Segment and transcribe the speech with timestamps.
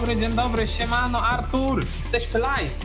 [0.00, 2.78] Dobry, dzień dobry, siemano Artur, jesteśmy live.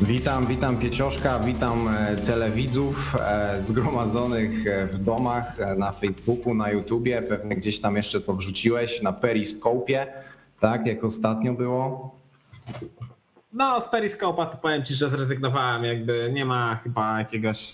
[0.00, 7.22] Witam, witam Piecioszka, witam e, telewidzów e, zgromadzonych e, w domach, na Facebooku, na YouTubie,
[7.22, 10.06] pewnie gdzieś tam jeszcze to wrzuciłeś, na Periscope,
[10.60, 12.14] tak jak ostatnio było.
[13.52, 17.72] No, z Periscope'a to powiem ci, że zrezygnowałem, jakby nie ma chyba jakiegoś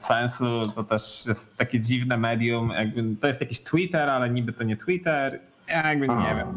[0.00, 4.64] sensu, to też jest takie dziwne medium, jakby to jest jakiś Twitter, ale niby to
[4.64, 6.56] nie Twitter, ja jakby A, nie wiem.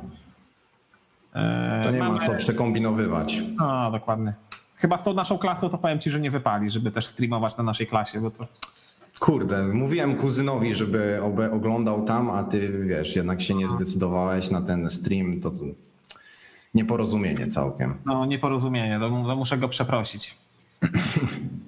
[1.36, 3.44] E, To nie ma mamy- co przekombinowywać.
[3.58, 4.34] No, dokładnie.
[4.76, 7.64] Chyba z tą naszą klasą to powiem ci, że nie wypali, żeby też streamować na
[7.64, 8.48] naszej klasie, bo to
[9.20, 11.20] Kurde, mówiłem kuzynowi, żeby
[11.52, 15.58] oglądał tam, a ty wiesz, jednak się nie zdecydowałeś na ten stream, to, to
[16.74, 17.96] nieporozumienie całkiem.
[18.06, 20.36] no, nieporozumienie, to, to muszę go przeprosić.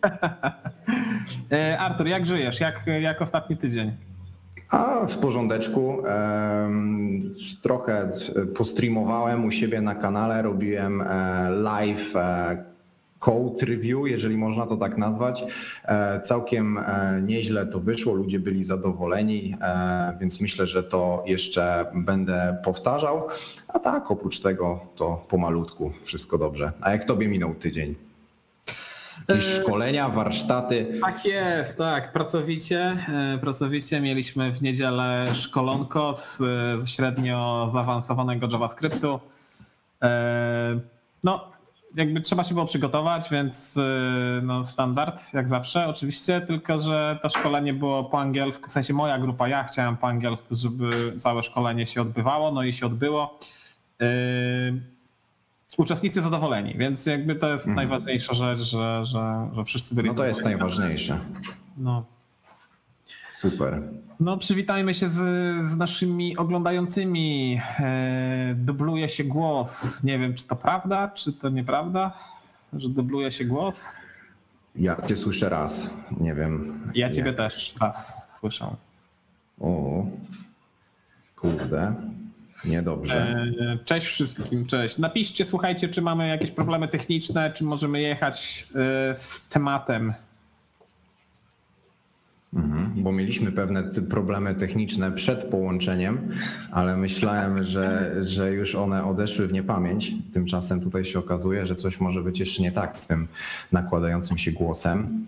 [1.52, 2.59] E, Artur, jak żyjesz?
[2.59, 3.92] Jak, jak ostatni tydzień?
[4.72, 6.03] A w porządeczku.
[7.61, 8.09] Trochę
[8.58, 12.72] postreamowałem u siebie na kanale, robiłem e, live e,
[13.19, 15.44] code review, jeżeli można to tak nazwać.
[15.86, 21.86] E, Całkiem e, nieźle to wyszło, ludzie byli zadowoleni, e, więc myślę, że to jeszcze
[21.94, 23.27] będę powtarzał.
[23.67, 26.72] A tak, oprócz tego to pomalutku wszystko dobrze.
[26.81, 27.95] A jak tobie minął tydzień?
[29.32, 31.00] Jakieś E, szkolenia, warsztaty?
[31.02, 32.98] Tak jest, tak, pracowicie.
[33.10, 39.20] e, Pracowicie mieliśmy w niedzielę szkolonko z e, średnio zaawansowanego JavaScriptu.
[41.23, 41.52] No,
[41.95, 43.76] jakby trzeba się było przygotować, więc
[44.44, 49.20] no, standard, jak zawsze, oczywiście, tylko że to szkolenie było po angielsku, w sensie moja
[49.20, 53.39] grupa, ja chciałem po angielsku, żeby całe szkolenie się odbywało, no i się odbyło.
[55.77, 60.26] Uczestnicy zadowoleni, więc jakby to jest najważniejsza rzecz, że, że, że wszyscy byli No to
[60.26, 61.20] jest najważniejsze.
[61.77, 62.05] No.
[63.32, 63.81] Super.
[64.20, 65.15] no, przywitajmy się z,
[65.70, 67.61] z naszymi oglądającymi.
[67.80, 70.04] E, dubluje się głos.
[70.04, 72.11] Nie wiem, czy to prawda, czy to nieprawda,
[72.73, 73.86] że dubluje się głos.
[74.76, 75.89] Ja cię słyszę raz,
[76.20, 76.81] nie wiem.
[76.95, 78.76] Ja ciebie też raz słyszę.
[79.61, 80.05] O,
[81.36, 81.93] kurde,
[82.66, 83.36] niedobrze.
[83.60, 84.98] E, cześć wszystkim, cześć.
[84.98, 90.14] Napiszcie, słuchajcie, czy mamy jakieś problemy techniczne, czy możemy jechać e, z tematem.
[92.54, 96.30] Mhm, bo mieliśmy pewne problemy techniczne przed połączeniem,
[96.72, 100.11] ale myślałem, że, że już one odeszły w niepamięć.
[100.33, 103.28] Tymczasem tutaj się okazuje, że coś może być jeszcze nie tak z tym
[103.72, 105.26] nakładającym się głosem.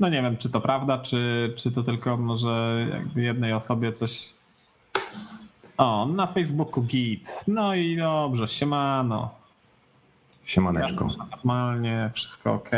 [0.00, 4.34] No nie wiem, czy to prawda, czy, czy to tylko może jakby jednej osobie coś.
[5.76, 7.44] O, na Facebooku git.
[7.48, 9.30] No i dobrze, siemano.
[10.44, 11.08] Siemaneczko.
[11.18, 12.70] Ja Normalnie, wszystko ok.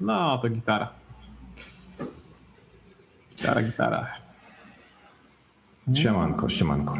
[0.00, 0.88] No to gitara.
[3.36, 4.06] Gitara, gitara.
[5.94, 6.94] Siemanko, siemanko.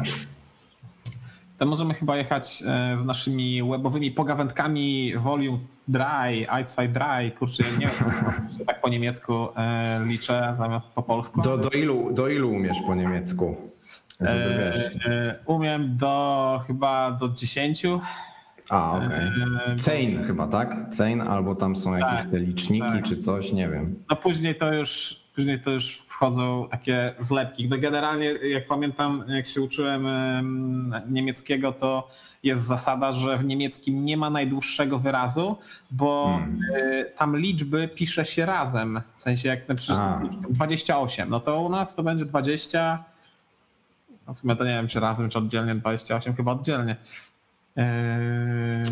[1.57, 7.31] To możemy chyba jechać e, z naszymi webowymi pogawędkami Volume Dry, i2 Dry.
[7.31, 8.11] Kurczę, nie wiem,
[8.67, 11.41] tak po niemiecku e, liczę zamiast po polsku.
[11.41, 13.68] Do, do, ilu, do ilu umiesz po niemiecku?
[14.19, 15.05] Żeby wiesz.
[15.05, 17.83] E, Umiem do chyba do 10.
[18.69, 19.09] A, okej.
[19.67, 20.89] E, Cein chyba, tak?
[20.91, 23.03] Cein albo tam są jakieś Tak, te liczniki tak.
[23.05, 24.03] czy coś, nie wiem.
[24.09, 27.69] No później to już później to już wchodzą takie zlepki.
[27.69, 32.09] No generalnie jak pamiętam, jak się uczyłem em, niemieckiego, to
[32.43, 35.57] jest zasada, że w niemieckim nie ma najdłuższego wyrazu,
[35.91, 36.59] bo Hmm.
[36.91, 39.01] e, tam liczby pisze się razem.
[39.17, 40.21] W sensie jak na przykład A.
[40.49, 43.03] 28, no to u nas to będzie 20.
[44.29, 46.95] No w sumie nie wiem, czy razem, czy oddzielnie 28, chyba oddzielnie.
[47.75, 48.83] Eee,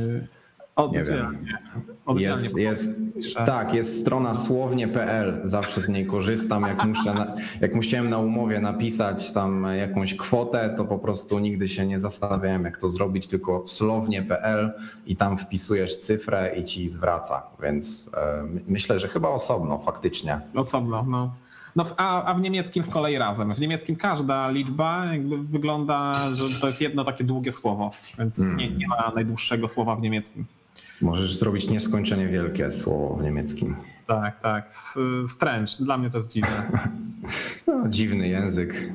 [0.76, 1.58] oddzielnie.
[2.06, 3.00] Oddzielnie Jest, jest,
[3.46, 6.64] tak, jest strona słownie.pl, zawsze z niej korzystam.
[6.64, 11.68] Jak, muszę na, jak musiałem na umowie napisać tam jakąś kwotę, to po prostu nigdy
[11.68, 14.74] się nie zastanawiałem, jak to zrobić, tylko słownie.pl
[15.06, 17.44] i tam wpisujesz cyfrę i ci zwraca.
[17.64, 20.42] Więc e, my- myślę, że chyba osobno faktycznie.
[20.56, 21.34] Osobno, no.
[21.78, 23.54] No a, a w niemieckim z kolei razem.
[23.54, 28.70] W niemieckim każda liczba jakby wygląda, że to jest jedno takie długie słowo, więc nie,
[28.70, 30.46] nie ma najdłuższego słowa w niemieckim.
[31.02, 33.76] Możesz zrobić nieskończenie wielkie słowo w niemieckim.
[34.08, 34.74] Tak, tak.
[35.28, 35.72] Strange.
[35.80, 36.64] Dla mnie to jest dziwne.
[37.68, 38.92] No, dziwny język.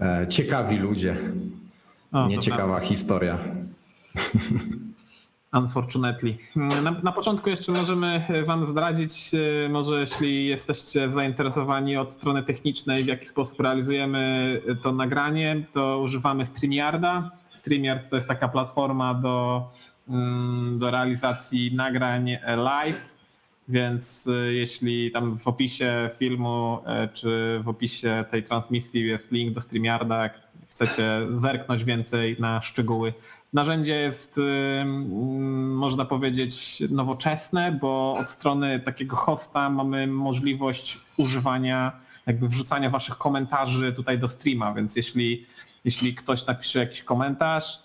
[0.00, 1.16] E, ciekawi ludzie.
[2.12, 3.38] O, Nieciekawa historia.
[5.52, 6.36] Unfortunately.
[6.56, 9.30] Na, na początku jeszcze możemy Wam zdradzić,
[9.64, 16.00] e, może jeśli jesteście zainteresowani od strony technicznej, w jaki sposób realizujemy to nagranie, to
[16.00, 17.30] używamy StreamYarda.
[17.52, 19.68] StreamYard to jest taka platforma do,
[20.08, 23.14] mm, do realizacji nagrań live,
[23.68, 29.54] więc e, jeśli tam w opisie filmu e, czy w opisie tej transmisji jest link
[29.54, 30.30] do StreamYarda,
[30.68, 33.12] chcecie zerknąć więcej na szczegóły.
[33.52, 34.40] Narzędzie jest,
[35.74, 41.92] można powiedzieć, nowoczesne, bo od strony takiego hosta mamy możliwość używania,
[42.26, 45.46] jakby wrzucania waszych komentarzy tutaj do streama, więc jeśli,
[45.84, 47.82] jeśli ktoś napisze jakiś komentarz,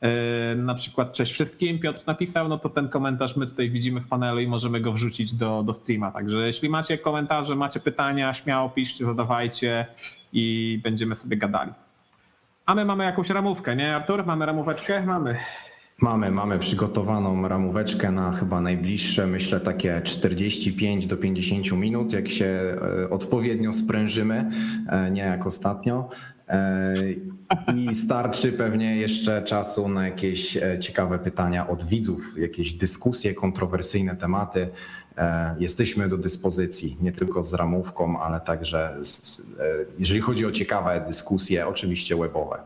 [0.00, 4.08] e, na przykład cześć wszystkim, Piotr napisał, no to ten komentarz my tutaj widzimy w
[4.08, 6.10] panelu i możemy go wrzucić do, do streama.
[6.10, 9.86] Także jeśli macie komentarze, macie pytania, śmiało piszcie, zadawajcie
[10.32, 11.72] i będziemy sobie gadali.
[12.66, 14.26] A my mamy jakąś ramówkę, nie Artur?
[14.26, 15.06] Mamy ramóweczkę?
[15.06, 15.36] Mamy.
[16.00, 22.46] Mamy, mamy przygotowaną ramóweczkę na chyba najbliższe, myślę takie 45 do 50 minut, jak się
[22.46, 24.50] e, odpowiednio sprężymy,
[24.88, 26.08] e, nie jak ostatnio.
[26.48, 26.94] E,
[27.76, 34.68] I starczy pewnie jeszcze czasu na jakieś ciekawe pytania od widzów, jakieś dyskusje, kontrowersyjne tematy.
[35.58, 39.42] Jesteśmy do dyspozycji nie tylko z ramówką, ale także z,
[39.98, 42.58] jeżeli chodzi o ciekawe dyskusje, oczywiście webowe.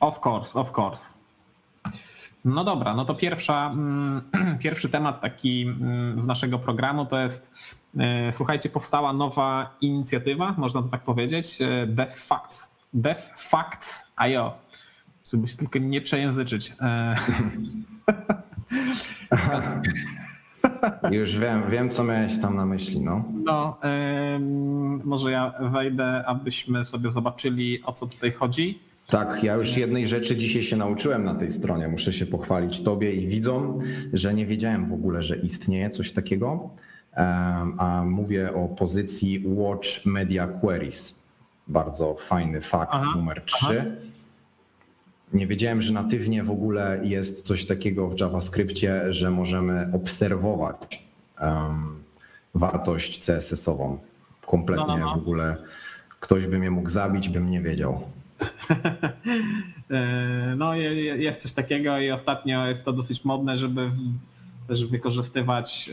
[0.00, 1.04] Of course, of course.
[2.44, 4.22] No dobra, no to pierwsza, mm,
[4.64, 7.50] pierwszy temat taki mm, z naszego programu to jest,
[7.98, 12.12] e, słuchajcie, powstała nowa inicjatywa, można to tak powiedzieć, e, Dev
[13.36, 14.04] Facts.
[14.16, 14.58] IO,
[15.32, 16.72] żeby się tylko nie przejęzyczyć.
[21.10, 23.24] Już wiem, wiem, co miałeś tam na myśli, no.
[23.44, 23.78] No,
[25.04, 28.78] może ja wejdę, abyśmy sobie zobaczyli, o co tutaj chodzi.
[29.06, 31.88] Tak, ja już jednej rzeczy dzisiaj się nauczyłem na tej stronie.
[31.88, 33.78] Muszę się pochwalić Tobie i widzom,
[34.12, 36.70] że nie wiedziałem w ogóle, że istnieje coś takiego.
[37.78, 41.20] A mówię o pozycji Watch Media Queries.
[41.68, 43.66] Bardzo fajny fakt aha, numer 3.
[43.70, 43.84] Aha.
[45.32, 51.04] Nie wiedziałem, że natywnie w ogóle jest coś takiego w JavaScriptie, że możemy obserwować
[51.40, 52.02] um,
[52.54, 53.98] wartość CSS-ową.
[54.46, 55.14] Kompletnie no, no, no.
[55.14, 55.56] w ogóle
[56.20, 58.00] ktoś by mnie mógł zabić, bym nie wiedział.
[59.90, 63.90] E, no jest coś takiego i ostatnio jest to dosyć modne, żeby
[64.68, 65.90] też wykorzystywać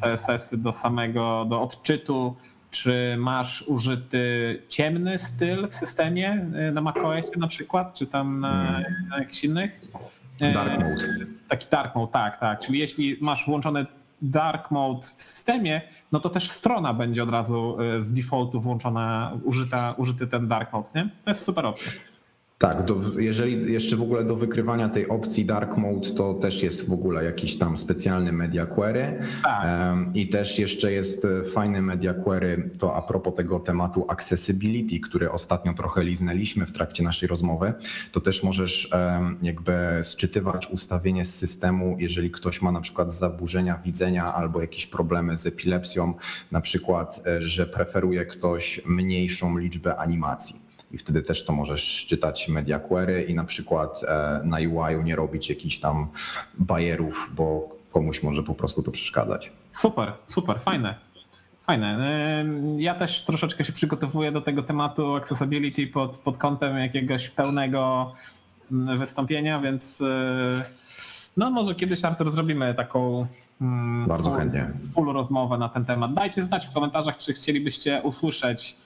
[0.00, 2.36] CSS do samego, do odczytu,
[2.72, 8.48] czy masz użyty ciemny styl w systemie e, na macOSie na przykład, czy tam na,
[8.52, 9.08] hmm.
[9.08, 9.80] na jakichś innych?
[10.40, 11.26] Dark mode.
[11.48, 12.60] Taki dark mode, tak, tak.
[12.60, 13.86] Czyli jeśli masz włączone
[14.22, 15.80] dark mode w systemie,
[16.12, 20.72] no to też strona będzie od razu y, z defaultu włączona, użyta, użyty ten dark
[20.72, 21.08] mode, nie?
[21.24, 21.92] To jest super opcja.
[22.62, 26.88] Tak, do, jeżeli jeszcze w ogóle do wykrywania tej opcji dark mode, to też jest
[26.88, 29.18] w ogóle jakiś tam specjalny media query.
[29.42, 29.66] Tak.
[30.14, 35.30] I też jeszcze jest e, fajny media query, to a propos tego tematu accessibility, który
[35.30, 37.72] ostatnio trochę liznęliśmy w trakcie naszej rozmowy,
[38.12, 38.90] to też możesz
[39.42, 39.72] jakby
[40.02, 45.46] sczytywać ustawienie z systemu, jeżeli ktoś ma na przykład zaburzenia widzenia albo jakieś problemy z
[45.46, 46.14] epilepsją,
[46.52, 52.48] na przykład, e, że preferuje ktoś mniejszą liczbę animacji i wtedy też to możesz czytać
[52.48, 56.08] media query i na przykład e, na UI nie robić jakichś tam
[56.58, 59.52] bajerów, bo komuś może po prostu to przeszkadzać.
[59.72, 60.94] Super, super, fajne.
[61.60, 61.98] Fajne.
[62.78, 68.12] Ja też troszeczkę się przygotowuję do tego tematu accessibility pod, pod kątem jakiegoś pełnego
[68.72, 70.64] mm, wystąpienia, więc e,
[71.36, 73.26] no może kiedyś Artur zrobimy taką
[73.60, 76.14] mm, bardzo full, chętnie full rozmowę na ten temat.
[76.14, 78.76] Dajcie znać w komentarzach, czy chcielibyście usłyszeć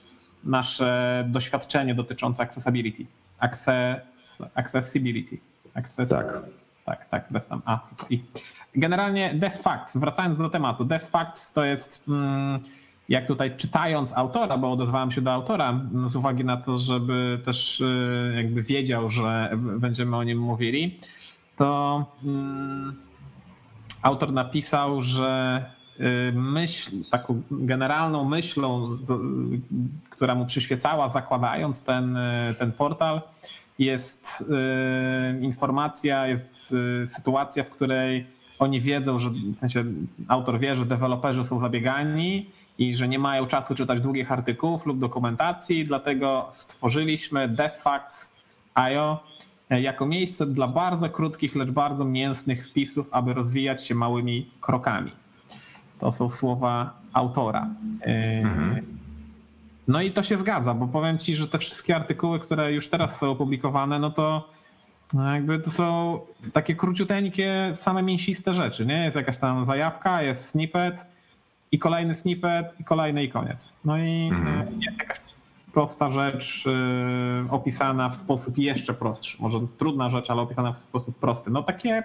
[0.47, 3.07] nasze doświadczenie dotyczące accessibility.
[3.39, 3.99] Access,
[4.55, 5.39] accessibility.
[5.75, 6.45] Access, tak.
[6.85, 8.25] Tak, tak, bez tam A tylko I.
[8.75, 12.61] Generalnie Def Facts, wracając do tematu, Def Facts to jest, mm,
[13.09, 17.81] jak tutaj czytając autora, bo odezwałem się do autora z uwagi na to, żeby też
[17.81, 21.01] y, jakby wiedział, że będziemy o nim mówili,
[21.57, 22.97] to mm,
[24.03, 25.65] autor napisał, że
[26.35, 28.99] myśl, taką generalną myślą,
[30.11, 33.21] która mu przyświecała, zakładając ten, y, ten portal,
[33.79, 34.45] jest
[35.41, 36.75] y, informacja, jest
[37.09, 38.27] sytuacja, w której
[38.59, 39.85] oni wiedzą, że w sensie
[40.29, 44.99] autor wie, że deweloperzy są zabiegani i że nie mają czasu czytać długich artykułów lub
[44.99, 49.21] dokumentacji, dlatego stworzyliśmy DevFacts.io
[49.71, 55.13] jako miejsce dla bardzo krótkich, lecz bardzo mięsnych wpisów, aby rozwijać się małymi krokami.
[55.99, 57.69] To są słowa autora.
[58.03, 58.97] Mhm.
[59.89, 63.19] No i to się zgadza, bo powiem ci, że te wszystkie artykuły, które już teraz
[63.19, 64.57] są opublikowane, no to
[65.15, 66.21] no jakby to są
[66.53, 69.05] takie króciuteńkie, same mięsiste rzeczy, nie?
[69.05, 71.07] Jest jakaś tam zajawka, jest snippet
[71.73, 73.73] i kolejny snippet i kolejny i koniec.
[73.85, 74.81] No i mhm.
[74.81, 75.17] jest jakaś
[75.73, 79.37] prosta rzecz yy, opisana w sposób jeszcze prostszy.
[79.41, 81.51] Może trudna rzecz, ale opisana w sposób prosty.
[81.51, 82.03] No takie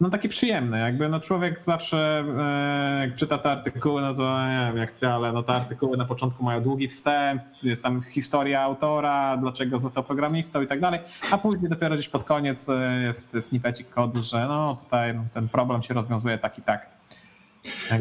[0.00, 4.66] no taki przyjemny, jakby no człowiek zawsze e, jak czyta te artykuły, no to nie
[4.66, 8.60] wiem jak ty, ale no te artykuły na początku mają długi wstęp, jest tam historia
[8.60, 11.00] autora, dlaczego został programistą i tak dalej,
[11.30, 15.82] a później dopiero gdzieś pod koniec e, jest snippecik kodu, że no tutaj ten problem
[15.82, 16.97] się rozwiązuje tak i tak.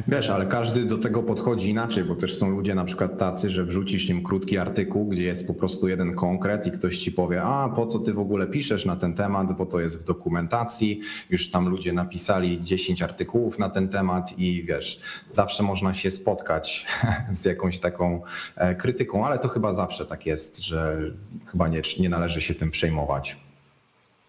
[0.07, 3.63] Wiesz, ale każdy do tego podchodzi inaczej, bo też są ludzie na przykład tacy, że
[3.63, 7.69] wrzucisz im krótki artykuł, gdzie jest po prostu jeden konkret i ktoś ci powie, a
[7.69, 11.51] po co ty w ogóle piszesz na ten temat, bo to jest w dokumentacji, już
[11.51, 16.85] tam ludzie napisali 10 artykułów na ten temat i wiesz, zawsze można się spotkać
[17.29, 18.21] z jakąś taką
[18.55, 20.97] e, krytyką, ale to chyba zawsze tak jest, że
[21.45, 23.46] chyba nie, nie należy się tym przejmować.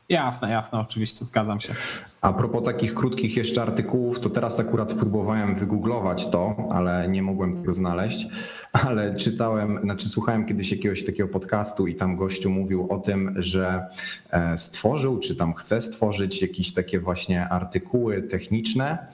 [0.08, 1.74] Jasne, jasne, oczywiście, zgadzam się.
[2.20, 7.60] A propos takich krótkich jeszcze artykułów, to teraz akurat próbowałem wygooglować to, ale nie mogłem
[7.60, 8.26] tego znaleźć.
[8.86, 13.86] Ale czytałem, znaczy słuchałem kiedyś jakiegoś takiego podcastu i tam gościu mówił o tym, że
[14.30, 19.06] e, stworzył, czy tam chce stworzyć jakieś takie właśnie artykuły techniczne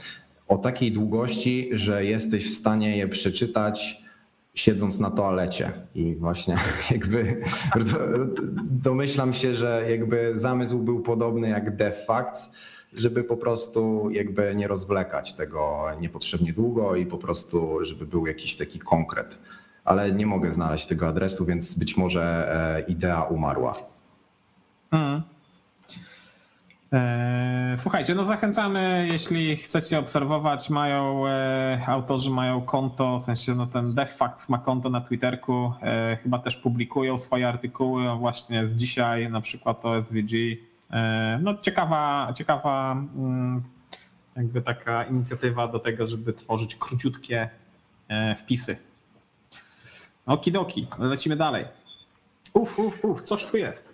[0.48, 4.03] o takiej długości, że jesteś w stanie je przeczytać
[4.54, 5.72] siedząc na toalecie.
[5.94, 6.56] I właśnie
[6.90, 7.42] jakby
[8.64, 12.52] domyślam się, że jakby zamysł był podobny jak DevFacts,
[12.92, 18.56] żeby po prostu jakby nie rozwlekać tego niepotrzebnie długo i po prostu, żeby był jakiś
[18.56, 19.38] taki konkret.
[19.84, 22.22] Ale nie mogę znaleźć tego adresu, więc być może
[22.76, 23.74] e, idea umarła.
[24.90, 25.22] Hmm.
[26.94, 33.66] E, słuchajcie, no zachęcamy, jeśli chcecie obserwować, mają e, autorzy mają konto, w sensie no
[33.66, 39.30] ten DevFacts ma konto na Twitterku, e, chyba też publikują swoje artykuły, właśnie z dzisiaj
[39.30, 40.32] na przykład o SVG.
[41.40, 43.62] No ciekawa, ciekawa mm,
[44.36, 47.50] jakby taka inicjatywa do tego, żeby tworzyć króciutkie
[48.36, 48.76] wpisy.
[50.26, 51.64] Okidoki, lecimy dalej.
[52.52, 53.93] Uf, uf, uf, coś tu jest.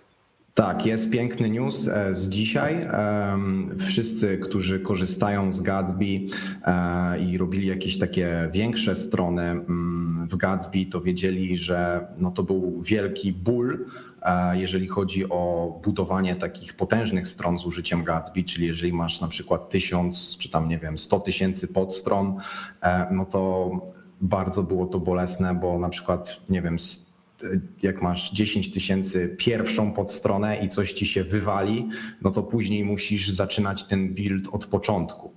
[0.53, 2.87] Tak, jest piękny news e, z dzisiaj.
[3.77, 6.05] Wszyscy, którzy korzystają z Gatsby
[6.65, 12.43] e, i robili jakieś takie większe strony mm, w Gatsby, to wiedzieli, że no to
[12.43, 13.85] był wielki ból,
[14.21, 19.27] e, jeżeli chodzi o budowanie takich potężnych stron z użyciem Gatsby, czyli jeżeli masz na
[19.27, 22.35] przykład tysiąc czy tam nie wiem, sto tysięcy podstron,
[23.11, 23.71] no to
[24.21, 26.79] bardzo było to bolesne, bo na przykład nie wiem,
[27.81, 31.87] jak masz 10 tysięcy pierwszą podstronę i coś ci się wywali,
[32.21, 35.31] no to później musisz zaczynać ten build od początku.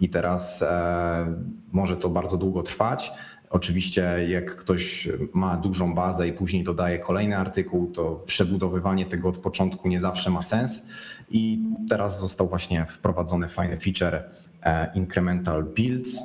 [0.00, 1.36] I teraz e,
[1.72, 3.12] może to bardzo długo trwać.
[3.50, 9.38] Oczywiście, jak ktoś ma dużą bazę i później dodaje kolejny artykuł, to przebudowywanie tego od
[9.38, 10.86] początku nie zawsze ma sens.
[11.30, 14.30] I teraz został właśnie wprowadzony fajny feature
[14.62, 16.22] e, Incremental Builds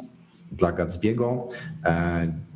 [0.51, 1.47] dla Gatsby'ego.
[1.85, 2.52] E,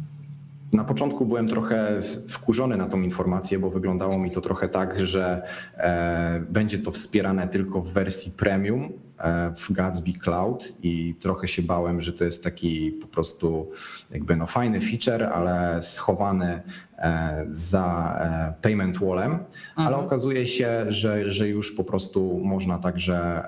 [0.74, 5.42] na początku byłem trochę wkurzony na tą informację, bo wyglądało mi to trochę tak, że
[5.78, 11.62] e, będzie to wspierane tylko w wersji premium e, w Gatsby Cloud i trochę się
[11.62, 13.72] bałem, że to jest taki po prostu
[14.12, 16.62] jakby no fajny feature, ale schowany
[16.98, 18.18] e, za
[18.62, 19.32] payment wallem,
[19.76, 20.06] ale mhm.
[20.06, 23.44] okazuje się, że, że już po prostu można także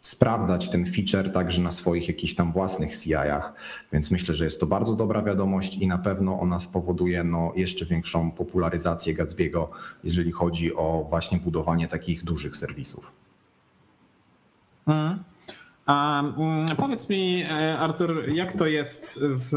[0.00, 3.52] sprawdzać ten feature także na swoich jakichś tam własnych CI-ach,
[3.92, 7.86] więc myślę, że jest to bardzo dobra wiadomość i na pewno ona spowoduje no, jeszcze
[7.86, 9.66] większą popularyzację Gatsby'ego,
[10.04, 13.12] jeżeli chodzi o właśnie budowanie takich dużych serwisów.
[14.86, 15.24] Hmm.
[15.86, 19.50] A mm, powiedz mi, e, Artur, jak to jest z,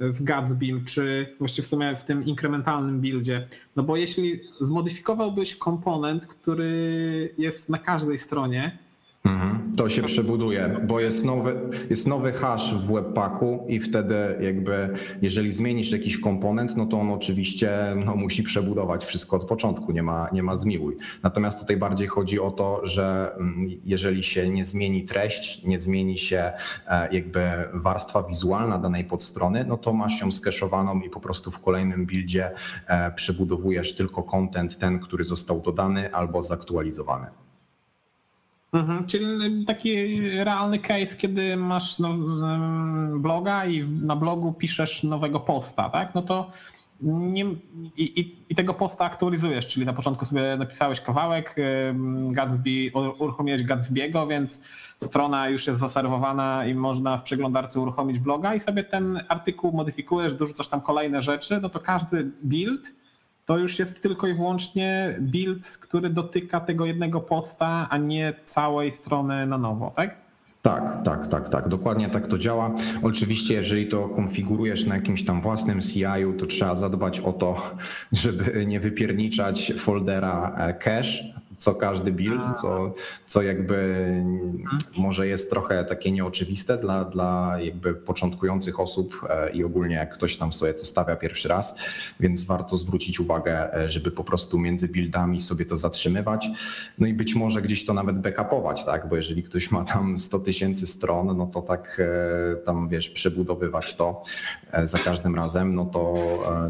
[0.00, 3.48] z Gatsbym, czy właściwie w sumie w tym inkrementalnym buildzie?
[3.76, 8.78] No bo jeśli zmodyfikowałbyś komponent, który jest na każdej stronie.
[9.76, 11.56] To się przebuduje, bo jest nowy,
[11.90, 14.88] jest nowy hash w webpacku i wtedy jakby
[15.22, 17.70] jeżeli zmienisz jakiś komponent, no to on oczywiście
[18.06, 20.96] no, musi przebudować wszystko od początku, nie ma, nie ma zmiłuj.
[21.22, 26.18] Natomiast tutaj bardziej chodzi o to, że mm, jeżeli się nie zmieni treść, nie zmieni
[26.18, 26.52] się
[26.86, 27.40] e, jakby
[27.72, 32.50] warstwa wizualna danej podstrony, no to masz ją skeszowaną i po prostu w kolejnym buildzie
[32.86, 37.26] e, przebudowujesz tylko content ten, który został dodany albo zaktualizowany.
[38.74, 42.14] Mhm, czyli taki realny case, kiedy masz no,
[43.18, 46.14] bloga i na blogu piszesz nowego posta, tak?
[46.14, 46.50] No to
[47.00, 47.44] nie,
[47.96, 51.56] i, i, tego posta aktualizujesz, czyli na początku sobie napisałeś kawałek,
[52.30, 54.62] Gatsby, uruchomiłeś Gatsby'ego, więc
[55.02, 60.34] strona już jest zaserwowana i można w przeglądarce uruchomić bloga i sobie ten artykuł modyfikujesz,
[60.34, 62.94] dorzucasz tam kolejne rzeczy, no to każdy build
[63.46, 68.92] to już jest tylko i wyłącznie build, który dotyka tego jednego posta, a nie całej
[68.92, 70.24] strony na nowo, tak?
[70.62, 71.68] Tak, tak, tak, tak.
[71.68, 72.74] Dokładnie tak to działa.
[73.02, 77.70] Oczywiście, jeżeli to konfigurujesz na jakimś tam własnym CI-u, to trzeba zadbać o to,
[78.12, 82.94] żeby nie wypierniczać foldera e, cache, co każdy build, co,
[83.26, 84.04] co jakby
[84.96, 90.36] może jest trochę takie nieoczywiste dla, dla jakby początkujących osób e, i ogólnie jak ktoś
[90.36, 91.76] tam sobie to stawia pierwszy raz,
[92.20, 96.48] więc warto zwrócić uwagę, e, żeby po prostu między buildami sobie to zatrzymywać,
[96.98, 100.38] no i być może gdzieś to nawet backupować, tak, bo jeżeli ktoś ma tam 100
[100.38, 102.00] tysięcy stron, no to tak
[102.52, 104.22] e, tam wiesz, przebudowywać to
[104.84, 106.14] za każdym razem, no to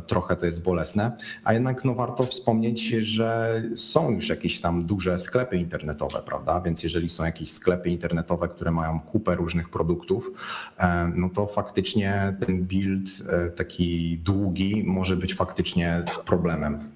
[0.06, 5.18] trochę to jest bolesne, a jednak no warto wspomnieć, że są już jakieś tam duże
[5.18, 6.60] sklepy internetowe, prawda?
[6.60, 10.30] Więc jeżeli są jakieś sklepy internetowe, które mają kupę różnych produktów,
[10.78, 16.90] e, no to faktycznie ten build e, taki długi może być faktycznie problemem.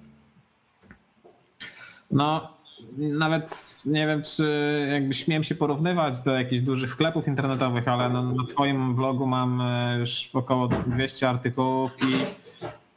[2.11, 2.59] No,
[2.97, 8.23] nawet nie wiem, czy jakby śmiem się porównywać do jakichś dużych sklepów internetowych, ale no,
[8.23, 12.13] na swoim blogu mam e, już około 200 artykułów i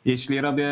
[0.06, 0.68] jeśli robię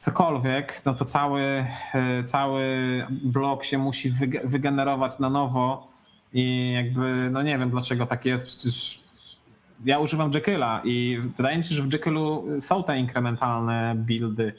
[0.00, 2.62] cokolwiek, no to cały, e, cały
[3.10, 4.12] blok się musi
[4.44, 5.88] wygenerować na nowo
[6.32, 9.00] i jakby, no nie wiem dlaczego tak jest, przecież
[9.84, 14.52] ja używam Jekylla i wydaje mi się, że w Jekyllu są te inkrementalne buildy,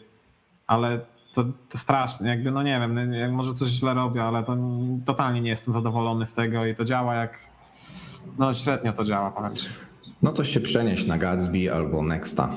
[0.67, 0.99] ale
[1.33, 4.57] to, to straszne, jakby no nie wiem, no może coś źle robię, ale to
[5.05, 7.39] totalnie nie jestem zadowolony z tego i to działa jak,
[8.37, 9.67] no średnio to działa, powiem ci.
[10.21, 12.49] No to się przenieść na Gatsby albo Nexta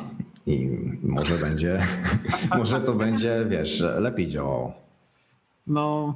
[0.46, 0.68] i
[1.02, 1.86] może będzie,
[2.58, 4.72] może to będzie, wiesz, lepiej działało.
[5.66, 6.14] No,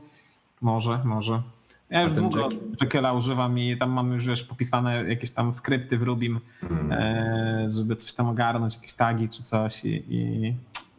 [0.60, 1.42] może, może.
[1.90, 2.48] Ja już długo
[2.80, 3.16] Jack...
[3.16, 6.40] Używam i tam mam już wiesz, popisane jakieś tam skrypty w Rubim,
[6.70, 6.92] mm.
[6.92, 10.54] e, żeby coś tam ogarnąć, jakieś tagi czy coś i, i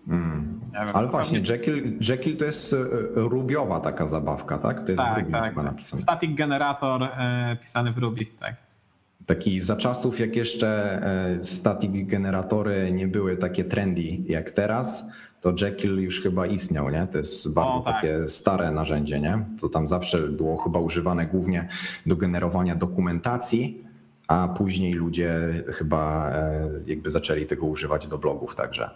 [0.07, 0.59] Mm.
[0.73, 2.77] Wiem, Ale właśnie, Jekyll, Jekyll to jest e,
[3.15, 4.83] rubiowa taka zabawka, tak?
[4.83, 5.55] To jest tak, w Ruby tak.
[5.55, 6.01] napisane.
[6.01, 8.55] Static generator e, pisany w Ruby, tak.
[9.27, 11.01] Taki za czasów, jak jeszcze
[11.39, 15.05] e, static generatory nie były takie trendy jak teraz,
[15.41, 17.07] to Jekyll już chyba istniał, nie?
[17.11, 17.95] To jest bardzo o, tak.
[17.95, 19.45] takie stare narzędzie, nie?
[19.61, 21.67] To tam zawsze było chyba używane głównie
[22.05, 23.83] do generowania dokumentacji,
[24.27, 28.89] a później ludzie chyba e, jakby zaczęli tego używać do blogów także.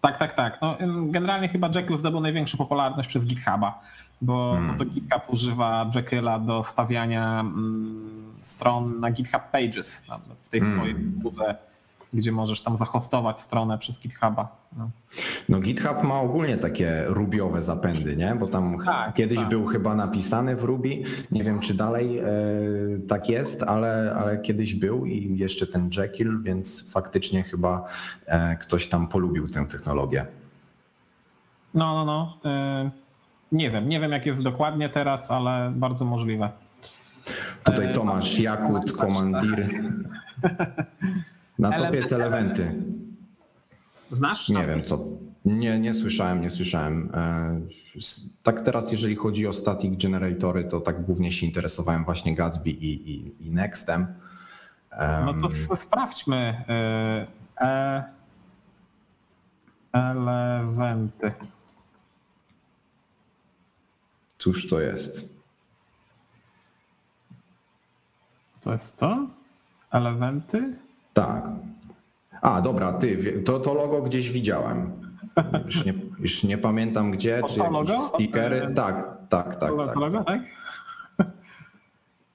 [0.00, 0.58] Tak, tak, tak.
[0.62, 3.80] No, generalnie chyba Jekyll zdobył największą popularność przez GitHuba,
[4.20, 4.76] bo, hmm.
[4.76, 10.02] bo to GitHub używa Jekylla do stawiania mm, stron na GitHub Pages
[10.42, 10.78] w tej hmm.
[10.78, 11.56] swojej usłudze,
[12.12, 14.56] gdzie możesz tam zahostować stronę przez GitHuba.
[14.76, 14.90] No.
[15.48, 18.34] no GitHub ma ogólnie takie rubiowe zapędy, nie?
[18.34, 19.48] Bo tam tak, kiedyś tak.
[19.48, 21.02] był chyba napisany w Ruby.
[21.30, 22.24] Nie wiem, czy dalej e,
[23.08, 27.84] tak jest, ale, ale kiedyś był i jeszcze ten Jekyll, więc faktycznie chyba
[28.26, 30.26] e, ktoś tam polubił tę technologię.
[31.74, 32.50] No, no, no.
[32.50, 32.90] E,
[33.52, 36.50] nie wiem, nie wiem jak jest dokładnie teraz, ale bardzo możliwe.
[37.64, 39.68] Tutaj e, Tomasz Jakut, komandir.
[41.58, 42.74] Na topie jest elementy.
[44.10, 44.48] Znasz?
[44.48, 45.04] Nie wiem co.
[45.44, 47.10] Nie, nie słyszałem, nie słyszałem.
[47.14, 47.60] E,
[48.42, 53.10] tak teraz, jeżeli chodzi o static generatory, to tak głównie się interesowałem właśnie Gatsby i,
[53.10, 54.06] i, i Nextem.
[55.26, 56.64] No to sprawdźmy.
[57.60, 58.04] E,
[59.92, 61.32] elementy.
[64.38, 65.28] Cóż to jest?
[68.60, 69.26] To jest to?
[69.90, 70.76] Elementy?
[71.14, 71.44] Tak.
[72.42, 74.92] A, dobra, ty, to, to logo gdzieś widziałem.
[75.64, 78.06] Już nie, już nie pamiętam gdzie, czy jakieś logo?
[78.06, 78.72] stickery.
[78.74, 79.70] Tak, tak, tak.
[79.70, 80.40] To, tak, to logo, tak?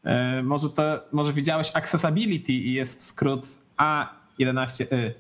[0.04, 5.12] E, może, to, może widziałeś accessibility i jest skrót A11Y.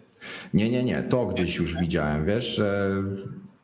[0.53, 2.91] Nie, nie, nie, to gdzieś już widziałem, wiesz, że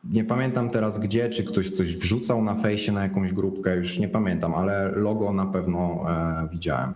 [0.04, 4.08] nie pamiętam teraz gdzie, czy ktoś coś wrzucał na fejsie na jakąś grupkę, już nie
[4.08, 6.94] pamiętam, ale logo na pewno e, widziałem.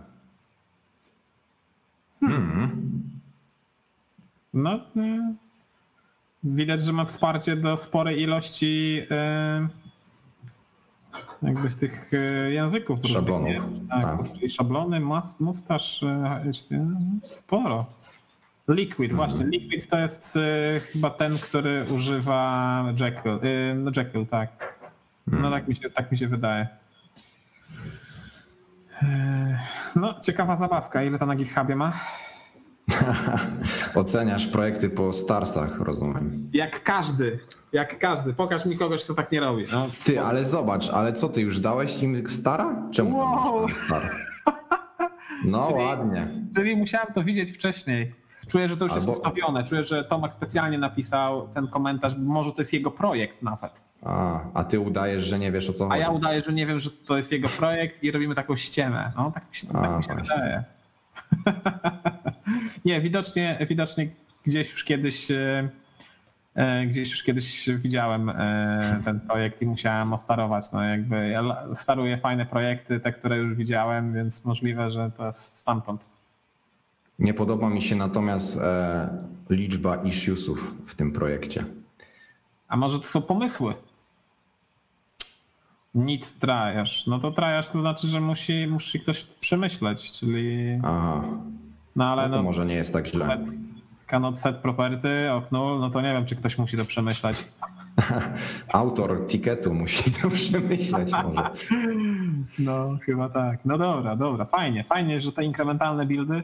[2.19, 3.01] Hmm.
[4.53, 5.33] No, e,
[6.43, 9.67] widać, że ma wsparcie do sporej ilości e,
[11.41, 13.49] jakby tych e, języków Szablonów.
[13.55, 14.31] Różnych, tak, tak.
[14.33, 15.01] Czyli szablony,
[15.39, 16.05] mustaż,
[17.23, 17.85] sporo.
[18.67, 19.15] Liquid, mhm.
[19.15, 19.45] właśnie.
[19.45, 20.39] Liquid to jest
[20.93, 23.39] chyba ten, który używa Jekyll.
[23.75, 24.79] no Jekyll, tak.
[25.27, 25.53] No mhm.
[25.53, 26.67] tak mi się, tak mi się wydaje.
[29.95, 31.03] No, ciekawa zabawka.
[31.03, 31.93] Ile to na GitHubie ma?
[33.95, 36.49] Oceniasz projekty po starsach, rozumiem.
[36.53, 37.39] Jak każdy,
[37.71, 38.33] jak każdy.
[38.33, 39.65] Pokaż mi kogoś, kto tak nie robi.
[39.71, 39.87] No.
[40.03, 42.89] Ty, ale zobacz, ale co ty już dałeś im stara?
[42.91, 43.67] Czemu wow.
[43.67, 44.09] tam stara?
[45.45, 46.27] No czyli, ładnie.
[46.55, 48.13] Czyli musiałem to widzieć wcześniej.
[48.47, 49.05] Czuję, że to już Albo...
[49.05, 49.63] jest ustawione.
[49.63, 53.81] Czuję, że Tomek specjalnie napisał ten komentarz, może to jest jego projekt nawet.
[54.03, 56.01] A, a ty udajesz, że nie wiesz o co a chodzi.
[56.01, 59.11] A ja udaję, że nie wiem, że to jest jego projekt i robimy taką ściemę.
[59.17, 60.63] No, tak mi się, tak a, mi się wydaje.
[62.85, 64.09] nie, widocznie, widocznie
[64.45, 65.69] gdzieś już kiedyś e,
[66.55, 70.71] E, gdzieś już kiedyś widziałem e, ten projekt i musiałem ostarować.
[70.71, 71.43] No jakby ja
[71.75, 76.09] staruję fajne projekty, te, które już widziałem, więc możliwe, że to jest stamtąd.
[77.19, 79.09] Nie podoba mi się natomiast e,
[79.49, 81.65] liczba issuesów w tym projekcie.
[82.67, 83.73] A może to są pomysły?
[85.95, 87.07] Need trajasz.
[87.07, 90.79] No to trajasz to znaczy, że musi, musi ktoś przemyśleć, czyli.
[90.83, 91.23] Aha.
[91.95, 93.43] No ale No to no, może nie jest tak źle.
[94.07, 97.47] cannot set property of null, no to nie wiem, czy ktoś musi to przemyśleć.
[98.73, 101.49] Autor ticketu musi to przemyśleć może.
[102.59, 103.59] No, chyba tak.
[103.65, 106.43] No dobra, dobra, fajnie, fajnie, że te inkrementalne buildy,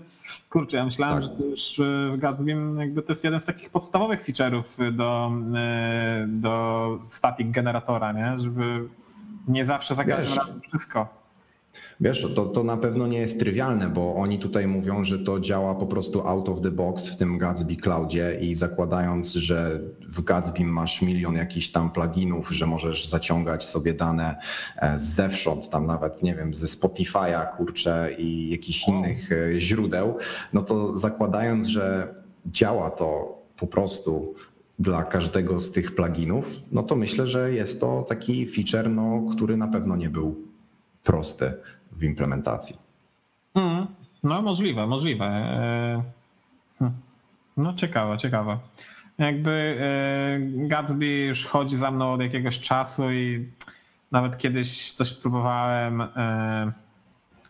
[0.49, 1.23] kurczę, ja myślałem, Tak.
[1.31, 1.83] że to już e,
[2.15, 8.11] w Gatsbym jakby to jest jeden z takich podstawowych feature'ów do, e, do static generatora,
[8.11, 8.39] nie?
[8.39, 8.87] Żeby
[9.47, 11.20] nie zawsze za każdym razem wszystko.
[11.99, 15.75] Wiesz, to, to na pewno nie jest trywialne, bo oni tutaj mówią, że to działa
[15.75, 19.79] po prostu out of the box w tym Gatsby Cloudzie i zakładając, że
[20.09, 24.35] w Gatsby masz milion jakichś tam pluginów, że możesz zaciągać sobie dane
[24.77, 30.17] e, zewsząd, tam nawet, nie wiem, ze Spotify'a, kurczę, i jakichś innych e, źródeł,
[30.53, 34.35] no to zakładając, że działa to po prostu
[34.79, 39.57] dla każdego z tych pluginów, no to myślę, że jest to taki feature, no, który
[39.57, 40.50] na pewno nie był
[41.03, 41.53] prosty
[41.91, 42.75] w implementacji.
[43.55, 43.87] Mm,
[44.23, 45.25] no możliwe, możliwe.
[45.25, 46.03] E,
[46.79, 46.91] hm.
[47.57, 48.59] No ciekawe, ciekawe.
[49.17, 53.49] Jakby e, Gatsby już chodzi za mną od jakiegoś czasu i
[54.11, 56.71] nawet kiedyś coś próbowałem, e,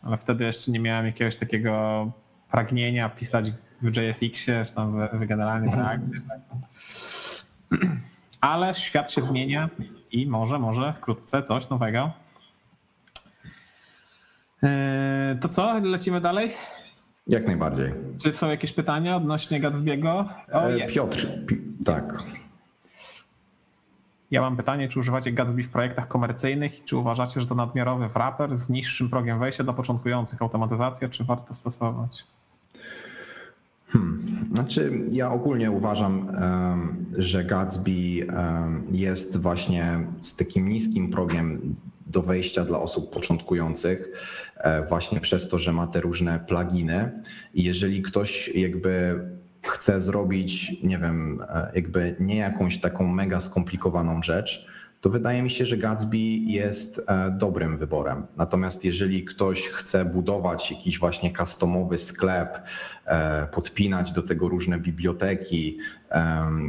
[0.03, 2.11] ale wtedy jeszcze nie miałem jakiegoś takiego
[2.51, 6.01] pragnienia pisać w JSX-ie, czy tam w, w generalnie tak.
[8.41, 9.69] Ale świat się zmienia
[10.11, 12.11] i może, może wkrótce coś nowego.
[14.63, 16.51] E, To co, lecimy dalej?
[17.27, 17.91] Jak najbardziej.
[18.21, 20.25] Czy są jakieś pytania odnośnie Gatsby'ego?
[20.53, 20.93] O, E, jest.
[20.93, 22.03] Piotr, pi, tak.
[24.31, 28.07] Ja mam pytanie, czy używacie Gatsby w projektach komercyjnych i czy uważacie, że to nadmiarowy
[28.09, 32.25] wrapper z niższym progiem wejścia dla początkujących automatyzacja, czy warto stosować?
[34.53, 36.27] Znaczy, ja ogólnie uważam,
[37.17, 37.91] że Gatsby
[38.91, 44.11] jest właśnie z takim niskim progiem do wejścia dla osób początkujących,
[44.57, 47.11] e, właśnie przez to, że ma te różne pluginy.
[47.53, 49.19] I jeżeli ktoś jakby
[49.67, 54.70] chce zrobić, nie wiem, e, jakby nie jakąś taką mega skomplikowaną rzecz,
[55.01, 58.27] to wydaje mi się, że Gatsby jest e, dobrym wyborem.
[58.37, 62.59] Natomiast jeżeli ktoś chce budować jakiś właśnie customowy sklep,
[63.05, 65.77] e, podpinać do tego różne biblioteki,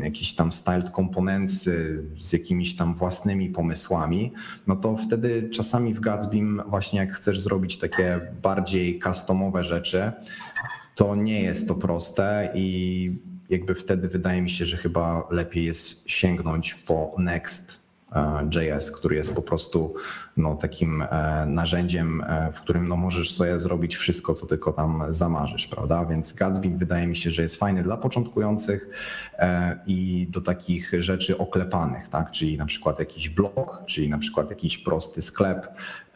[0.03, 4.33] jakieś tam styled komponentsy z jakimiś tam własnymi pomysłami,
[4.66, 10.12] no to wtedy czasami w Gatsbym właśnie jak chcesz zrobić takie bardziej customowe rzeczy,
[10.95, 13.16] to nie jest to proste i
[13.49, 17.82] jakby wtedy wydaje mi się, że chyba lepiej jest sięgnąć po Next
[18.51, 19.94] JS, który jest po prostu
[20.37, 25.05] no, takim e, narzędziem, e, w którym no, możesz sobie zrobić wszystko, co tylko tam
[25.09, 26.05] zamarzysz, prawda?
[26.05, 28.88] Więc Gatsby wydaje mi się, że jest fajny dla początkujących
[29.38, 32.31] e, i do takich rzeczy oklepanych, tak?
[32.31, 35.66] Czyli na przykład jakiś blog, czyli na przykład jakiś prosty sklep,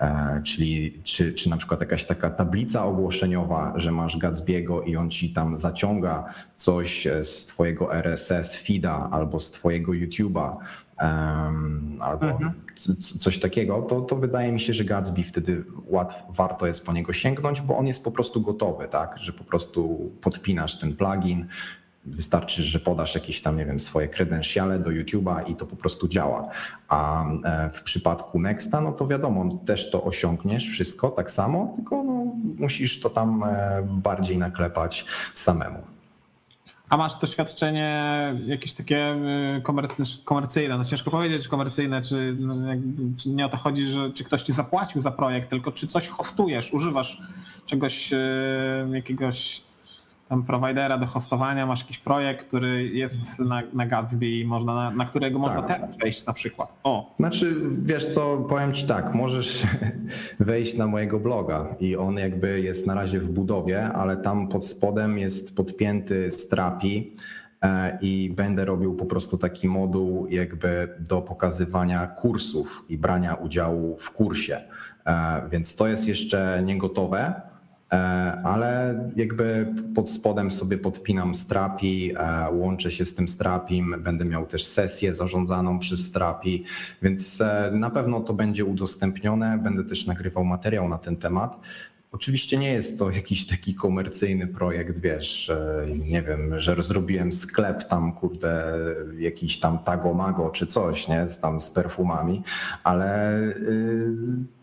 [0.00, 5.10] e, czyli czy, czy na przykład jakaś taka tablica ogłoszeniowa, że masz Gatsby'ego i on
[5.10, 6.24] ci tam zaciąga
[6.56, 10.56] coś z twojego RSS feeda albo z twojego YouTube'a,
[12.00, 12.26] albo
[12.78, 16.92] c- coś takiego, to, to wydaje mi się, że Gatsby wtedy łatw, warto jest po
[16.92, 19.18] niego sięgnąć, bo on jest po prostu gotowy, tak?
[19.18, 21.46] Że po prostu podpinasz ten plugin,
[22.06, 26.08] wystarczy, że podasz jakieś tam, nie wiem, swoje kredensiale do YouTube'a i to po prostu
[26.08, 26.48] działa.
[26.88, 32.04] A e, w przypadku Nexta, no to wiadomo, też to osiągniesz wszystko tak samo, tylko
[32.04, 32.26] no,
[32.58, 35.95] musisz to tam e, bardziej naklepać samemu.
[36.88, 38.02] A masz doświadczenie
[38.46, 39.14] jakieś takie
[39.58, 42.54] y, komercy- komercyjne, no ciężko powiedzieć, czy komercyjne, czy, no
[43.18, 46.08] czy nie o to chodzi, że czy ktoś ci zapłacił za projekt, tylko czy coś
[46.08, 47.18] hostujesz, używasz
[47.66, 48.16] czegoś, y,
[48.92, 49.65] jakiegoś
[50.28, 54.90] tam providera do hostowania, masz jakiś projekt, który jest na, na Gatsby i można, na,
[54.90, 55.80] na którego można Tak.
[55.80, 56.72] teraz wejść na przykład.
[56.84, 59.62] O, Znaczy, wiesz co, powiem ci tak, możesz
[60.40, 64.66] wejść na mojego bloga i on jakby jest na razie w budowie, ale tam pod
[64.66, 67.14] spodem jest podpięty strapi
[67.62, 73.96] e, i będę robił po prostu taki moduł jakby do pokazywania kursów i brania udziału
[73.96, 74.58] w kursie.
[75.06, 77.18] E, Więc to jest jeszcze nie gotowe.
[77.18, 77.55] E,
[78.44, 84.46] ale jakby pod spodem sobie podpinam strapi, e, łączę się z tym strapim, będę miał
[84.46, 86.64] też sesję zarządzaną przez strapi,
[87.02, 91.60] więc e, na pewno to będzie udostępnione, będę też nagrywał materiał na ten temat
[92.12, 95.52] Oczywiście nie jest to jakiś taki komercyjny projekt, wiesz,
[96.08, 98.74] nie wiem, że zrobiłem sklep tam, kurde,
[99.18, 102.42] jakiś tam tagomago czy coś, nie, tam z perfumami,
[102.84, 104.16] ale y,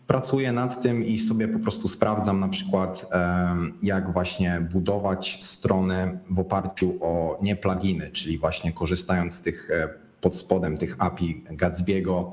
[0.06, 3.06] pracuję nad tym i sobie po prostu sprawdzam na przykład,
[3.82, 10.03] jak właśnie budować strony w oparciu o nie pluginy, czyli właśnie korzystając z tych e,
[10.24, 12.30] pod spodem tych API Gatsby'ego,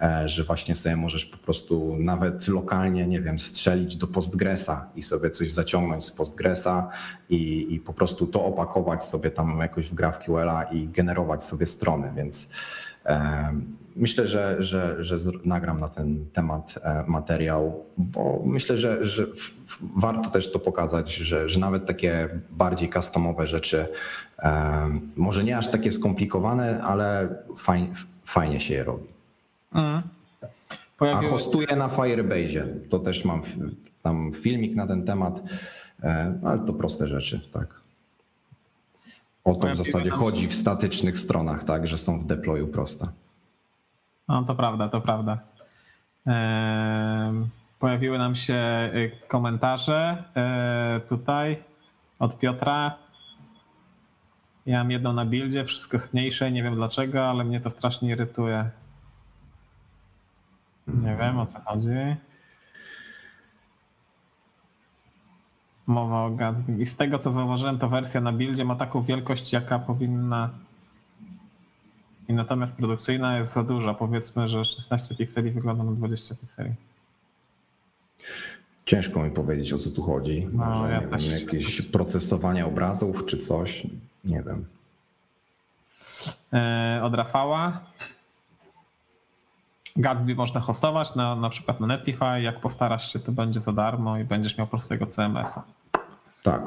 [0.00, 5.02] e, że właśnie sobie możesz po prostu nawet lokalnie, nie wiem, strzelić do Postgresa i
[5.02, 6.88] sobie coś zaciągnąć z Postgresa
[7.28, 12.12] i, i po prostu to opakować sobie tam jakoś w GraphQL-a i generować sobie strony,
[12.16, 12.50] więc
[13.96, 19.26] Myślę, że, że, że nagram na ten temat e, materiał, bo myślę, że, że
[19.96, 23.86] warto też to pokazać, że, że nawet takie bardziej customowe rzeczy,
[25.16, 27.88] może nie aż takie skomplikowane, ale fajnie,
[28.24, 29.08] fajnie się je robi.
[29.72, 30.02] Mhm.
[31.00, 32.66] A hostuję na Firebase.
[32.88, 33.42] To też mam
[34.02, 35.42] tam filmik na ten temat,
[36.02, 37.80] e, ale to proste rzeczy, tak.
[39.44, 43.06] O to w zasadzie chodzi w statycznych stronach, tak, że są w deployu proste.
[44.28, 45.38] No to prawda, to prawda.
[47.78, 51.62] Pojawiły nam się y, komentarze e, tutaj
[52.18, 52.98] od Piotra.
[54.66, 58.10] Ja mam jedną na buildzie, wszystko jest mniejsze, nie wiem dlaczego, ale mnie to strasznie
[58.10, 58.70] irytuje.
[60.86, 62.16] Nie wiem o co chodzi.
[65.86, 66.78] Mowa o Gatsby.
[66.78, 70.50] I z tego co zauważyłem, to wersja na buildzie ma taką wielkość, jaka powinna
[72.28, 73.94] i natomiast produkcyjna jest za duża.
[73.94, 76.70] Powiedzmy, że 16 pikseli wygląda na 20 pikseli.
[78.86, 80.48] Ciężko mi powiedzieć, o co tu chodzi.
[80.52, 83.86] No, Może ja wiem, jakieś procesowanie obrazów czy coś.
[84.24, 84.64] Nie wiem.
[86.52, 87.80] E, od Rafała.
[89.96, 92.42] Gatsby można hostować na, na przykład na Netlify.
[92.42, 95.62] Jak postarasz się, to będzie za darmo i będziesz miał prostego CMS-a.
[96.42, 96.62] Tak.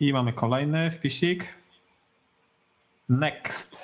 [0.00, 1.54] I mamy kolejny wpisik.
[3.08, 3.76] Next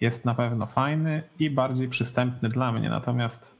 [0.00, 2.90] jest na pewno fajny i bardziej przystępny dla mnie.
[2.90, 3.54] Natomiast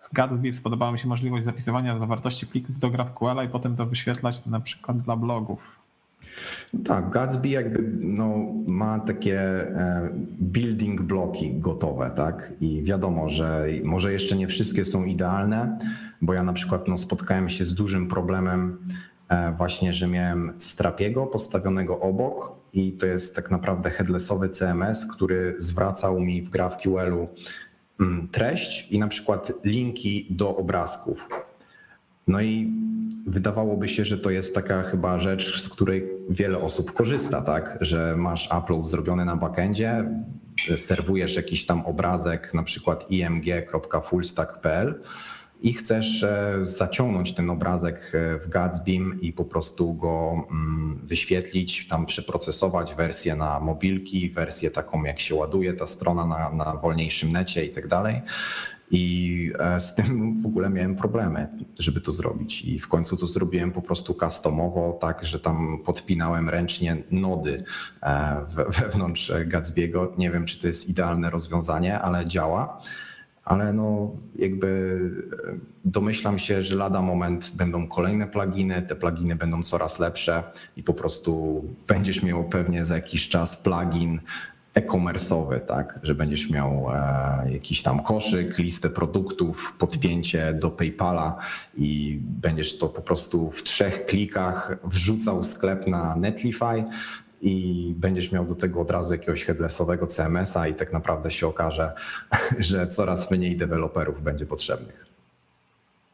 [0.00, 4.46] z Gatsby spodobała mi się możliwość zapisywania zawartości plików do GraphQL i potem to wyświetlać
[4.46, 5.78] na przykład dla blogów.
[6.84, 10.08] Tak, Gatsby jakby no, ma takie e,
[10.40, 12.52] building bloki gotowe, tak?
[12.60, 15.78] I wiadomo, że może jeszcze nie wszystkie są idealne,
[16.22, 18.78] bo ja na przykład no, spotkałem się z dużym problemem
[19.28, 25.54] E, właśnie, że miałem Strapiego postawionego obok i to jest tak naprawdę headlessowy CMS, który
[25.58, 27.28] zwracał mi w GraphQL-u
[28.00, 31.28] mm, treść i na przykład linki do obrazków.
[32.26, 32.72] No i
[33.26, 37.78] wydawałoby się, że to jest taka chyba rzecz, z której wiele osób korzysta, tak?
[37.80, 40.04] Że masz upload zrobiony na backendzie,
[40.76, 45.00] serwujesz jakiś tam obrazek, na przykład img.fullstack.pl
[45.60, 51.88] i chcesz e, zaciągnąć ten obrazek e, w Gatsbym i po prostu go mm, wyświetlić,
[51.88, 57.32] tam przeprocesować wersję na mobilki, wersję taką jak się ładuje ta strona na, na wolniejszym
[57.32, 58.20] necie i tak dalej.
[58.90, 62.64] I e, z tym w ogóle miałem problemy, żeby to zrobić.
[62.64, 67.62] I w końcu to zrobiłem po prostu customowo, tak, że tam podpinałem ręcznie nody
[68.68, 70.18] wewnątrz Gatsby'ego.
[70.18, 72.80] Nie wiem, czy to jest idealne rozwiązanie, ale działa
[73.48, 75.00] ale no jakby
[75.48, 80.42] e, domyślam się, że lada moment będą kolejne pluginy, te pluginy będą coraz lepsze
[80.76, 84.20] i po prostu będziesz miał pewnie za jakiś czas plugin
[84.74, 91.36] e-commerce'owy, tak, że będziesz miał e, jakiś tam koszyk, listę produktów, podpięcie do PayPala
[91.76, 96.84] i będziesz to po prostu w trzech klikach wrzucał sklep na Netlify,
[97.40, 101.92] i będziesz miał do tego od razu jakiegoś headlessowego CMS-a i tak naprawdę się okaże,
[102.58, 105.06] że coraz mniej deweloperów będzie potrzebnych.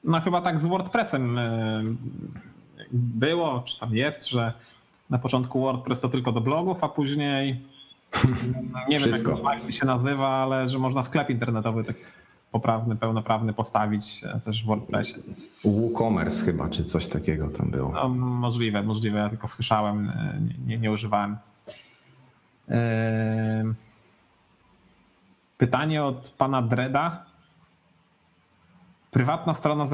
[0.05, 1.83] No chyba tak z WordPressem e,
[2.93, 4.53] było, czy tam jest, że
[5.11, 7.61] na początku WordPress to tylko do blogów, a później
[8.89, 11.97] nie wiem jak to się nazywa, ale że można sklep internetowy tak
[12.55, 15.15] poprawny, pełnoprawny postawić e, też w WordPressie.
[15.65, 17.93] WooCommerce chyba, czy coś takiego tam było.
[17.93, 21.37] No, możliwe, możliwe, ja tylko słyszałem, e, nie, nie, używałem.
[22.69, 23.65] E,
[25.59, 27.25] pytanie od pana Dreda.
[29.11, 29.87] Prywatna strona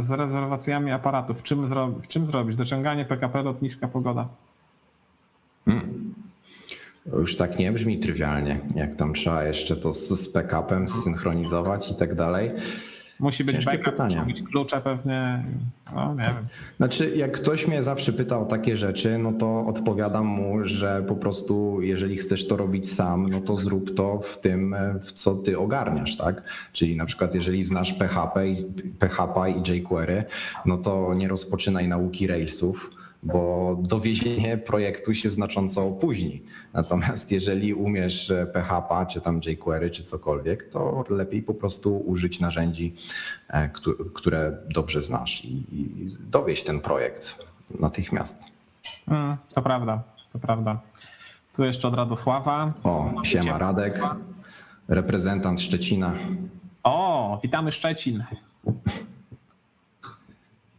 [0.00, 1.38] z rezerwacjami aparatów.
[1.38, 1.66] W czym,
[2.02, 2.56] w czym zrobić?
[2.56, 4.28] Dociąganie PKP, lotniska, pogoda.
[5.64, 6.07] Hmm
[7.12, 11.94] już tak nie brzmi trywialnie, jak tam trzeba jeszcze to z, z backupem zsynchronizować i
[11.94, 12.50] tak dalej.
[13.20, 14.16] Musi być Ciężkie backup, pytanie.
[14.16, 15.44] muszą być klucze pewnie.
[15.94, 16.46] No nie wiem.
[16.76, 21.14] Znaczy, jak ktoś mnie zawsze pyta o takie rzeczy, no to odpowiadam mu, że po
[21.16, 25.58] prostu, jeżeli chcesz to robić sam, no to zrób to w tym, w co ty
[25.58, 26.42] ogarniasz, tak?
[26.72, 28.64] Czyli na przykład, jeżeli znasz PHP i,
[28.98, 30.24] PHP i jQuery,
[30.66, 32.90] no to nie rozpoczynaj nauki Railsów,
[33.22, 36.42] bo dowiezienie projektu się znacząco opóźni.
[36.72, 42.92] Natomiast jeżeli umiesz PHP, czy tam jQuery, czy cokolwiek, to lepiej po prostu użyć narzędzi,
[43.48, 47.46] e, któ- które dobrze znasz i, i dowieź ten projekt
[47.80, 48.44] natychmiast.
[49.08, 50.80] Mm, to prawda, to prawda.
[51.56, 52.68] Tu jeszcze od Radosława.
[52.84, 54.00] O, siema Radek,
[54.88, 56.12] reprezentant Szczecina,
[56.82, 58.24] O, witamy Szczecin.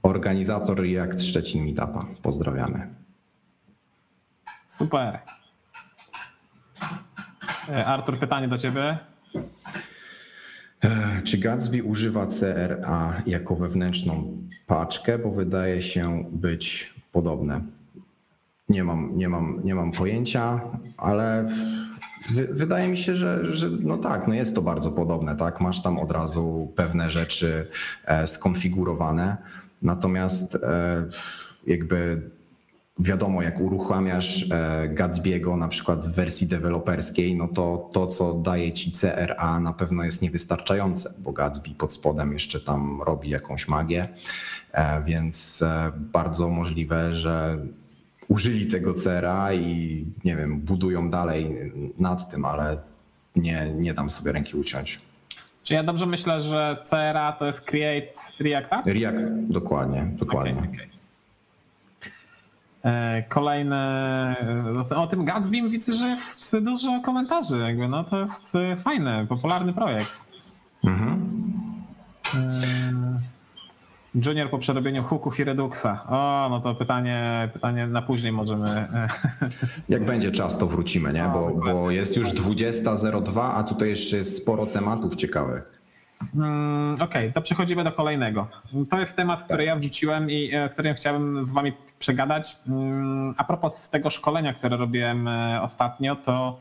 [0.02, 2.06] Organizator React Szczecin Meetupa.
[2.22, 2.88] Pozdrawiamy.
[4.68, 5.20] Super.
[7.70, 8.98] E, Artur, pytanie do ciebie.
[10.84, 17.62] E, Czy Gatsby używa CRA jako wewnętrzną paczkę, bo wydaje się być podobne?
[18.70, 20.62] Nie mam, nie mam, nie mam pojęcia,
[20.98, 21.46] ale
[22.30, 25.62] wy, wydaje mi się, że, że no tak, no jest to bardzo podobne, tak?
[25.62, 27.68] Masz tam od razu pewne rzeczy
[28.06, 29.38] e, skonfigurowane,
[29.82, 31.06] natomiast e,
[31.68, 32.30] jakby
[33.00, 38.74] wiadomo, jak uruchamiasz e, Gatsby'ego na przykład w wersji deweloperskiej, no to to, co daje
[38.74, 44.08] ci CRA na pewno jest niewystarczające, bo Gatsby pod spodem jeszcze tam robi jakąś magię,
[44.72, 45.64] e, więc
[45.96, 47.66] bardzo możliwe, że
[48.28, 52.78] użyli tego CRA i nie wiem, budują dalej nad tym, ale
[53.36, 55.09] nie, nie dam sobie ręki uciąć.
[55.64, 58.86] Czy ja dobrze myślę, że CRA to jest Create React App?
[58.86, 60.52] React, dokładnie, dokładnie.
[60.60, 60.90] Okej, okej.
[62.86, 64.36] E, Kolejne.
[64.92, 67.58] e, O tym Gatsbym widzę, że jest dużo komentarzy.
[67.58, 70.26] Jakby, no to jest e, fajny, popularny projekt.
[70.84, 71.30] Mhm.
[74.16, 75.86] Junior po przerobieniu hooków i reduxa.
[76.10, 78.70] O, no to pytanie, pytanie na później możemy.
[78.70, 79.08] e,
[79.90, 81.30] Jak będzie czas, to wrócimy, nie?
[81.34, 85.80] Bo, bo jest już 20.02, a tutaj jeszcze jest sporo tematów ciekawych.
[86.36, 88.48] Mm, Okej, to przechodzimy do kolejnego.
[88.90, 92.58] To jest temat, który ja wrzuciłem i e, którym chciałbym z wami przegadać.
[92.68, 96.60] Mm, A propos tego szkolenia, które robiłem e, ostatnio, to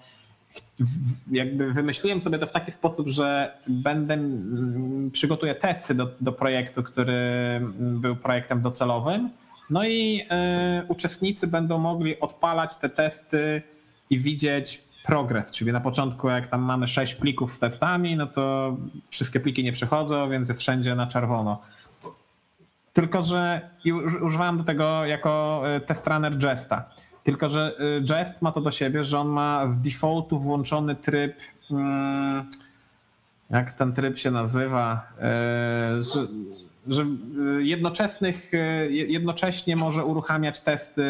[1.31, 6.83] jakby wymyśliłem sobie to w taki sposób, że będę mm, przygotuję testy do, do projektu,
[6.83, 9.31] który mm, był projektem docelowym.
[9.71, 13.62] No i e, uczestnicy będą mogli odpalać te testy
[14.11, 18.77] i widzieć progres, czyli na początku jak tam mamy sześć plików z testami, no to
[19.11, 21.62] wszystkie pliki nie przechodzą, więc jest wszędzie na czerwono.
[22.92, 23.71] Tylko, że
[24.23, 26.90] używałem do tego jako e, test runner Jesta.
[27.29, 27.75] Tylko, że
[28.14, 31.37] e, Jest ma to do siebie, że on ma z defaultu włączony tryb.
[31.71, 32.45] mm,
[33.51, 35.07] Jak ten tryb się nazywa?
[35.21, 36.27] E, Że,
[36.87, 38.53] że e, jednoczesnych,
[38.91, 41.03] je- jednocześnie może uruchamiać testy,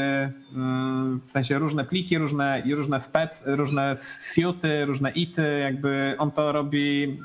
[0.55, 6.53] mm, w sensie różne pliki, różne, różne spec, różne suity, różne ity, jakby on to
[6.53, 7.21] robi.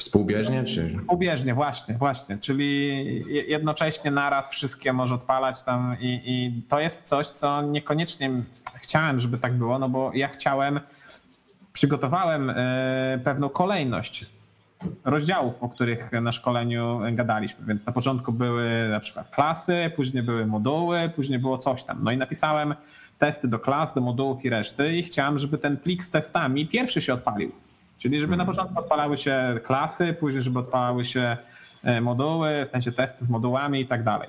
[0.00, 2.38] Współbieżnie, czy Ubieżnie, właśnie, właśnie.
[2.38, 2.86] Czyli
[3.34, 8.30] je- jednocześnie naraz wszystkie może odpalać tam i, i to jest coś, co niekoniecznie
[8.74, 10.80] chciałem, żeby tak było, no bo ja chciałem,
[11.72, 12.54] przygotowałem e,
[13.24, 14.26] pewną kolejność
[15.04, 17.66] rozdziałów, o których na szkoleniu gadaliśmy.
[17.66, 21.98] Więc na początku były na przykład klasy, później były moduły, później było coś tam.
[22.02, 22.74] No i napisałem
[23.18, 27.00] testy do klas, do modułów i reszty i chciałem, żeby ten plik z testami pierwszy
[27.02, 27.52] się odpalił.
[28.00, 31.36] Czyli żeby na początku odpalały się klasy, później żeby odpalały się
[31.82, 34.28] e, moduły, w sensie testy z modułami i tak dalej.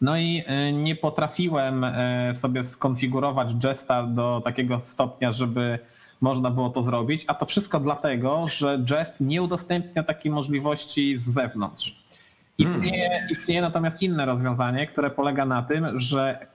[0.00, 5.78] No i e, nie potrafiłem e, sobie skonfigurować Jesta do takiego stopnia, żeby
[6.20, 11.24] można było to zrobić, a to wszystko dlatego, że Jest nie udostępnia takiej możliwości z
[11.24, 12.04] zewnątrz.
[12.58, 16.46] Istnieje, istnieje natomiast inne rozwiązanie, które polega na tym, że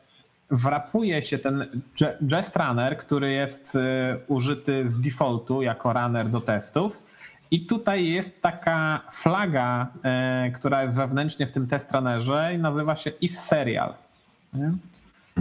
[0.52, 1.66] wrapuje się ten
[2.02, 7.04] Je- Jest Runner, który jest e, użyty z defaultu jako runner do testów.
[7.52, 12.96] I tutaj jest taka flaga, e, która jest wewnętrznie w tym test runnerze i nazywa
[12.96, 13.94] się isSerial.
[14.54, 14.72] Nie?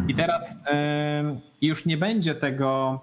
[0.08, 3.00] I teraz e, już nie będzie tego,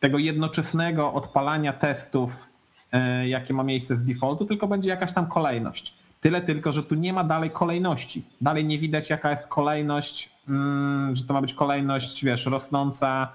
[0.00, 2.48] tego jednoczesnego odpalania testów,
[3.26, 5.94] jakie ma miejsce z defaultu, tylko będzie jakaś tam kolejność.
[6.24, 8.24] Tyle tylko, że tu nie ma dalej kolejności.
[8.40, 13.28] Dalej nie widać, jaka jest kolejność, mm, że to ma być kolejność, wiesz, rosnąca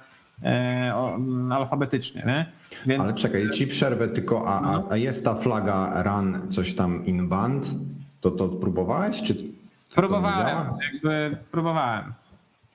[0.43, 2.45] e, mm, alfabetycznie, nie?
[2.85, 7.05] Więc, Ale czekaj, ci przerwę tylko, a, a, a jest ta flaga run coś tam
[7.05, 7.67] in band?
[8.21, 9.21] To to próbowałeś?
[9.23, 9.35] Czy
[9.95, 12.13] Próbowałem, jakby próbowałem.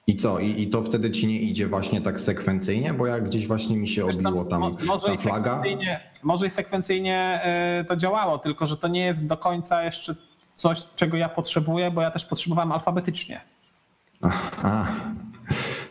[0.07, 0.39] I co?
[0.39, 2.95] I, I to wtedy ci nie idzie właśnie tak sekwencyjnie?
[2.95, 5.51] Bo jak gdzieś właśnie mi się obiło tam mo- może, ta i flaga.
[5.55, 7.41] sekwencyjnie, może i sekwencyjnie
[7.81, 10.15] y, to działało, tylko że to nie jest do końca jeszcze
[10.57, 13.41] coś, czego ja potrzebuję, bo ja też potrzebowałem alfabetycznie.
[14.23, 14.87] Aha,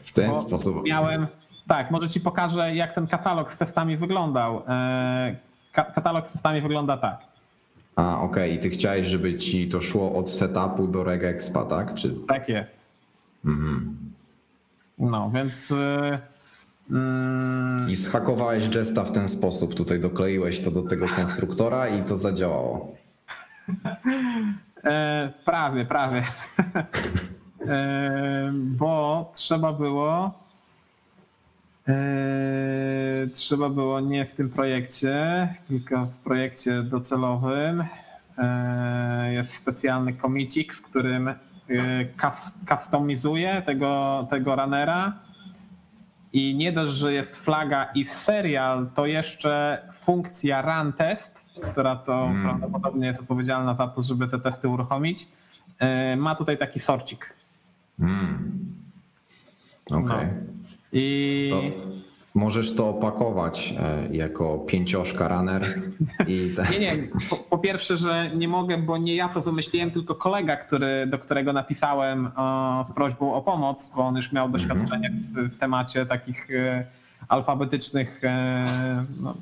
[0.04, 0.84] w ten Bo sposób.
[0.86, 1.28] Miałem,
[1.68, 4.64] tak, może ci pokażę, jak ten katalog z testami wyglądał.
[4.68, 5.36] E,
[5.72, 7.22] Ka- katalog z testami wygląda tak.
[7.96, 8.54] A, okej.
[8.54, 11.94] I ty chciałeś, żeby ci to szło od setupu do regexpa, tak?
[11.96, 12.16] Czy...
[12.28, 12.83] Tak jest.
[13.46, 13.98] Mhm.
[15.00, 15.72] No, więc.
[15.72, 16.20] y,
[16.92, 19.76] mm, I zhakowałeś Jesta w ten sposób.
[19.76, 22.96] Tutaj dokleiłeś to do tego konstruktora i to zadziałało.
[24.84, 26.24] e, prawie, prawie.
[27.68, 30.44] e, bo trzeba było.
[31.88, 37.84] E, trzeba było nie w tym projekcie, tylko w projekcie docelowym.
[38.38, 41.34] E, jest specjalny komicik, w którym
[41.70, 45.14] e, kas, customizuję tego, tego runnera.
[46.34, 52.30] I nie dość, że jest flaga i serial, to jeszcze funkcja run test, która to
[52.42, 55.28] prawdopodobnie jest odpowiedzialna za to, żeby te testy uruchomić,
[55.80, 57.36] e, ma tutaj taki sorcik.
[58.00, 58.76] Mm.
[59.92, 60.28] Okej.
[60.28, 60.54] No.
[60.92, 65.62] I To możesz to opakować e, jako pięcioszka runner
[66.28, 66.66] i te...
[66.72, 70.56] nie, nie, po, po pierwsze, że nie mogę, bo nie ja to wymyśliłem, tylko kolega,
[70.56, 72.32] który, do którego napisałem
[72.90, 76.86] z prośbą o pomoc, bo on już miał doświadczenie w, w temacie takich e,
[77.28, 79.34] alfabetycznych, e, no,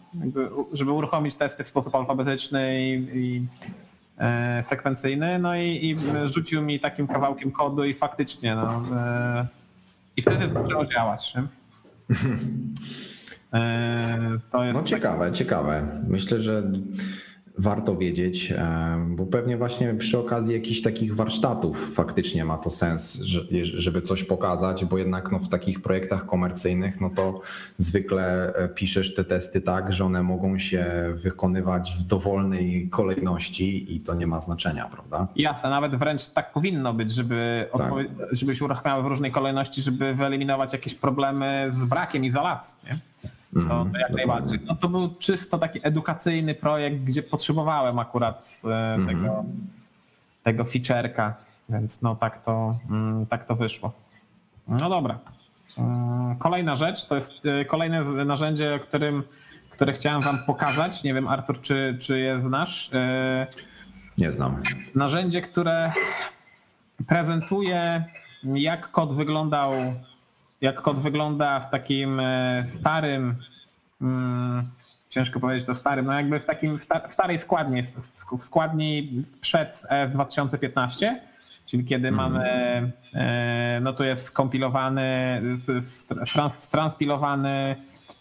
[0.73, 3.45] żeby uruchomić testy w sposób alfabetyczny i, i
[4.63, 8.83] sekwencyjny, no i, i rzucił mi takim kawałkiem kodu i faktycznie, no,
[10.17, 11.35] i wtedy zaczęło działać.
[11.35, 11.60] Nie?
[13.53, 16.01] E, to jest No ciekawe, ciekawe.
[16.07, 16.71] Myślę, że
[17.57, 23.13] warto wiedzieć, e, bo pewnie właśnie przy okazji jakichś takich warsztatów faktycznie ma to sens,
[23.21, 27.41] że- żeby coś pokazać, bo jednak no, w takich projektach komercyjnych no to
[27.77, 34.01] zwykle e, piszesz te testy tak, że one mogą się wykonywać w dowolnej kolejności i
[34.01, 35.27] to nie ma znaczenia, prawda?
[35.35, 37.81] Jasne, nawet wręcz tak powinno być, żeby, Tak.
[37.81, 42.75] odpowie- żeby się uruchamiały w różnej kolejności, żeby wyeliminować jakieś problemy z brakiem izolacji.
[42.83, 42.99] Nie?
[43.53, 44.15] To, Mhm, to jak dokładnie.
[44.17, 44.59] najbardziej.
[44.65, 49.07] No to był czysto taki edukacyjny projekt, gdzie potrzebowałem akurat e, Mhm.
[49.19, 49.45] tego,
[50.43, 51.31] tego feature'ka,
[51.69, 53.91] więc no tak to, mm, tak to wyszło.
[54.67, 55.19] No dobra.
[55.77, 59.23] Mm, Kolejna rzecz to jest e, kolejne narzędzie, którym,
[59.69, 61.03] które chciałem wam pokazać.
[61.03, 62.89] Nie wiem, Artur, czy, czy je znasz.
[62.93, 63.47] E,
[64.17, 64.63] Nie znam.
[64.95, 65.91] narzędzie, które
[67.07, 68.03] prezentuje,
[68.43, 69.71] jak kod wyglądał,
[70.61, 73.35] jak kod wygląda w takim e, starym,
[74.01, 74.69] mm,
[75.09, 77.83] ciężko powiedzieć to starym, no jakby w takim w sta- w starej składni,
[78.39, 81.21] w składni sprzed ES 2015,
[81.65, 82.43] czyli kiedy mamy,
[83.13, 85.41] e, no to jest skompilowany,
[86.23, 87.75] strans- stranspilowany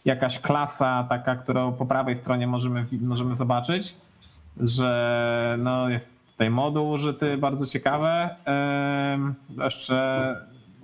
[0.05, 3.97] jakaś klasa taka, którą po prawej stronie możemy, możemy zobaczyć
[4.61, 8.35] że no jest tutaj moduł użyty, bardzo ciekawe.
[9.15, 9.35] Ym,
[9.65, 10.37] Jeszcze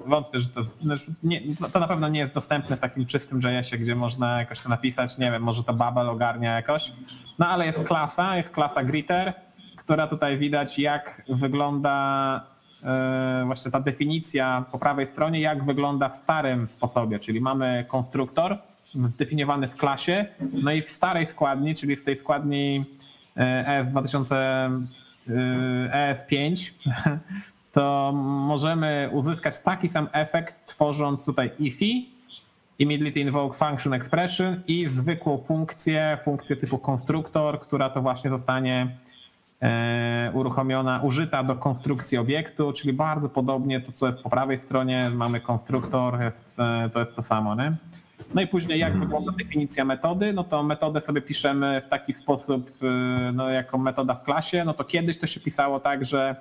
[0.07, 1.41] wątpię, że to, znaczy nie,
[1.73, 5.19] to na pewno nie jest dostępne w takim czystym JS-ie, gdzie można jakoś to napisać.
[5.19, 6.93] Nie wiem, może to Babel ogarnia jakoś.
[7.39, 9.33] No ale jest klasa, jest klasa Gritter,
[9.77, 12.47] która tutaj widać, jak wygląda
[12.83, 12.89] yy,
[13.47, 18.59] właśnie ta definicja po prawej stronie, jak wygląda w starym sposobie, czyli mamy konstruktor
[19.05, 22.85] zdefiniowany w klasie, no i w starej składni, czyli w tej składni
[23.37, 26.71] e, ES 2000, e, ES5,
[27.77, 32.11] to możemy uzyskać taki sam efekt tworząc tutaj IFI,
[32.79, 38.97] Immediately Invoke Function Expression i zwykłą funkcję, funkcję typu konstruktor, która to właśnie zostanie
[39.63, 45.11] e, uruchomiona, użyta do konstrukcji obiektu, czyli bardzo podobnie to, co jest po prawej stronie,
[45.15, 47.55] mamy konstruktor, jest, e, to jest to samo.
[47.55, 47.73] Nie?
[48.35, 52.71] No i później jak wygląda definicja metody, no to metodę sobie piszemy w taki sposób,
[52.71, 56.37] y, no jako metoda w klasie, no to kiedyś to się pisało tak, że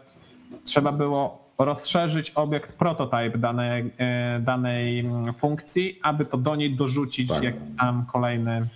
[0.63, 7.29] trzeba było rozszerzyć obiekt prototype danej, y, danej mm, funkcji, aby to do niej dorzucić
[7.29, 7.43] Tak.
[7.43, 8.67] jak tam kolejny.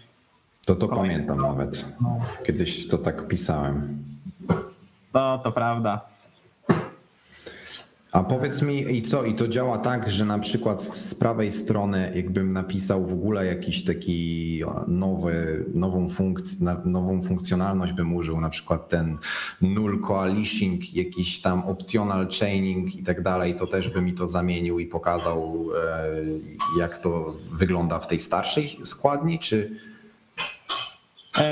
[0.65, 1.85] To to Kolejny pamiętam nawet.
[2.01, 4.03] No, Kiedyś to tak pisałem.
[5.13, 6.08] to, to prawda.
[8.11, 9.23] A powiedz mi, i co?
[9.23, 13.83] I to działa tak, że na przykład z prawej strony, jakbym napisał w ogóle jakiś
[13.83, 19.17] taki nowy, nową, funkcję, na- nową funkcjonalność bym użył, na przykład ten
[19.61, 24.79] null coalition, jakiś tam optional chaining i tak dalej, to też by mi to zamienił
[24.79, 29.75] i pokazał, e, jak to wygląda w tej starszej składni, czy,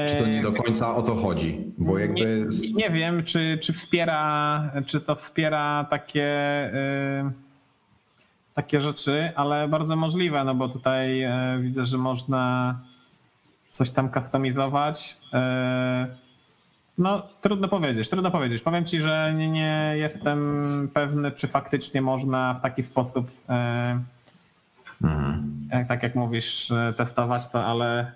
[0.08, 1.74] czy to nie do końca o to chodzi?
[1.78, 2.48] Bo jakby.
[2.62, 6.30] Nie, nie wiem, czy, czy wspiera, czy to wspiera takie,
[6.74, 7.32] y,
[8.54, 12.76] takie rzeczy, ale bardzo możliwe, no bo tutaj e, widzę, że można
[13.72, 15.18] coś tam customizować.
[15.34, 16.08] E,
[16.98, 18.62] no, trudno powiedzieć, trudno powiedzieć.
[18.62, 23.32] Powiem ci, że nie, nie jestem pewny, czy faktycznie można w taki sposób,
[25.02, 25.68] Mhm.
[25.88, 28.12] tak jak mówisz, testować to, ale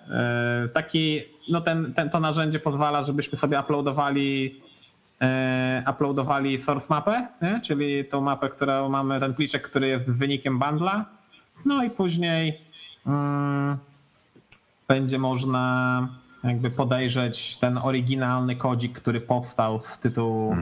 [0.74, 4.60] taki, no ten, ten, to narzędzie pozwala, żebyśmy sobie uploadowali
[5.20, 7.60] e, uploadowali source mapę, nie?
[7.60, 11.04] czyli tą mapę, którą mamy, ten pliczek, który jest wynikiem bundla.
[11.64, 12.60] No i później
[13.06, 13.76] mm,
[14.88, 16.08] będzie można
[16.44, 20.56] jakby podejrzeć ten oryginalny kodzik, który powstał z tytułu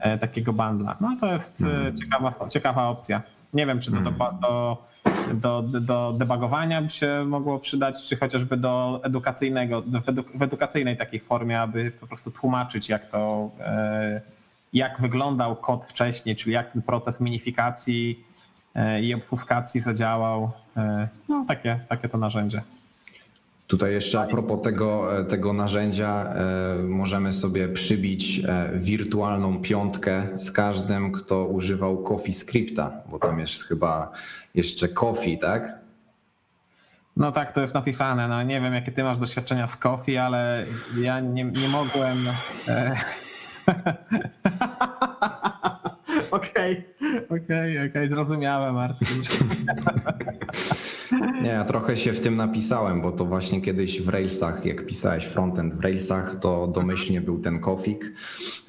[0.00, 0.96] e, takiego bundla.
[1.00, 3.22] No to jest e, ciekawa, ciekawa opcja.
[3.52, 4.10] Nie wiem, czy to do,
[4.40, 4.76] do,
[5.34, 10.42] do, do debugowania by się mogło przydać, czy chociażby do edukacyjnego, do, w edu- w
[10.42, 14.20] edukacyjnej takiej formie, aby po prostu tłumaczyć, jak to, e,
[14.72, 18.24] jak wyglądał kod wcześniej, czyli jak ten proces minifikacji
[18.74, 20.50] e, i obfuskacji zadziałał.
[20.76, 22.62] E, No, takie, takie to narzędzie.
[23.72, 30.28] Tutaj jeszcze a propos tego, e, tego narzędzia, e, możemy sobie przybić e, wirtualną piątkę
[30.36, 34.12] z każdym, kto używał Coffee Scripta, bo tam jest chyba
[34.54, 35.78] jeszcze Coffee, tak?
[37.16, 38.28] No tak, to jest napisane.
[38.28, 40.66] No nie wiem, jakie ty masz doświadczenia z Kofi, ale
[40.98, 42.18] ja nie, nie mogłem.
[46.62, 46.84] Okej,
[47.30, 49.22] okej, okej, zrozumiałem, Martin.
[51.42, 55.24] Nie, ja trochę się w tym napisałem, bo to właśnie kiedyś w Railsach, jak pisałeś
[55.24, 58.12] frontend w Railsach, to domyślnie był ten Kofik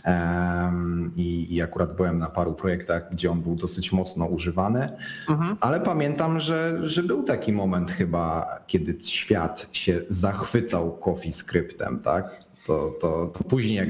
[0.04, 4.90] Em, i, i akurat byłem na paru projektach, gdzie on był dosyć mocno używany,
[5.30, 5.58] Mhm.
[5.62, 12.43] ale pamiętam, że, że był taki moment chyba, kiedy świat się zachwycał CoffeeScriptem, tak?
[12.66, 13.90] To, to, później jak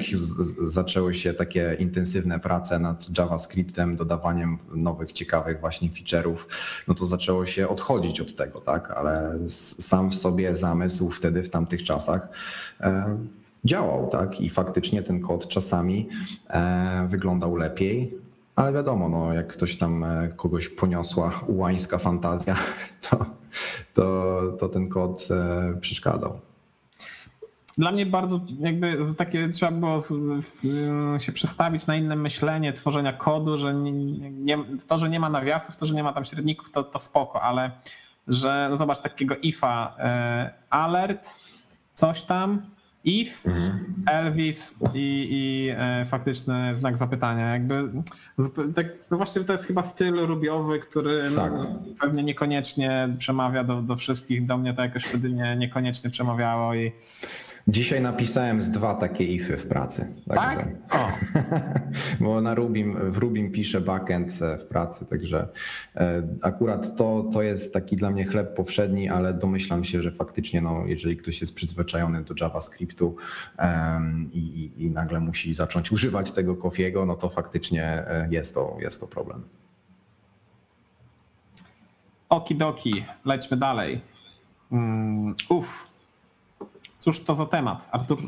[0.59, 6.37] zaczęły się takie intensywne prace nad JavaScriptem, dodawaniem nowych, ciekawych właśnie feature'ów,
[6.87, 8.91] no to zaczęło się odchodzić od tego, tak?
[8.91, 12.29] Ale sam w sobie zamysł wtedy, w tamtych czasach
[12.81, 13.17] e,
[13.65, 14.41] działał, tak?
[14.41, 16.09] I faktycznie ten kod czasami
[16.49, 18.17] e, wyglądał lepiej,
[18.55, 22.55] ale wiadomo, no, jak ktoś tam e, kogoś poniosła ułańska fantazja,
[23.09, 23.25] to,
[23.93, 26.39] to, to ten kod e, przeszkadzał.
[27.77, 30.01] Dla mnie bardzo jakby takie trzeba było
[31.19, 33.91] się przestawić na inne myślenie tworzenia kodu, że nie,
[34.31, 34.57] nie,
[34.87, 37.71] to, że nie ma nawiasów, to, że nie ma tam średników, to, to spoko, ale
[38.27, 41.29] że no zobacz takiego ifa e, alert,
[41.93, 42.61] coś tam,
[43.03, 43.49] if,
[44.05, 47.53] Elvis i, i e, faktyczny znak zapytania.
[47.53, 47.89] Jakby
[48.75, 51.51] tak, no właśnie to jest chyba styl rubiowy, który no, Tak.
[51.99, 54.45] pewnie niekoniecznie przemawia do, do wszystkich.
[54.45, 56.91] Do mnie to jakoś wtedy nie, niekoniecznie przemawiało i
[57.67, 60.15] Dzisiaj napisałem z dwa takie ify w pracy.
[60.27, 60.37] tak?
[60.37, 61.07] Także- O,
[62.23, 65.47] Bo na Rubim, w Rubim piszę backend e, w pracy, także
[65.95, 70.61] e, akurat to, to jest taki dla mnie chleb powszedni, ale domyślam się, że faktycznie,
[70.61, 73.15] no, jeżeli ktoś jest przyzwyczajony do JavaScriptu
[73.57, 78.53] em, i, i, i nagle musi zacząć używać tego Kofiego, no to faktycznie e, jest
[78.53, 79.43] to, jest to problem.
[82.29, 84.01] okidoki, lećmy dalej.
[84.71, 85.92] Mm, Uff.
[87.03, 88.27] Cóż to za temat, Arturze?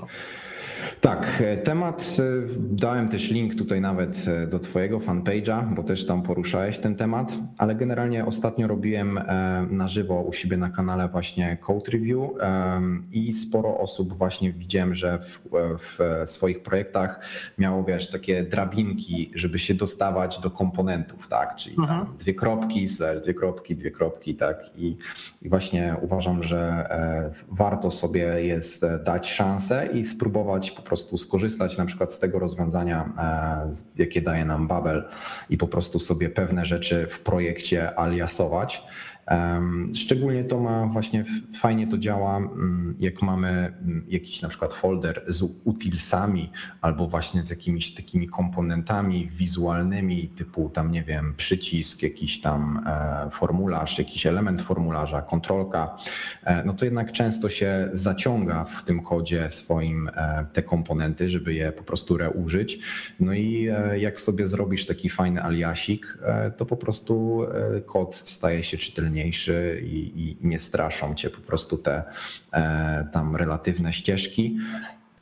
[1.02, 2.24] Tak, e, temat, e,
[2.60, 7.34] dałem też link tutaj nawet e, do Twojego fanpage'a, bo też tam poruszałeś ten temat,
[7.58, 9.20] ale generalnie ostatnio robiłem
[9.70, 12.30] na żywo u siebie na kanale właśnie Code Review
[13.12, 15.40] i sporo osób właśnie widziałem, że w,
[15.80, 17.20] w swoich projektach
[17.58, 23.22] miało, wiesz, takie drabinki, żeby się dostawać do komponentów, tak, czyli tam dwie kropki, slash
[23.22, 24.98] dwie kropki, dwie kropki, tak, i,
[25.42, 26.90] i właśnie uważam, że
[27.52, 34.02] warto sobie jest dać szansę i spróbować prostu skorzystać na przykład z tego rozwiązania, e,
[34.02, 35.10] jakie daje nam Babel
[35.50, 38.84] i po prostu sobie pewne rzeczy w projekcie aliasować.
[39.94, 41.24] Szczególnie to ma właśnie,
[41.54, 46.52] fajnie to działa, mm, jak mamy mm, jakiś na przykład folder z utilsami
[46.82, 53.30] albo właśnie z jakimiś takimi komponentami wizualnymi, typu tam, nie wiem, przycisk, jakiś tam e,
[53.32, 55.96] formularz, jakiś element formularza, kontrolka,
[56.44, 61.54] e, no to jednak często się zaciąga w tym kodzie swoim e, te komponenty, żeby
[61.54, 62.80] je po prostu reużyć.
[63.20, 66.18] No i jak sobie zrobisz taki fajny aliasik,
[66.58, 67.46] to po prostu
[67.86, 68.78] kod staje się
[69.16, 72.04] czytelniejszy i, i nie straszą cię po prostu te
[72.54, 74.58] e, tam relatywne ścieżki.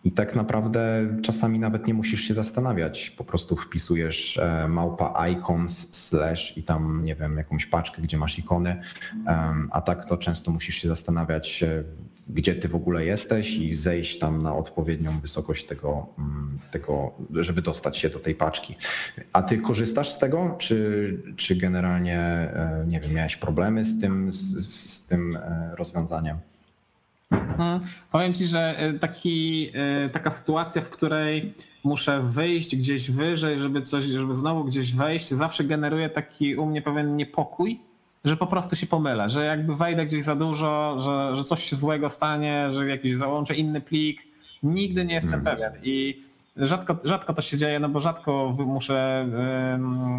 [0.05, 3.09] I tak naprawdę czasami nawet nie musisz się zastanawiać.
[3.09, 8.39] Po prostu wpisujesz e, małpa icons slash i tam, nie wiem, jakąś paczkę, gdzie masz
[8.39, 8.81] ikony.
[9.71, 11.83] A tak to często musisz się zastanawiać, e,
[12.29, 17.61] gdzie ty w ogóle jesteś i zejść tam na odpowiednią wysokość tego, mm, tego żeby
[17.61, 18.75] dostać się do tej paczki.
[19.33, 24.33] A ty korzystasz z tego, czy, czy generalnie, e, nie wiem, miałeś problemy z tym,
[24.33, 25.39] z, z tym
[25.77, 26.37] rozwiązaniem?
[27.57, 27.79] Hmm.
[28.11, 31.53] Powiem ci, że e, taki, e, taka sytuacja, w której
[31.83, 36.81] muszę wyjść gdzieś wyżej, żeby coś, żeby znowu gdzieś wejść, zawsze generuje taki u mnie
[36.81, 37.79] pewien niepokój,
[38.23, 41.75] że po prostu się pomylę, że jakby wejdę gdzieś za dużo, że, że coś się
[41.75, 44.27] złego stanie, że jakiś załączę inny plik.
[44.63, 45.55] Nigdy nie jestem hmm.
[45.57, 45.73] pewien.
[45.83, 46.23] I
[46.57, 49.27] Rzadko, rzadko to się dzieje, no bo rzadko muszę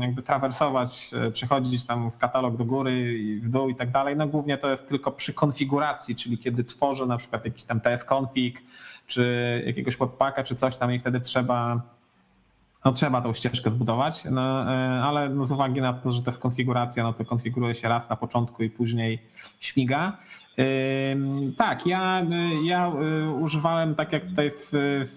[0.01, 4.17] jakby trawersować, e, przechodzić tam w katalog do góry i w dół i tak dalej.
[4.17, 8.53] No głównie to jest tylko przy konfiguracji, czyli kiedy tworzę na przykład jakiś tam TS-config,
[9.07, 11.81] czy jakiegoś webpacka, czy coś tam i wtedy trzeba
[12.85, 16.31] no trzeba tą ścieżkę zbudować, no, e, ale no z uwagi na to, że to
[16.31, 19.19] jest konfiguracja, no to konfiguruje się raz na początku i później
[19.61, 20.19] śmiga.
[21.57, 22.27] Tak, ja,
[22.65, 24.71] ja y, używałem, tak jak tutaj w,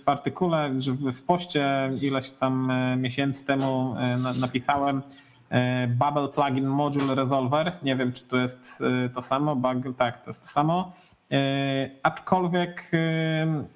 [0.04, 0.72] w artykule,
[1.14, 5.02] w poście ileś tam e, miesięcy temu e, napisałem
[5.50, 7.72] e, Bubble Plugin Module Resolver.
[7.84, 9.56] Nie wiem, czy to jest to samo.
[9.56, 10.92] Bubble, tak, to jest to samo.
[12.04, 12.92] Aczkolwiek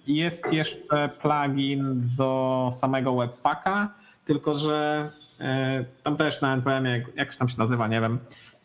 [0.07, 3.93] jest jeszcze plugin do samego Webpacka,
[4.25, 5.09] tylko że
[6.03, 8.19] tam też na NPM, jak, jak tam się nazywa, nie wiem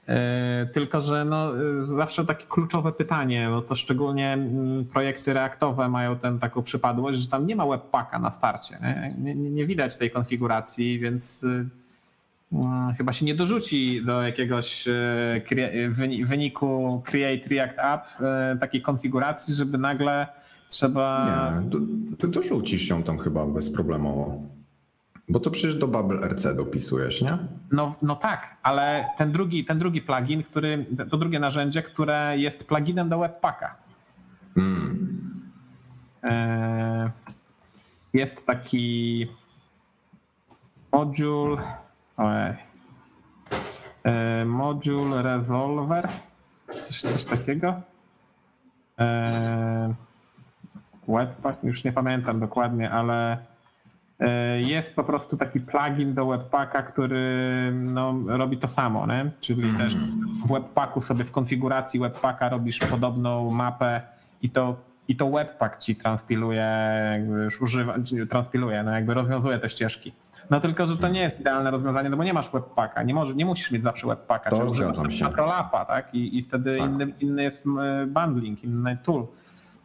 [0.08, 6.18] E, tylko, że no, zawsze takie kluczowe pytanie, bo to szczególnie mm, projekty reaktowe mają
[6.18, 8.78] tę taką przypadłość, że tam nie ma webpacka na starcie.
[9.18, 11.44] Nie, nie, nie widać tej konfiguracji, więc
[12.96, 18.06] chyba się nie dorzuci do jakiegoś y, wyniku Create React App
[18.54, 20.26] y, takiej konfiguracji, żeby nagle
[20.68, 21.26] trzeba.
[21.60, 21.78] Nie, to,
[22.18, 24.38] to dorzucisz się tam chyba bezproblemowo.
[25.28, 27.38] Bo to przecież do Bubble RC dopisujesz, nie?
[27.72, 32.64] No, no tak, ale ten drugi, ten drugi plugin, który, to drugie narzędzie, które jest
[32.64, 33.76] pluginem do Webpacka.
[34.54, 35.40] Hmm.
[36.24, 37.10] E,
[38.14, 39.26] jest taki
[40.92, 41.56] module,
[42.16, 42.54] ojej,
[44.04, 46.08] e, module resolver,
[46.80, 47.80] coś, coś takiego.
[48.98, 49.94] E,
[51.08, 53.38] Webpack, już nie pamiętam dokładnie, ale
[54.20, 59.30] E, jest po prostu taki plugin do Webpacka, który no, robi to samo, nie?
[59.40, 59.76] czyli mm.
[59.76, 59.96] też
[60.44, 64.00] w Webpacku sobie w konfiguracji Webpacka robisz podobną mapę
[64.42, 64.76] i to,
[65.08, 66.66] i to Webpack ci transpiluje,
[67.12, 67.94] jakby już używa,
[68.30, 70.12] transpiluje, no jakby rozwiązuje te ścieżki.
[70.50, 73.34] No tylko, że to nie jest idealne rozwiązanie, no bo nie masz Webpacka, nie, może,
[73.34, 76.14] nie musisz mieć zawsze Webpacka, to trzeba używać Matrolapa, tak?
[76.14, 76.90] I, i wtedy tak.
[76.90, 77.64] Inny, inny jest
[78.06, 79.26] bundling, inny tool.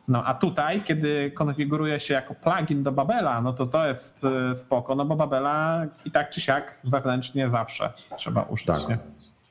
[0.08, 4.56] No a tutaj, kiedy konfiguruje się jako plugin do Babela, no to to jest e,
[4.56, 8.68] spoko, no bo Babela i tak czy siak wewnętrznie zawsze trzeba użyć.
[8.68, 8.98] Tak, nie?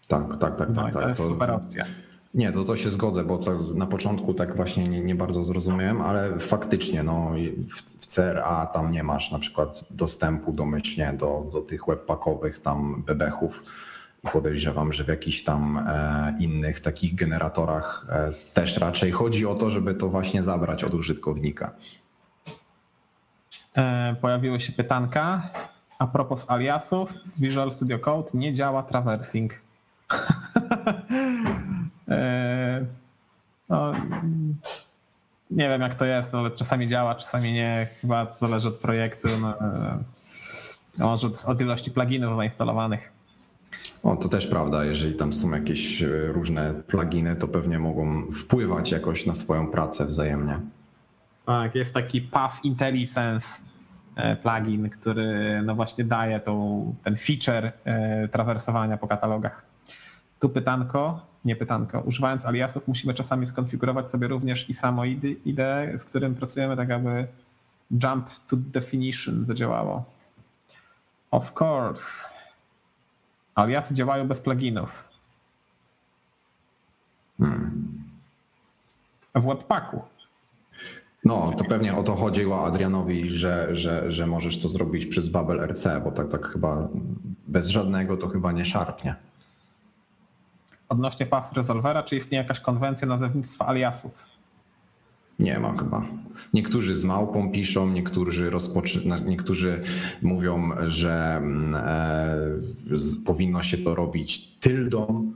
[0.09, 0.68] tak, tak, tak.
[0.68, 1.09] No tak, to tak.
[1.09, 1.29] jest to...
[1.29, 1.85] super opcja.
[2.35, 3.41] Nie, to, to się zgodzę, bo
[3.74, 7.33] na początku tak właśnie nie, nie, bardzo zrozumiałem, ale faktycznie no,
[7.68, 13.03] w, w CRA tam nie masz na przykład dostępu domyślnie do, do tych webpackowych tam
[13.07, 13.62] bebechów
[14.24, 19.55] i podejrzewam, że w jakichś tam e, innych takich generatorach e, też raczej chodzi o
[19.55, 21.72] to, żeby to właśnie zabrać od użytkownika.
[23.76, 25.51] E, pojawiły się pytanka.
[25.99, 29.62] A propos aliasów, Visual Studio Code nie działa traversing.
[33.69, 33.93] no,
[35.51, 37.87] nie wiem jak to jest, ale czasami działa, czasami nie.
[38.01, 39.55] Chyba to zależy od projektu, no,
[40.99, 43.13] może od, ilości pluginów zainstalowanych.
[44.03, 44.85] O, to też prawda.
[44.85, 50.07] Jeżeli tam są jakieś e, różne pluginy, to pewnie mogą wpływać jakoś na swoją pracę
[50.07, 50.61] wzajemnie.
[51.47, 53.63] Tak, jest taki Path IntelliSense
[54.17, 59.65] e, plugin, który no właśnie daje tą, ten feature e, trawersowania po katalogach.
[60.41, 62.01] Tu pytanko, nie pytanko.
[62.01, 65.05] Używając aliasów musimy czasami skonfigurować sobie również i samo
[65.45, 67.26] IDE, w którym pracujemy tak aby
[67.91, 70.05] jump to definition zadziałało.
[71.30, 72.05] Of course.
[73.55, 75.09] Aliasy działają bez pluginów.
[77.38, 78.05] Hmm.
[79.34, 80.03] W Webpacku.
[81.24, 85.61] No, to pewnie o to chodziło Adrianowi, że, że, że możesz to zrobić przez Babel
[85.61, 86.88] RC, bo tak, tak chyba
[87.47, 89.14] bez żadnego to chyba nie szarpnie.
[90.91, 94.24] Odnośnie Path Resolvera, czy istnieje jakaś konwencja nazewnictwa aliasów?
[95.38, 96.03] Nie ma chyba.
[96.55, 99.03] Niektórzy z małpą piszą, niektórzy, rozpoczy...
[99.26, 99.80] niektórzy
[100.22, 105.32] mówią, że mm, e, powinno się to robić tyldą,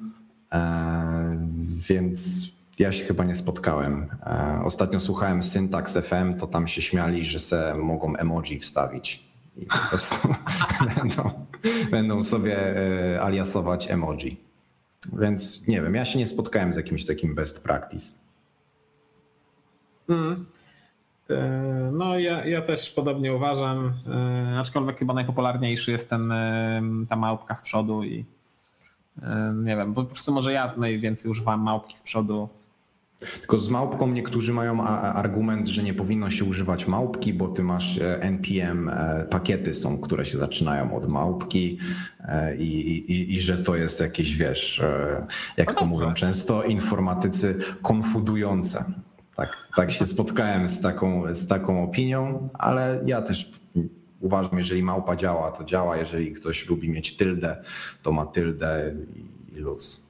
[0.52, 1.48] e,
[1.88, 2.48] więc
[2.78, 4.06] Ja się chyba nie spotkałem.
[4.26, 9.24] E, ostatnio słuchałem Syntax FM, to tam się śmiali, że se mogą emoji wstawić.
[9.56, 10.28] I po prostu
[10.96, 11.30] będą,
[11.90, 14.53] będą sobie e, aliasować emoji.
[15.12, 18.12] Więc nie wiem, ja się nie spotkałem z jakimś takim best practice.
[20.08, 20.46] Mm.
[21.92, 23.92] No, ja, ja też podobnie uważam,
[24.58, 26.32] aczkolwiek chyba najpopularniejszy jest ten,
[27.08, 28.24] ta małpka z przodu i
[29.64, 32.48] nie wiem, po prostu może ja najwięcej używam małpki z przodu
[33.18, 37.98] tylko z małpką niektórzy mają argument, że nie powinno się używać małpki, bo ty masz
[37.98, 41.78] e, NPM, e, pakiety są, które się zaczynają od małpki
[42.20, 44.82] e, i, i, i że to jest jakieś, wiesz,
[45.56, 48.84] jak no to mówią często informatycy, konfudujące.
[49.34, 53.50] Tak, tak się spotkałem z taką, z taką opinią, ale ja też
[54.20, 55.96] uważam, jeżeli małpa działa, to działa.
[55.96, 57.56] Jeżeli ktoś lubi mieć tyldę,
[58.02, 58.94] to ma tyldę
[59.52, 60.03] i luz.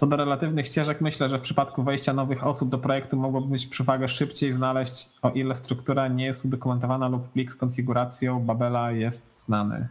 [0.00, 3.66] Co do relatywnych ścieżek, myślę, że w przypadku wejścia nowych osób do projektu mogłoby być
[3.66, 9.44] przewagę szybciej znaleźć, o ile struktura nie jest udokumentowana lub plik z konfiguracją Babela jest
[9.46, 9.88] znany.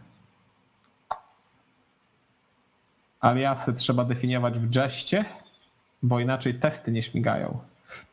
[3.20, 5.24] Aliasy trzeba definiować w Jeście,
[6.02, 7.58] bo inaczej testy nie śmigają.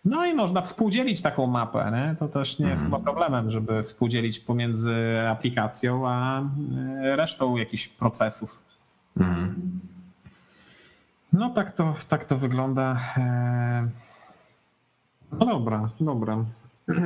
[0.05, 1.91] No i można współdzielić taką mapę.
[1.91, 2.15] Nie?
[2.15, 4.95] To też nie jest chyba problemem, żeby współdzielić pomiędzy
[5.29, 8.63] aplikacją a e, resztą jakichś procesów.
[9.17, 9.79] Mhm.
[11.37, 12.97] No tak to, tak to wygląda.
[13.17, 13.87] E,
[15.31, 16.37] no dobra, dobra.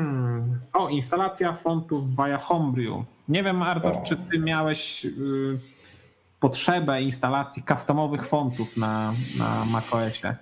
[0.73, 3.05] O, instalacja fontów via Homebrew.
[3.29, 4.01] Nie wiem, Artur, o.
[4.01, 5.59] czy ty miałeś y,
[6.39, 10.35] potrzebę instalacji customowych fontów na, na macOSie?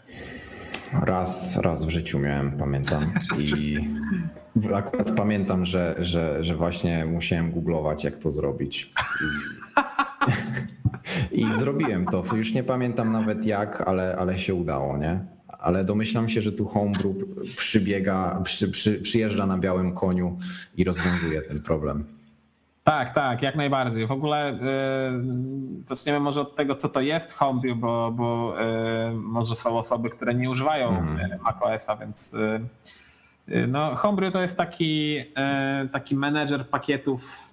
[0.93, 3.01] Raz, raz w życiu miałem, pamiętam.
[3.39, 3.87] I
[4.75, 8.93] akurat pamiętam, że, że, że właśnie musiałem googlować, jak to zrobić.
[9.21, 9.81] I,
[11.31, 12.23] I zrobiłem to.
[12.35, 15.19] Już nie pamiętam nawet jak, ale, ale się udało, nie?
[15.47, 17.15] Ale domyślam się, że tu Homebrew
[17.57, 20.37] przybiega, przy, przy, przyjeżdża na białym koniu
[20.77, 22.05] i rozwiązuje ten problem.
[22.83, 24.07] Tak, tak, jak najbardziej.
[24.07, 29.55] W ogóle yy, zaczniemy może od tego, co to jest Homebrew, bo, bo yy, może
[29.55, 31.41] są osoby, które nie używają mm.
[31.41, 32.35] macOSa, więc
[33.47, 35.23] yy, no, Homebrew to jest taki,
[35.91, 37.49] taki menedżer pakietów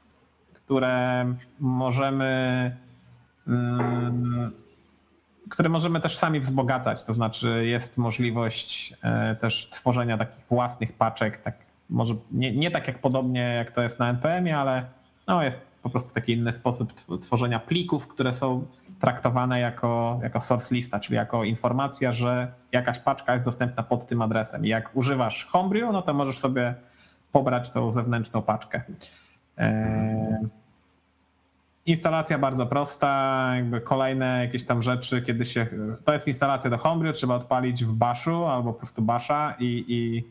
[0.67, 1.27] które
[1.61, 2.77] możemy
[5.51, 11.39] które możemy też sami wzbogacać, to znaczy jest możliwość e, też tworzenia takich własnych paczek,
[11.43, 11.55] tak
[11.91, 14.85] może nie, nie tak jak podobnie jak to jest na NPM-ie, ale
[15.27, 18.67] no jest po prostu taki inny sposób tworzenia plików, które są
[19.01, 24.23] traktowane jako, jako source lista, czyli jako informacja, że jakaś paczka jest dostępna pod tym
[24.23, 24.65] adresem.
[24.65, 26.75] I jak używasz Homebrew, no to możesz sobie
[27.33, 28.83] pobrać tą zewnętrzną paczkę.
[29.59, 30.49] E,
[31.87, 35.67] instalacja bardzo prosta, jakby kolejne jakieś tam rzeczy, kiedy się.
[36.05, 40.25] To jest instalacja do Homebrew, trzeba odpalić w Bashu albo po prostu Basha i, i,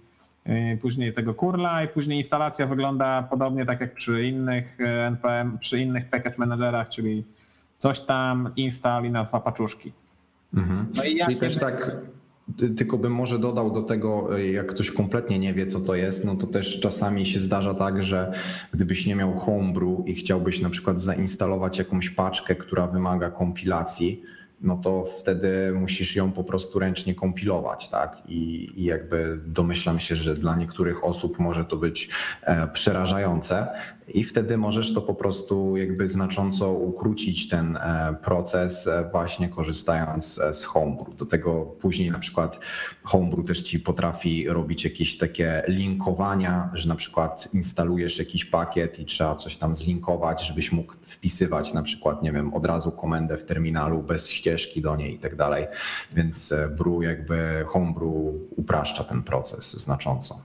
[0.74, 5.58] i później tego kurla i później instalacja wygląda podobnie tak jak przy innych e, NPM,
[5.58, 7.24] przy innych package managerach, czyli
[7.78, 9.92] coś tam install i nazwa paczuszki.
[10.54, 10.88] Mhm.
[10.96, 11.92] No i Czyli też tak
[12.78, 16.36] tylko bym może dodał do tego, jak ktoś kompletnie nie wie, co to jest, no
[16.36, 18.30] to też czasami się zdarza tak, że
[18.74, 24.22] gdybyś nie miał homebrew i chciałbyś na przykład zainstalować jakąś paczkę, która wymaga kompilacji,
[24.66, 28.22] no to wtedy musisz ją po prostu ręcznie kompilować, tak?
[28.28, 32.10] I, I, jakby domyślam się, że dla niektórych osób może to być
[32.42, 33.68] e, przerażające,
[34.08, 40.40] i wtedy możesz to po prostu jakby znacząco ukrócić ten e, proces, e, właśnie korzystając
[40.52, 41.16] z Homebrew.
[41.16, 42.60] Do tego później na przykład
[43.04, 49.06] Homebrew też ci potrafi robić jakieś takie linkowania, że na przykład instalujesz jakiś pakiet i
[49.06, 53.46] trzeba coś tam zlinkować, żebyś mógł wpisywać na przykład, nie wiem, od razu komendę w
[53.46, 55.68] terminalu bez ścieżki do niej i tak dalej.
[56.14, 58.14] Więc e, Brew jakby Homebrew
[58.58, 60.42] upraszcza ten proces znacząco.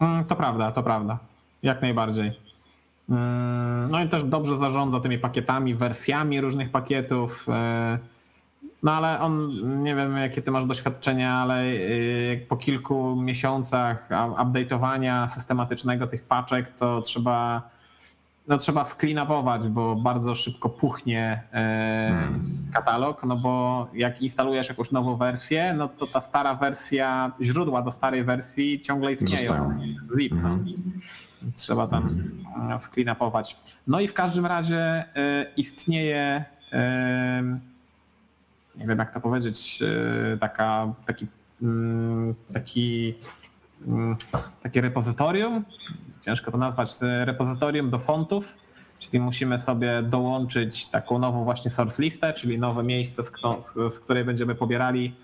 [0.00, 1.18] Mm, to prawda, to prawda.
[1.62, 2.40] Jak najbardziej.
[3.10, 7.46] Mm, no i też dobrze zarządza tymi pakietami, wersjami różnych pakietów.
[7.48, 7.98] E,
[8.82, 9.52] no ale on,
[9.82, 16.68] nie wiem jakie ty masz doświadczenia, ale e, po kilku miesiącach update'owania systematycznego tych paczek,
[16.68, 17.62] to trzeba
[18.48, 22.68] no trzeba skleanapować, bo bardzo szybko puchnie e, hmm.
[22.72, 27.92] katalog, no bo jak instalujesz jakąś nową wersję, no to ta stara wersja, źródła do
[27.92, 29.78] starej wersji ciągle istnieją.
[30.18, 30.40] Zip, no.
[30.40, 30.64] hmm.
[31.42, 31.50] no.
[31.56, 32.80] Trzeba tam hmm.
[32.80, 33.56] skleanapować.
[33.86, 34.78] No i w każdym razie
[35.16, 37.42] e, istnieje, e,
[38.76, 39.82] nie wiem jak to powiedzieć,
[40.40, 41.26] taka, taki,
[41.62, 43.14] mm, taki,
[43.86, 44.16] mm,
[44.62, 45.64] takie repozytorium,
[46.24, 46.90] ciężko to nazwać,
[47.24, 48.56] repozytorium do fontów,
[48.98, 53.30] czyli musimy sobie dołączyć taką nową właśnie source listę, czyli nowe miejsce, z,
[53.94, 55.14] z której będziemy pobierali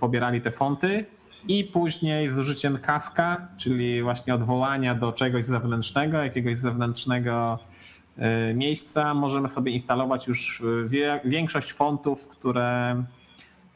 [0.00, 1.06] pobierali te fonty
[1.48, 7.58] i później z użyciem Kafka, czyli właśnie odwołania do czegoś zewnętrznego, jakiegoś zewnętrznego
[8.16, 10.62] e, miejsca, możemy sobie instalować już
[11.24, 13.04] większość fontów, które,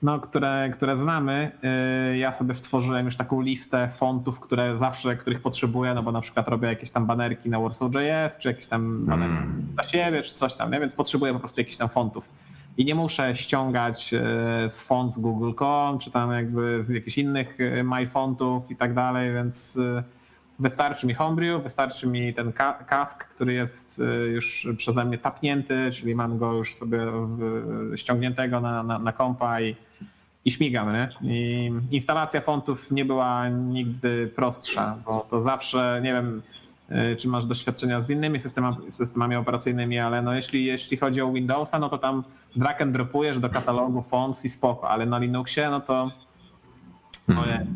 [0.02, 1.50] no, które, które znamy.
[1.62, 6.20] E, ja sobie stworzyłem już taką listę fontów, które zawsze, których potrzebuję, no bo na
[6.20, 9.66] przykład robię jakieś tam banerki na Warsaw.js, czy jakieś tam banerki mm.
[9.74, 10.80] dla siebie, czy coś tam, nie?
[10.80, 12.28] więc potrzebuję po prostu jakichś tam fontów
[12.76, 14.20] i nie muszę ściągać e,
[14.70, 19.32] z font z Google.com, czy tam jakby z jakichś innych e, MyFontów i tak dalej,
[19.32, 19.78] więc
[20.58, 22.52] wystarczy mi Homebrew, wystarczy mi ten
[22.86, 26.98] kask, który jest już przeze mnie tapnięty, czyli mam go już sobie
[27.96, 29.76] ściągniętego na, na, na kompa i,
[30.46, 30.92] i śmigam.
[30.92, 31.08] Nie?
[31.22, 36.42] I instalacja fontów nie była nigdy prostsza, bo to zawsze, nie wiem,
[36.88, 41.32] E, czy masz doświadczenia z innymi systemami, systemami operacyjnymi, ale no jeśli, jeśli chodzi o
[41.32, 42.24] Windowsa, no to tam
[42.56, 46.10] drag and dropujesz do katalogu fonts i spoko, ale na Linuxie no to
[47.26, 47.66] hmm.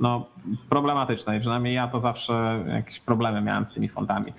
[0.00, 0.26] no,
[0.68, 4.32] problematyczne i przynajmniej ja to zawsze jakieś problemy miałem z tymi fontami.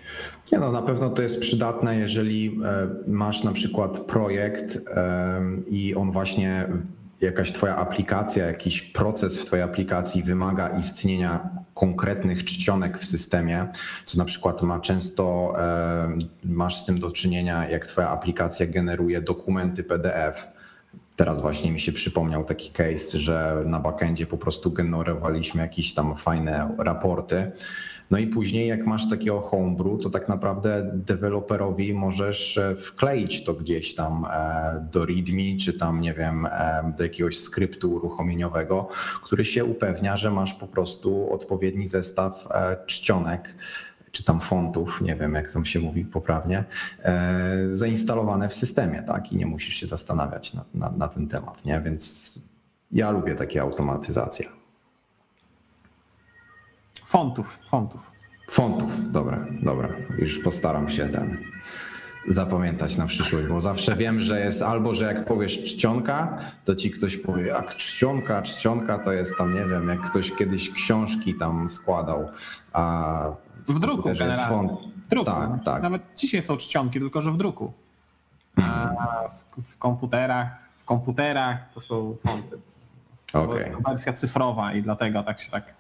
[0.51, 4.77] Nie no, na pewno to jest przydatne, jeżeli e, masz na przykład projekt
[5.67, 6.67] i on właśnie
[7.21, 13.67] jakaś twoja aplikacja, jakiś proces w twojej aplikacji wymaga istnienia konkretnych czcionek w systemie,
[14.05, 19.21] co na przykład ma często, e, masz z tym do czynienia, jak twoja aplikacja generuje
[19.21, 20.47] dokumenty PDF.
[21.15, 26.15] Teraz właśnie mi się przypomniał taki case, że na backendzie po prostu generowaliśmy jakieś tam
[26.15, 27.51] fajne raporty
[28.11, 33.53] no i później, jak masz takiego homebrew, to tak naprawdę deweloperowi możesz e, wkleić to
[33.53, 38.89] gdzieś tam e, do README, czy tam, nie wiem, e, do jakiegoś skryptu uruchomieniowego,
[39.23, 42.47] który się upewnia, że masz po prostu odpowiedni zestaw
[42.85, 43.55] czcionek
[44.11, 46.63] czy tam fontów, nie wiem jak tam się mówi poprawnie,
[47.67, 49.31] zainstalowane w systemie, tak?
[49.31, 51.81] I nie musisz się zastanawiać na, na, na ten temat, nie?
[51.81, 52.33] Więc
[52.91, 54.58] ja lubię takie automatyzacje.
[57.09, 58.11] Fontów, fontów.
[58.49, 59.89] Fontów, dobra, dobra.
[60.17, 61.37] Już postaram się ten
[62.27, 66.91] zapamiętać na przyszłość, bo zawsze wiem, że jest albo, że jak powiesz czcionka, to ci
[66.91, 71.69] ktoś powie, jak czcionka, czcionka to jest tam, nie wiem, jak ktoś kiedyś książki tam
[71.69, 72.29] składał,
[72.73, 73.23] a
[73.67, 74.45] w, druku generalnie.
[74.45, 74.71] Font...
[75.05, 75.25] W druku.
[75.25, 75.81] Tak, tak.
[75.81, 77.73] Nawet dzisiaj są czcionki, tylko że w druku.
[78.55, 78.93] A
[79.57, 82.59] w, w komputerach, w komputerach to są fonty.
[83.33, 83.47] Okay.
[83.47, 85.78] To jest wersja cyfrowa i dlatego tak się tak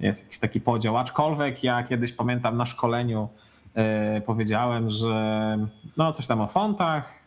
[0.00, 0.96] jest jakiś taki podział.
[0.96, 3.28] Aczkolwiek ja kiedyś pamiętam na szkoleniu
[3.74, 5.58] yy, powiedziałem, że
[5.96, 7.26] no coś tam o fontach,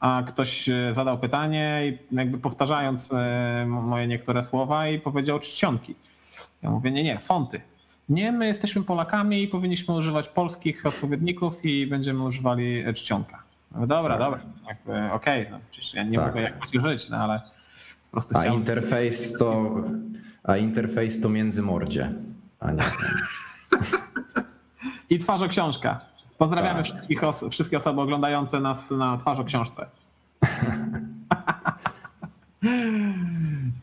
[0.00, 5.94] a ktoś e, zadał pytanie i jakby powtarzając yy, moje niektóre słowa i powiedział czcionki.
[6.62, 7.60] Ja mówię, nie, nie, fonty.
[8.08, 13.42] Nie, my jesteśmy Polakami i powinniśmy używać polskich odpowiedników i będziemy używali czcionka.
[13.86, 14.18] Dobra, tak.
[14.18, 14.40] dobra,
[15.14, 15.58] okej, okay, no,
[15.94, 16.26] ja nie tak.
[16.26, 17.40] mogę jakoś żyć, no ale
[18.10, 19.74] po prostu A interfejs to
[20.44, 22.12] a interfejs to międzymordzie,
[22.60, 22.82] a nie.
[25.10, 25.18] I
[25.48, 26.00] książka.
[26.38, 26.84] Pozdrawiamy tak.
[26.84, 29.86] wszystkich os wszystkie osoby oglądające nas na książce.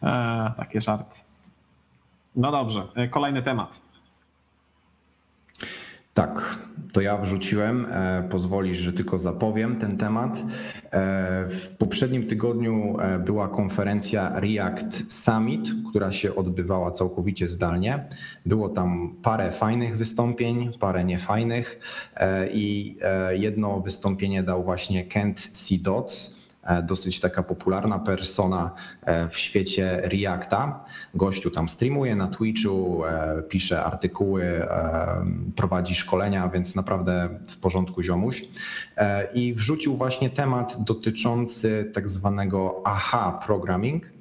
[0.03, 1.19] e, takie żarty.
[2.35, 3.81] No dobrze, e, kolejny temat.
[6.13, 6.59] Tak,
[6.97, 7.87] to ja wrzuciłem.
[7.89, 10.37] E, pozwolisz, że tylko zapowiem ten temat.
[10.37, 10.43] E,
[11.47, 18.05] w poprzednim tygodniu e, była konferencja React Summit, która się odbywała całkowicie zdalnie.
[18.45, 21.79] Było tam parę fajnych wystąpień, parę niefajnych
[22.53, 22.97] i
[23.31, 25.75] jedno wystąpienie dał właśnie Kent C.
[25.81, 26.36] Dodds
[26.83, 30.85] dosyć taka popularna persona e, w świecie Reacta.
[31.13, 34.67] Gościu tam streamuje na Twitchu, e, pisze artykuły,
[35.55, 38.45] prowadzi szkolenia, więc naprawdę w porządku ziomuś.
[39.33, 44.11] I wrzucił właśnie temat dotyczący tak zwanego AHA programming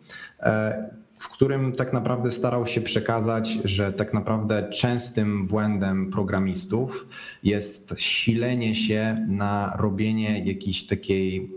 [1.18, 7.08] w którym tak naprawdę starał się przekazać, że tak naprawdę częstym błędem programistów
[7.42, 11.52] jest silenie się na robienie jakiejś takiej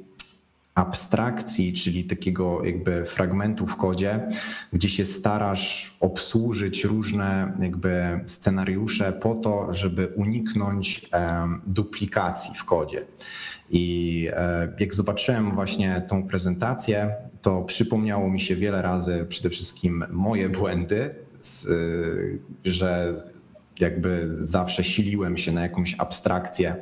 [0.79, 4.29] abstrakcji, czyli takiego jakby fragmentu w kodzie,
[4.73, 11.09] gdzie się starasz obsłużyć różne jakby scenariusze po to, żeby uniknąć
[11.67, 13.01] duplikacji w kodzie.
[13.69, 20.05] I e, jak zobaczyłem właśnie tą prezentację, to przypomniało mi się wiele razy przede wszystkim
[20.09, 21.15] moje błędy,
[22.65, 23.13] że
[23.81, 26.75] jakby zawsze siliłem się na jakąś abstrakcję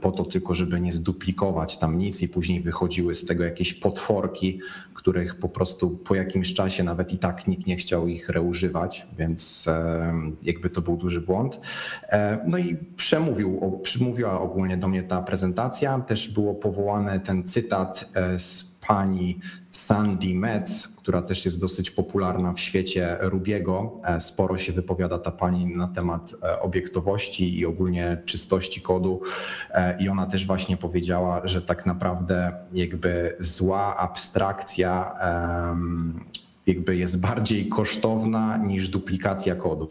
[0.00, 4.60] po to tylko, żeby nie zduplikować tam nic i później wychodziły z tego jakieś potworki,
[4.94, 9.66] których po prostu po jakimś czasie nawet i tak nikt nie chciał ich reużywać, więc
[10.42, 11.60] jakby to był duży błąd.
[12.08, 16.00] E, no i przemówił, przemówiła ogólnie do mnie ta prezentacja.
[16.00, 19.38] Też było powołany ten cytat e, z pani
[19.70, 24.00] Sandy Metz, która też jest dosyć popularna w świecie Rubiego.
[24.04, 29.20] E, sporo się wypowiada ta pani na temat e, obiektowości i ogólnie czystości kodu.
[29.98, 35.14] I ona też właśnie powiedziała, że tak naprawdę jakby zła abstrakcja
[36.66, 39.88] jakby jest bardziej kosztowna niż duplikacja kodu.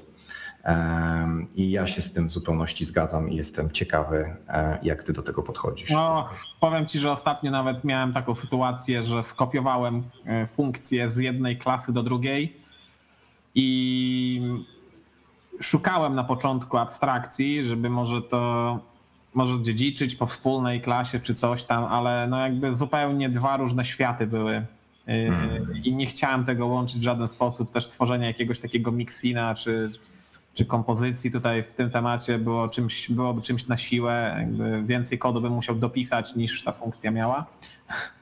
[1.56, 5.22] I ja się z tym w zupełności zgadzam i jestem ciekawy, e, jak ty do
[5.22, 5.90] tego podchodzisz.
[5.90, 11.58] No, powiem ci, że ostatnio nawet miałem taką sytuację, że skopiowałem e, funkcję z jednej
[11.58, 12.58] klasy do drugiej
[13.56, 14.42] i
[15.62, 18.80] szukałem na początku abstrakcji, żeby może to
[19.34, 24.28] może dziedziczyć po wspólnej klasie czy coś tam, ale no jakby zupełnie dwa różne światy
[24.28, 24.66] były.
[25.08, 25.84] E, hmm.
[25.84, 29.92] I nie chciałem tego łączyć w żaden sposób, też tworzenia jakiegoś takiego mixina czy,
[30.54, 35.42] czy kompozycji tutaj w tym temacie było czymś, byłoby czymś na siłę, jakby więcej kodu
[35.42, 37.46] bym musiał dopisać niż ta funkcja miała.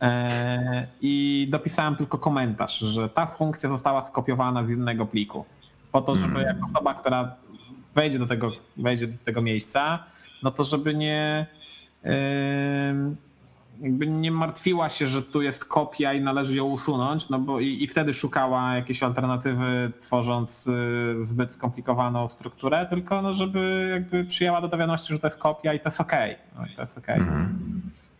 [0.00, 5.44] E, I dopisałem tylko komentarz, że ta funkcja została skopiowana z innego pliku.
[5.92, 6.46] Po to, żeby hmm.
[6.46, 7.36] jako osoba, która
[7.94, 10.04] wejdzie do tego, wejdzie do tego miejsca,
[10.42, 11.46] no to żeby nie
[14.06, 17.86] nie martwiła się, że tu jest kopia i należy ją usunąć, no bo i, i
[17.86, 24.78] wtedy szukała jakiejś alternatywy, tworząc y, zbyt skomplikowaną strukturę, tylko no, żeby jakby przyjęła do
[24.78, 26.12] wiadomości, że to jest kopia i to jest OK.
[26.58, 27.08] No i to jest OK.
[27.08, 27.58] Mhm.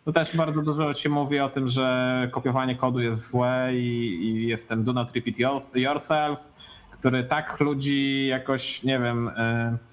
[0.05, 4.49] To też bardzo dużo się mówi o tym, że kopiowanie kodu jest złe i, i
[4.49, 5.39] jest ten do not repeat
[5.75, 6.53] yourself,
[6.91, 9.29] który tak ludzi jakoś, nie wiem...
[9.29, 9.88] Y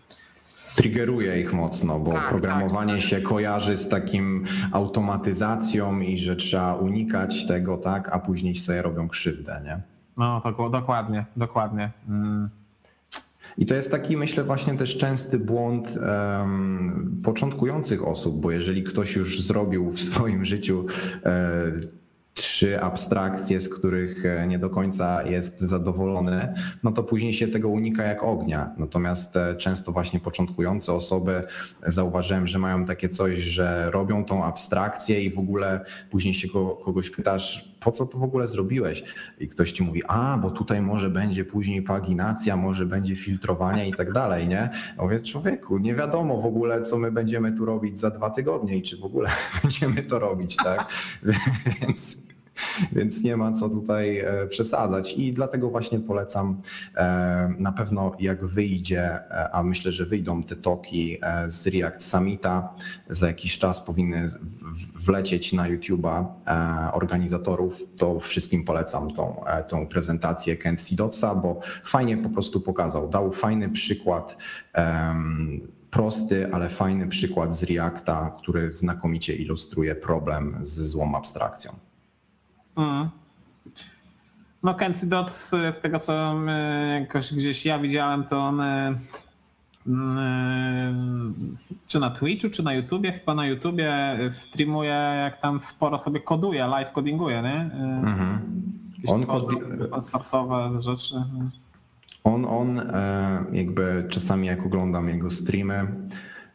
[0.76, 3.02] triggeruje ich mocno, bo tak, programowanie tak.
[3.02, 9.08] się kojarzy z takim automatyzacją i że trzeba unikać tego, tak, a później sobie robią
[9.08, 9.82] krzywdę, nie?
[10.18, 11.92] No, to, dokładnie, dokładnie.
[12.10, 12.50] Mm.
[13.58, 15.98] I to jest taki, myślę, właśnie też częsty błąd
[16.40, 20.86] um, początkujących osób, bo jeżeli ktoś już zrobił w swoim życiu
[21.26, 21.82] um,
[22.56, 26.54] trzy abstrakcje, z których e, nie do końca jest zadowolony,
[26.84, 28.74] no to później się tego unika jak ognia.
[28.78, 31.42] Natomiast e, często właśnie początkujące osoby
[31.88, 36.48] zauważyłem, że mają takie coś, że robią tą abstrakcję i w ogóle później się
[36.84, 39.04] kogoś pytasz, po co to w ogóle zrobiłeś?
[39.40, 43.94] I ktoś ci mówi, a bo tutaj może będzie później paginacja, może będzie filtrowanie i
[43.94, 44.70] tak dalej, nie?
[44.98, 48.78] Ja mówię, człowieku, nie wiadomo w ogóle, co my będziemy tu robić za dwa tygodnie
[48.78, 49.30] i czy w ogóle
[49.62, 50.90] będziemy to robić, tak?
[51.82, 52.25] Więc
[52.96, 56.62] więc nie ma co tutaj e, przesadzać i dlatego właśnie polecam
[56.96, 62.74] e, na pewno jak wyjdzie, e, a myślę, że wyjdą te toki z React Summita,
[63.10, 64.28] za jakiś czas powinny
[65.06, 66.26] wlecieć na YouTube'a
[66.94, 73.32] organizatorów, to wszystkim polecam tą, tą prezentację Kent Sidotsa, bo fajnie po prostu pokazał, dał
[73.32, 74.38] fajny przykład
[75.92, 81.76] prosty, ale fajny przykład z Reacta, który znakomicie ilustruje problem z złą abstrakcją.
[82.78, 83.10] Mm.
[84.64, 86.36] No Kenty Dot, z tego co
[87.00, 88.96] jakoś gdzieś ja widziałem, to on y,
[91.88, 96.68] czy na Twitchu, czy na YouTubie, chyba na YouTubie streamuje, jak tam sporo sobie koduje,
[96.68, 97.72] live codinguje, nie?
[98.04, 98.40] Mhm.
[99.08, 99.50] On kod...
[100.78, 101.16] rzeczy.
[102.24, 105.88] On, on e, jakby czasami jak oglądam jego streamy,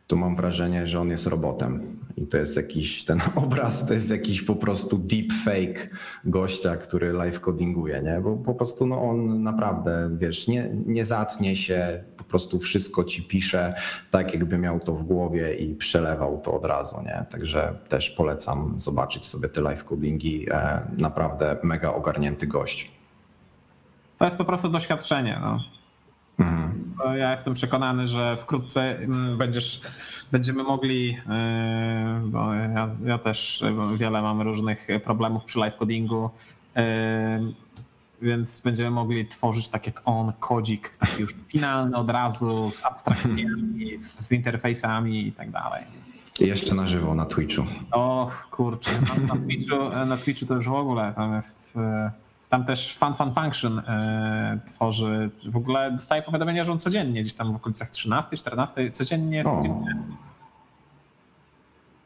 [0.07, 1.81] to mam wrażenie, że on jest robotem.
[2.21, 5.89] I to jest jakiś, ten obraz to jest jakiś po prostu deep fake
[6.25, 8.21] gościa, który live codinguje, nie?
[8.21, 13.23] Bo po prostu no on naprawdę, wiesz, nie, nie zatnie się, po prostu wszystko ci
[13.23, 13.75] pisze
[14.11, 17.25] tak, jakby miał to w głowie i przelewał to od razu, nie?
[17.31, 20.47] Także też polecam zobaczyć sobie te live codingi.
[20.51, 22.93] E, naprawdę mega ogarnięty gość.
[24.18, 25.80] To jest po prostu doświadczenie, no.
[26.41, 26.80] Mhm.
[27.18, 29.80] Ja jestem przekonany, że wkrótce mm, będziesz,
[30.32, 33.64] będziemy mogli, e, bo ja, ja też
[33.97, 36.30] wiele mam różnych problemów przy live codingu,
[36.76, 37.41] e,
[38.22, 44.01] więc będziemy mogli tworzyć tak jak on, kodzik taki już finalny od razu, z abstrakcjami,
[44.01, 45.84] z, z interfejsami i tak dalej.
[46.41, 47.62] Jeszcze na żywo na Twitchu.
[47.91, 49.76] Och, kurczę, na, na, Twitchu,
[50.07, 52.11] na Twitchu to już w ogóle tam jest e,
[52.51, 55.30] tam też Fun Fun Function e, tworzy.
[55.48, 59.44] W ogóle dostaje powiadomienia, że on codziennie, gdzieś tam w okolicach 13, 14, codziennie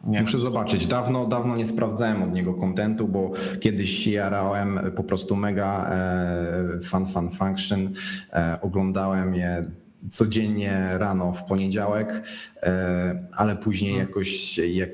[0.05, 0.87] Nie Muszę wiem, zobaczyć.
[0.87, 3.31] Dawno, dawno nie sprawdzałem od niego kontentu, bo
[3.61, 7.93] kiedyś jarałem po prostu mega e, Fun Fun Function.
[8.33, 9.65] E, oglądałem je
[10.11, 12.29] codziennie rano w poniedziałek,
[12.63, 14.09] e, ale później hmm.
[14.09, 14.91] jakoś jak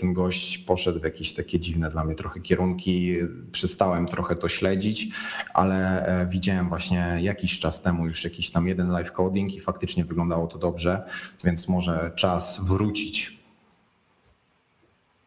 [0.00, 3.16] ten gość poszedł w jakieś takie dziwne dla mnie trochę kierunki,
[3.52, 5.08] przestałem trochę to śledzić,
[5.54, 10.04] ale e, widziałem właśnie jakiś czas temu już jakiś tam jeden live coding i faktycznie
[10.04, 11.02] wyglądało to dobrze,
[11.44, 13.44] więc może czas wrócić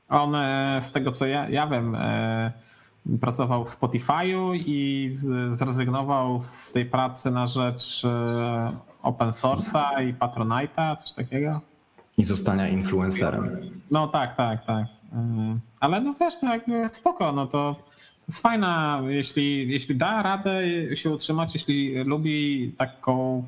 [0.09, 2.51] On e, z tego co ja, ja wiem, e,
[3.22, 5.11] pracował w Spotify'u i
[5.51, 8.72] zrezygnował z tej pracy na rzecz e,
[9.08, 11.62] open source'a i Patronite'a, coś takiego.
[12.18, 13.49] I zostania influencerem.
[13.91, 14.86] No tak, tak, tak.
[15.14, 17.76] E, Ale no wiesz, no jakby spoko, no to
[18.28, 20.62] to jest fajna, jeśli, jeśli da radę
[20.95, 23.43] się utrzymać, jeśli lubi taką,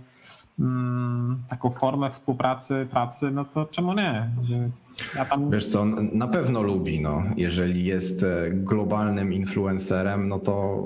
[0.59, 4.29] mm, taką formę współpracy, pracy, no to czemu nie?
[5.15, 7.23] Ja tam Wiesz co, na pewno lubi, no.
[7.35, 10.83] Jeżeli jest e, globalnym influencerem, no to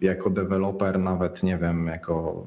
[0.00, 2.46] jako deweloper, nawet nie wiem, jako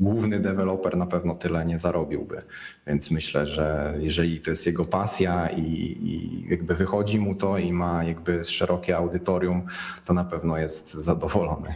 [0.00, 2.42] główny deweloper na pewno tyle nie zarobiłby.
[2.86, 5.62] Więc myślę, że jeżeli to jest jego pasja i,
[6.02, 9.62] i jakby wychodzi mu to i ma jakby szerokie audytorium,
[10.04, 11.74] to na pewno jest zadowolony.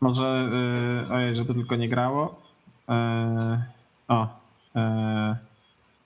[0.00, 0.48] Może,
[1.08, 2.40] yy, ojej, żeby tylko nie grało.
[2.88, 2.94] Yy,
[4.08, 4.28] o,
[4.74, 4.80] yy,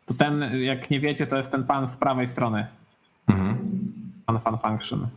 [0.07, 2.67] to ten, jak nie wiecie, to jest ten pan z prawej strony,
[3.27, 3.57] Mhm.
[4.27, 5.09] pan Fan Function.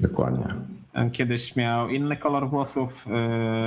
[0.00, 0.54] Dokładnie.
[0.96, 3.06] Yy, Kiedyś miał inny kolor włosów.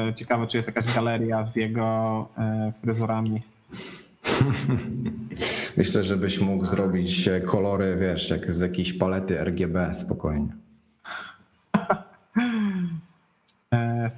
[0.05, 2.27] Yy, ciekawe, czy jest jakaś galeria z jego
[2.65, 3.41] yy, fryzurami.
[5.77, 10.47] Myślę, że byś mógł zrobić e, kolory, wiesz, jak z jakiejś palety RGB spokojnie.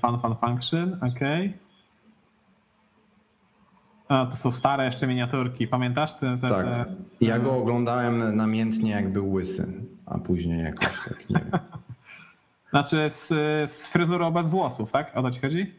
[0.01, 1.53] Fan Fan Function, okej.
[4.07, 5.68] A, to są stare jeszcze miniaturki.
[5.68, 6.38] Pamiętasz te?
[6.38, 6.66] te, Tak.
[7.22, 9.68] Ja go oglądałem namiętnie, jak był łysy,
[10.05, 11.59] a później jakoś tak nie wiem.
[12.72, 13.28] Znaczy z,
[13.72, 15.17] z fryzurą bez włosów, tak?
[15.17, 15.74] O to ci chodzi?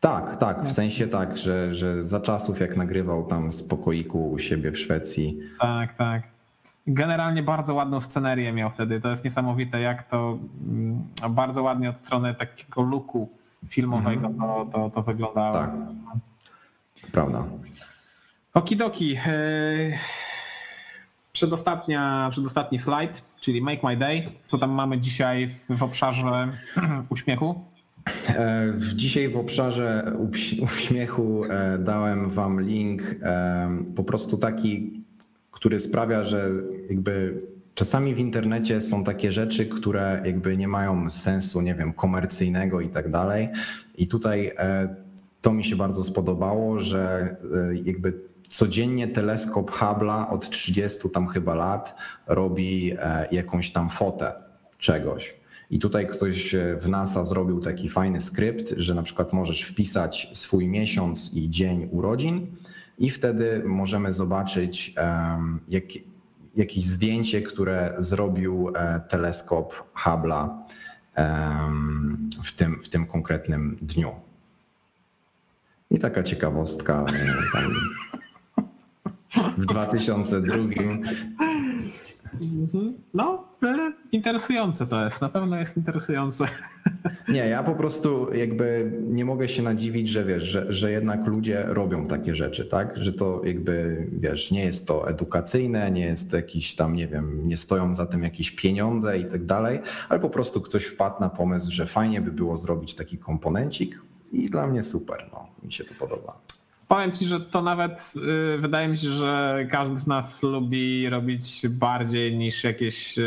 [0.00, 4.38] Tak, tak, w sensie tak, że, że za czasów jak nagrywał tam z pokoiku u
[4.38, 5.40] siebie w Szwecji.
[5.60, 6.22] Tak, tak.
[6.86, 9.00] Generalnie bardzo ładną scenerię miał wtedy.
[9.00, 10.38] To jest niesamowite, jak to
[10.68, 13.28] mm, bardzo ładnie od strony takiego looku
[13.68, 15.52] filmowego to, to, to wyglądało.
[15.52, 15.70] Tak.
[17.12, 17.44] Prawda.
[18.54, 19.08] Okidoki.
[19.08, 19.18] Yy,
[21.46, 24.22] Przedostatnia, przedostatni slajd, czyli Make My Day.
[24.46, 26.48] Co tam mamy dzisiaj w, w obszarze
[27.10, 27.60] uśmiechu?
[28.28, 35.04] E, Dzisiaj w obszarze uś- uśmiechu e, dałem wam link, e, po prostu taki,
[35.50, 36.50] który sprawia, że
[36.90, 37.38] jakby
[37.74, 42.88] czasami w internecie są takie rzeczy, które jakby nie mają sensu, nie wiem, komercyjnego i
[42.88, 43.48] tak dalej.
[43.98, 44.52] I tutaj
[45.40, 47.36] to mi się bardzo spodobało, że
[47.84, 51.94] jakby codziennie teleskop Hubble'a od 30 tam chyba lat
[52.26, 54.34] robi e, jakąś tam fotę
[54.78, 55.36] czegoś.
[55.70, 60.28] I tutaj ktoś e, w NASA zrobił taki fajny skrypt, że na przykład możesz wpisać
[60.32, 62.46] swój miesiąc i dzień urodzin
[62.98, 64.94] i wtedy możemy zobaczyć
[65.68, 65.84] jak,
[66.56, 69.74] jakieś zdjęcie, które zrobił e, teleskop
[70.04, 70.48] Hubble'a
[72.44, 74.14] w tym, w tym konkretnym dniu.
[75.90, 77.04] I taka ciekawostka
[77.52, 77.70] tam
[79.58, 80.56] w 2002
[83.14, 85.20] No, e, interesujące to jest.
[85.20, 86.44] Na pewno jest interesujące.
[87.28, 91.64] Nie, ja po prostu jakby nie mogę się nadziwić, że wiesz, że, że jednak ludzie
[91.66, 92.96] robią takie rzeczy, tak?
[92.96, 97.56] Że to jakby, wiesz, nie jest to edukacyjne, nie jest jakiś tam, nie wiem, nie
[97.56, 101.72] stoją za tym jakieś pieniądze i tak dalej, ale po prostu ktoś wpadł na pomysł,
[101.72, 104.02] że fajnie by było zrobić taki komponencik
[104.32, 106.40] i dla mnie super, no, mi się to podoba.
[106.92, 108.12] Powiem ci, że to nawet
[108.54, 113.22] y, wydaje mi się, że każdy z nas lubi robić bardziej niż jakieś y,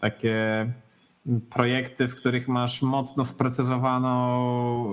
[0.00, 0.66] takie
[1.50, 4.08] projekty, w których masz mocno sprecyzowaną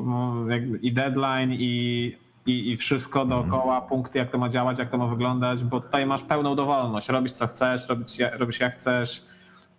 [0.06, 0.36] no,
[0.82, 2.16] i deadline i,
[2.46, 6.06] i, i wszystko dookoła, punkty, jak to ma działać, jak to ma wyglądać, bo tutaj
[6.06, 7.10] masz pełną dowolność.
[7.10, 9.24] Robisz co chcesz, robisz, robisz jak chcesz.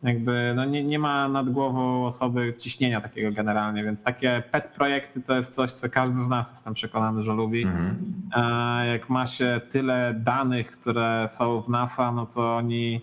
[0.02, 5.20] Jakby no nie, nie ma nad głową osoby ciśnienia takiego generalnie, więc takie pet projekty
[5.22, 7.64] to jest coś, co każdy z nas jestem przekonany, że lubi.
[8.32, 13.00] A jak ma się tyle danych, które są w NASA, no to oni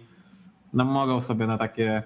[0.74, 2.04] no, mogą sobie na takie,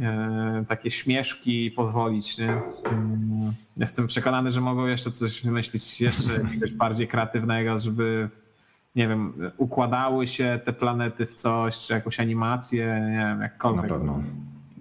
[0.00, 2.38] e, takie śmieszki pozwolić.
[2.38, 2.62] Nie?
[2.84, 8.28] Mm, Jestem przekonany, że mogą jeszcze coś wymyślić jeszcze jakiegoś bardziej kreatywnego, żeby
[8.96, 13.88] nie wiem, układały się te planety w coś, czy jakąś animację, nie wiem, Na jakkolwiek.
[13.88, 14.22] pewno.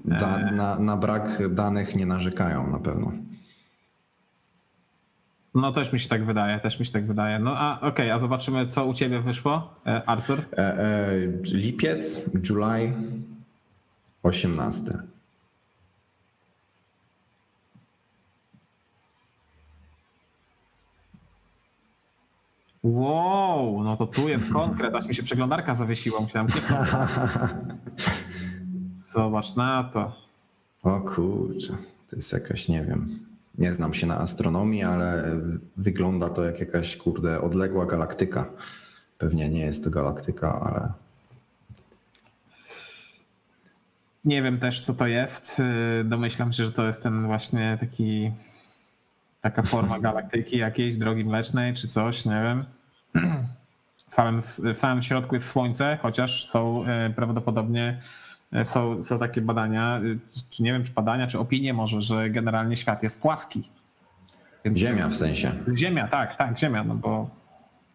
[0.05, 3.11] Da, na, na brak danych nie narzekają na pewno.
[5.55, 7.39] No też mi się tak wydaje, też mi się tak wydaje.
[7.39, 10.39] No a okej, a zobaczymy, co u ciebie wyszło, e, Artur.
[10.39, 11.09] E, e,
[11.43, 12.93] lipiec, July
[14.23, 14.91] 18.
[22.85, 26.89] Wow, no to tu jest konkret, aż mi się przeglądarka zawiesiła, musiałem kliknąć.
[29.13, 30.15] Zobacz na to.
[30.83, 31.77] O kurczę,
[32.09, 33.19] to jest jakaś, nie wiem,
[33.57, 35.23] nie znam się na astronomii, ale
[35.77, 38.45] wygląda to jak jakaś, kurde, odległa galaktyka.
[39.17, 40.93] Pewnie nie jest to galaktyka, ale
[44.25, 45.61] Nie wiem też, co to jest.
[45.99, 48.31] Y, domyślam się, że to jest ten właśnie taki
[49.45, 52.65] taka forma galaktyki jakiejś, drogi mlecznej czy coś, nie wiem.
[54.09, 57.99] W samym, w samym środku jest Słońce, chociaż są y, prawdopodobnie
[58.55, 60.01] y, są, są takie badania,
[60.49, 63.71] czy nie wiem, czy badania, czy opinie może, że generalnie świat jest płaski.
[64.65, 65.51] Więc Ziemia w sensie.
[65.75, 67.29] Ziemia, tak, tak, Ziemia, no bo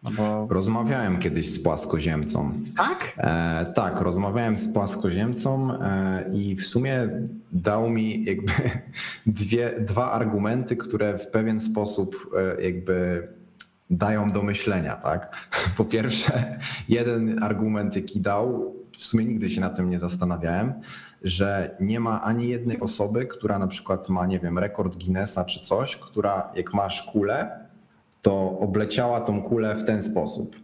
[0.03, 0.47] bo...
[0.49, 2.53] Rozmawiałem kiedyś z płaskoziemcą.
[2.77, 3.13] Tak?
[3.17, 7.09] E, tak, rozmawiałem z płaskoziemcą e, i w sumie
[7.51, 8.51] dał mi jakby
[9.25, 13.27] dwie, dwa argumenty, które w pewien sposób e, jakby
[13.89, 15.49] dają do myślenia, tak?
[15.77, 16.57] Po pierwsze,
[16.89, 20.73] jeden argument, jaki dał, w sumie nigdy się nad tym nie zastanawiałem,
[21.21, 25.59] że nie ma ani jednej osoby, która na przykład ma, nie wiem, rekord Guinnessa czy
[25.59, 27.61] coś, która jak masz kulę,
[28.21, 30.55] to obleciała tą kulę w ten sposób.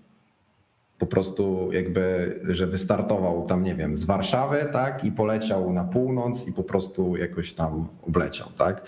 [0.98, 6.48] Po prostu jakby, że wystartował tam, nie wiem, z Warszawy, tak, i poleciał na północ
[6.48, 8.88] i po prostu jakoś tam obleciał, tak.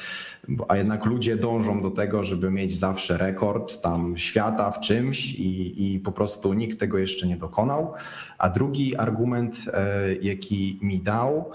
[0.68, 5.94] A jednak ludzie dążą do tego, żeby mieć zawsze rekord tam świata w czymś i,
[5.94, 7.94] i po prostu nikt tego jeszcze nie dokonał.
[8.38, 11.52] A drugi argument, e, jaki mi dał,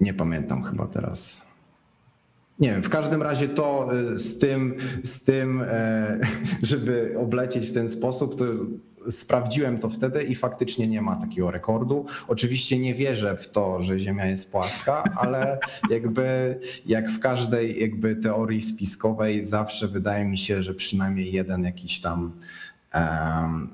[0.00, 1.42] nie pamiętam chyba teraz
[2.58, 6.20] nie wiem, w każdym razie to y, z tym, z tym, e,
[6.62, 8.44] żeby oblecieć w ten sposób, to
[9.10, 12.06] sprawdziłem to wtedy i faktycznie nie ma takiego rekordu.
[12.28, 15.58] Oczywiście nie wierzę w to, że Ziemia jest płaska, ale
[15.90, 22.00] jakby jak w każdej jakby teorii spiskowej zawsze wydaje mi się, że przynajmniej jeden jakiś
[22.00, 22.32] tam
[22.94, 23.70] um,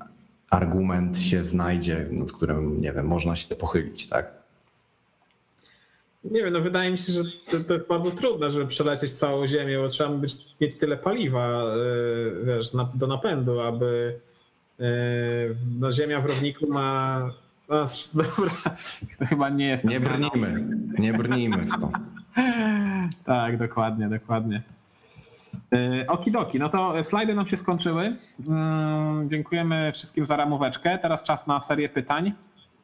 [0.49, 4.38] argument się znajdzie, nad którym nie wiem, można się pochylić, tak?
[6.23, 9.47] Nie wiem, no wydaje mi się, że to, to jest bardzo trudne, żeby przelecieć całą
[9.47, 14.19] Ziemię, bo trzeba być, mieć tyle paliwa, yy, wiesz, na, do napędu, aby
[14.79, 14.85] yy,
[15.79, 17.19] no, Ziemia w równiku ma...
[17.69, 18.51] No, dobra,
[19.19, 19.83] to chyba nie jest...
[19.83, 20.67] Nie brnijmy,
[20.99, 21.91] nie brnijmy w to.
[23.25, 24.63] tak, dokładnie, dokładnie.
[25.71, 28.15] Yy, okidoki, no to slajdy nam się skończyły.
[29.25, 30.99] Dziękujemy wszystkim za ramóweczkę.
[31.01, 32.33] Teraz czas na serię pytań.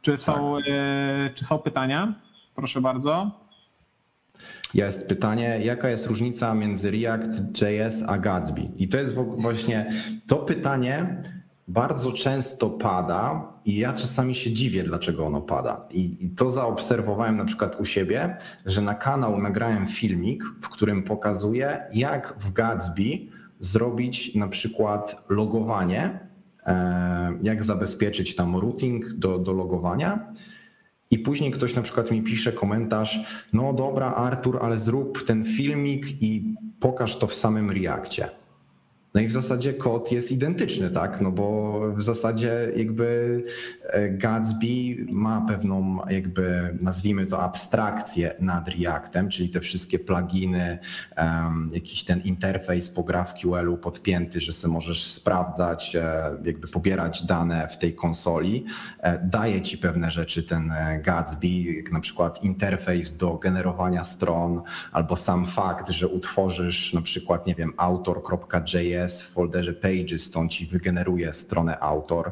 [0.02, 1.34] Czy są, tak.
[1.34, 2.14] czy są pytania?
[2.56, 3.32] Proszę bardzo.
[4.74, 8.62] Jest pytanie, jaka jest różnica między React.js a Gatsby?
[8.78, 9.88] I to jest właśnie
[10.28, 11.24] to pytanie
[11.68, 15.88] bardzo często pada i ja czasami się dziwię, dlaczego ono pada.
[15.92, 21.82] I, to zaobserwowałem na przykład u siebie, że na kanał nagrałem filmik, w którym pokazuję,
[21.94, 23.04] jak w Gatsby
[23.60, 26.20] zrobić na przykład logowanie,
[26.66, 30.34] e, jak zabezpieczyć tam routing do, do logowania
[31.12, 33.20] i później ktoś na przykład mi pisze komentarz,
[33.54, 38.30] no dobra Artur, ale zrób ten filmik i pokaż to w samym Reakcie.
[39.16, 41.22] No i w zasadzie kod jest identyczny, tak?
[41.22, 43.44] No bo w zasadzie jakby
[43.84, 50.80] e, Gatsby ma pewną jakby nazwijmy to abstrakcję nad Reactem, czyli te wszystkie pluginy,
[51.72, 57.78] jakiś ten interfejs po GraphQL-u podpięty, że sobie możesz sprawdzać, e, jakby pobierać dane w
[57.78, 58.66] tej konsoli.
[59.00, 60.74] E, daje ci pewne rzeczy ten
[61.04, 64.62] Gatsby, jak na przykład interfejs do generowania stron,
[64.92, 70.66] albo sam fakt, że utworzysz na przykład, nie wiem, autor.js w folderze Pages, on ci
[70.66, 72.32] wygeneruje stronę autor.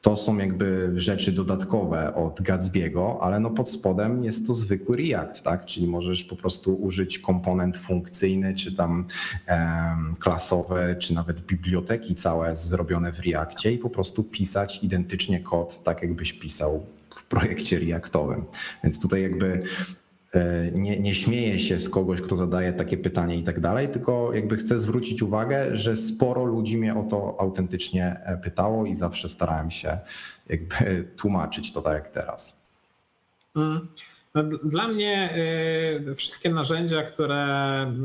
[0.00, 5.42] To są jakby rzeczy dodatkowe od Gatsby'ego, ale no pod spodem jest to zwykły React,
[5.42, 5.64] tak?
[5.64, 9.06] Czyli możesz po prostu użyć komponent funkcyjny, czy tam
[9.48, 15.82] um, klasowe, czy nawet biblioteki całe zrobione w Reactie i po prostu pisać identycznie kod,
[15.84, 18.44] tak jakbyś pisał w projekcie Reactowym.
[18.84, 19.62] Więc tutaj jakby
[20.72, 24.56] nie, nie śmieję się z kogoś, kto zadaje takie pytanie i tak dalej, tylko jakby
[24.56, 29.70] chcę zwrócić uwagę, że sporo ludzi mnie o to autentycznie e, pytało i zawsze starałem
[29.70, 29.96] się
[30.48, 32.60] jakby tłumaczyć to tak jak teraz.
[33.56, 33.88] Mm.
[34.34, 35.30] No, dla mnie
[36.10, 37.36] y, wszystkie narzędzia, które,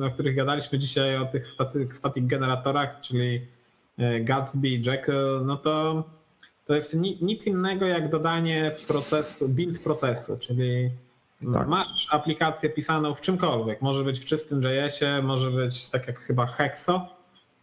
[0.07, 3.41] o których gadaliśmy dzisiaj, o tych static, static generatorach, czyli
[4.21, 6.03] Gatsby, Jekyll, no to
[6.69, 10.91] to jest nic innego jak dodanie procesu, build procesu, czyli
[11.53, 11.67] tak.
[11.67, 13.81] Masz aplikację pisaną w czymkolwiek.
[13.81, 17.07] Może być w czystym JS-ie, może być tak jak chyba Hexo.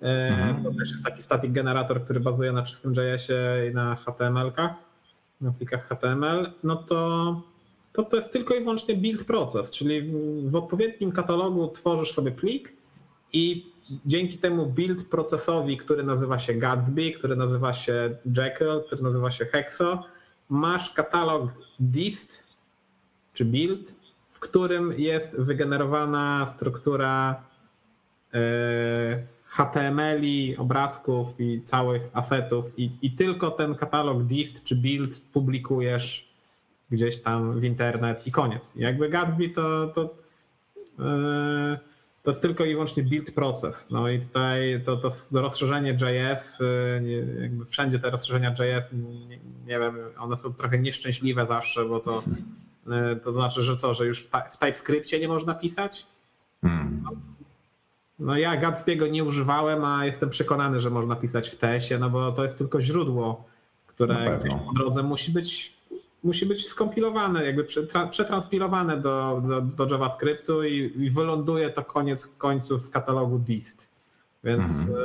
[0.02, 0.64] E, mhm.
[0.64, 4.74] To też jest taki static generator, który bazuje na czystym JS-ie i na HTML-kach,
[5.40, 6.52] na plikach HTML.
[6.64, 7.42] No to,
[7.92, 10.12] to to jest tylko i wyłącznie build proces, czyli w,
[10.50, 12.76] w odpowiednim katalogu tworzysz sobie plik
[13.32, 13.72] i
[14.06, 19.44] dzięki temu build procesowi, który nazywa się Gatsby, który nazywa się Jekyll, który nazywa się
[19.44, 20.04] Hexo,
[20.48, 21.50] masz katalog
[21.80, 22.45] dist,
[23.36, 23.94] czy build,
[24.28, 27.42] w którym jest wygenerowana struktura
[28.34, 28.38] e,
[29.44, 36.28] HTML-i, obrazków i całych asetów i, i tylko ten katalog dist czy build publikujesz
[36.90, 38.72] gdzieś tam w internet i koniec.
[38.76, 40.14] Jakby Gatsby to, to,
[40.98, 41.78] yy,
[42.22, 43.86] to jest tylko i wyłącznie build proces.
[43.90, 46.58] No i tutaj to, to rozszerzenie JS,
[47.02, 52.00] yy, jakby wszędzie te rozszerzenia JS, nie, nie, wiem, one są trochę nieszczęśliwe zawsze, bo
[52.00, 52.22] to,
[53.24, 56.06] to znaczy, że co, że już w, w TypeScriptie nie można pisać?
[56.60, 57.04] Hmm.
[58.18, 62.32] No ja Gatsby'ego nie używałem, a jestem przekonany, że można pisać w TS-ie, no bo
[62.32, 63.44] to jest tylko źródło,
[63.86, 65.76] które gdzieś po drodze musi być
[66.24, 67.64] musi być skompilowane, jakby
[68.10, 73.88] przetranspilowane do, do, do JavaScriptu i, i, wyląduje to koniec końców w katalogu dist.
[74.44, 74.96] Więc mhm.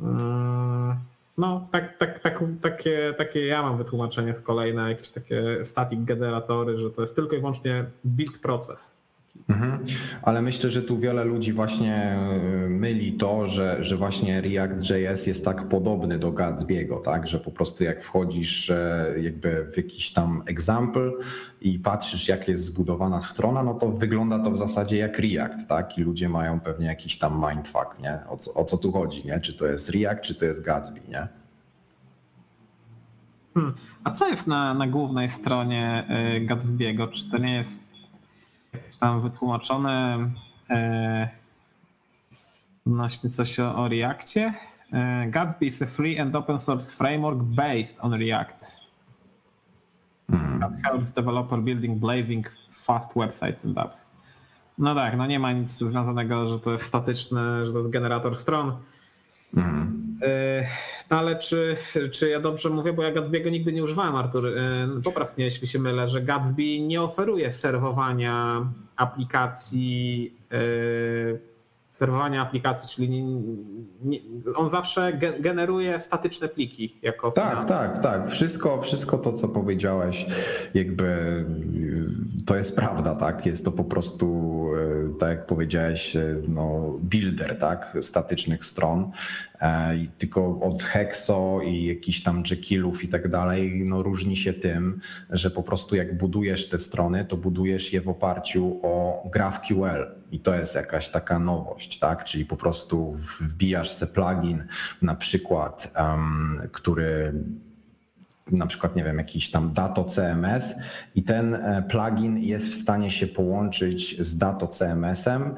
[0.00, 0.96] yy,
[1.38, 6.04] no, tak, tak, tak, takie, takie ja mam wytłumaczenie z kolei na jakieś takie static
[6.04, 8.97] generatory, że to jest tylko i wyłącznie build proces.
[9.48, 9.84] Mhm.
[10.22, 15.44] Ale myślę, że tu wiele ludzi właśnie e, myli to, że, że właśnie React.js jest
[15.44, 17.28] tak podobny do Gatsby'ego, tak?
[17.28, 18.72] Że po prostu jak wchodzisz
[19.22, 21.12] jakby w jakiś tam example
[21.60, 25.98] i patrzysz jak jest zbudowana strona, no to wygląda to w zasadzie jak React, tak?
[25.98, 28.18] I ludzie mają pewnie jakiś tam mindfuck, nie?
[28.28, 29.40] O co, o co tu chodzi, nie?
[29.40, 31.28] Czy to jest React, czy to jest Gatsby, nie?
[33.54, 33.74] Hmm.
[34.04, 37.10] A co jest na, na głównej stronie e, Gatsby'ego?
[37.10, 37.87] Czy to nie jest
[39.00, 40.18] tam wytłumaczone
[40.70, 41.28] e,
[42.86, 44.54] właśnie coś o, o Reactie.
[44.92, 48.78] E, Gatsby is a free and open source framework based on React.
[50.60, 54.10] That helps developer building blazing fast websites and apps.
[54.78, 58.38] No tak, no nie ma nic związanego, że to jest statyczne, że to jest generator
[58.38, 58.76] stron.
[59.56, 59.97] Mm.
[61.10, 61.76] No ale czy,
[62.12, 64.46] czy ja dobrze mówię, bo ja Gatsby'ego nigdy nie używałem, Artur.
[64.46, 68.66] E, popraw mnie, jeśli się mylę, że Gatsby nie oferuje serwowania
[68.96, 70.32] aplikacji
[71.98, 73.22] serwowania aplikacji, czyli nie,
[74.02, 74.18] nie,
[74.54, 78.30] on zawsze generuje statyczne pliki jako Tak, tak, tak.
[78.30, 80.26] Wszystko, wszystko to, co powiedziałeś,
[80.74, 81.44] jakby
[82.46, 83.46] to jest prawda, tak?
[83.46, 84.26] Jest to po prostu,
[85.06, 87.96] e, tak jak powiedziałeś, e, no, builder, tak?
[88.00, 89.10] Statycznych stron.
[89.60, 94.52] E, I tylko od Hexo i jakichś tam Jekyllów i tak dalej, no różni się
[94.52, 95.00] tym,
[95.30, 100.40] że po prostu jak budujesz te strony, to budujesz je w oparciu o GraphQL i
[100.40, 102.24] to jest jakaś taka nowość, tak?
[102.24, 104.64] Czyli po prostu wbijasz se plugin,
[105.02, 107.32] na przykład, um, który
[108.52, 110.74] na przykład, nie wiem, jakiś tam Dato CMS
[111.14, 115.54] i ten e, plugin jest w stanie się połączyć z Dato CMS-em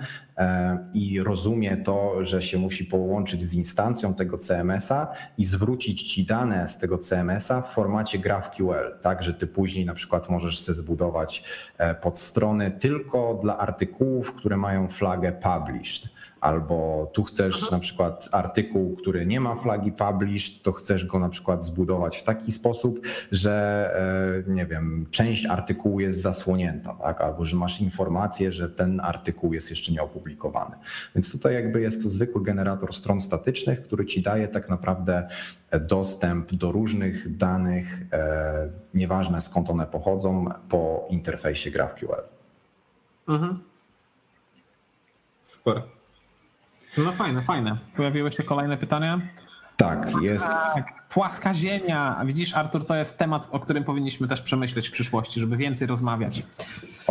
[0.95, 6.69] i rozumie to, że się musi połączyć z instancją tego CMS-a i zwrócić ci dane
[6.69, 11.45] z tego CMS-a w formacie GraphQL, tak, że ty później na przykład możesz sobie zbudować
[11.79, 16.09] e, podstrony tylko dla artykułów, które mają flagę published
[16.41, 17.69] albo tu chcesz Aha.
[17.71, 22.23] na przykład artykuł, który nie ma flagi published, to chcesz go na przykład zbudować w
[22.23, 23.01] taki sposób,
[23.33, 27.21] że e, nie wiem, część artykułu jest zasłonięta, tak?
[27.21, 30.30] albo że masz informację, że ten artykuł jest jeszcze nieopublikowany.
[31.15, 35.29] Więc tutaj jakby jest to zwykły generator stron statycznych, który ci daje tak naprawdę
[35.81, 42.23] dostęp do różnych danych, e, nieważne skąd one pochodzą, po interfejsie GraphQL.
[43.29, 43.59] Mhm.
[45.43, 45.83] Super.
[46.99, 47.79] No fajne, fajne.
[47.97, 49.21] Pojawiły się kolejne pytania?
[49.77, 50.47] Tak, jest.
[50.47, 52.23] Tak, płaska ziemia.
[52.25, 56.43] Widzisz, Artur, to jest temat, o którym powinniśmy też przemyśleć w przyszłości, żeby więcej rozmawiać.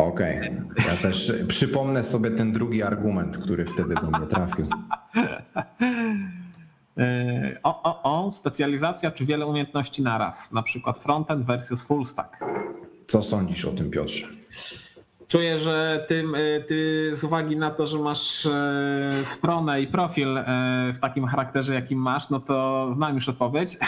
[0.00, 0.38] Okej.
[0.38, 0.64] Okay.
[0.88, 4.66] Ja też przypomnę sobie ten drugi argument, który wtedy do mnie trafił.
[7.62, 12.44] O, o, o, specjalizacja czy wiele umiejętności naraz, na przykład frontend versus full stack.
[13.06, 14.26] Co sądzisz o tym, Piotrze?
[15.28, 20.38] Czuję, że ty, e, ty z uwagi na to, że masz e, stronę i profil
[20.38, 20.44] e,
[20.94, 23.76] w takim charakterze, jakim masz, no to znam już odpowiedź.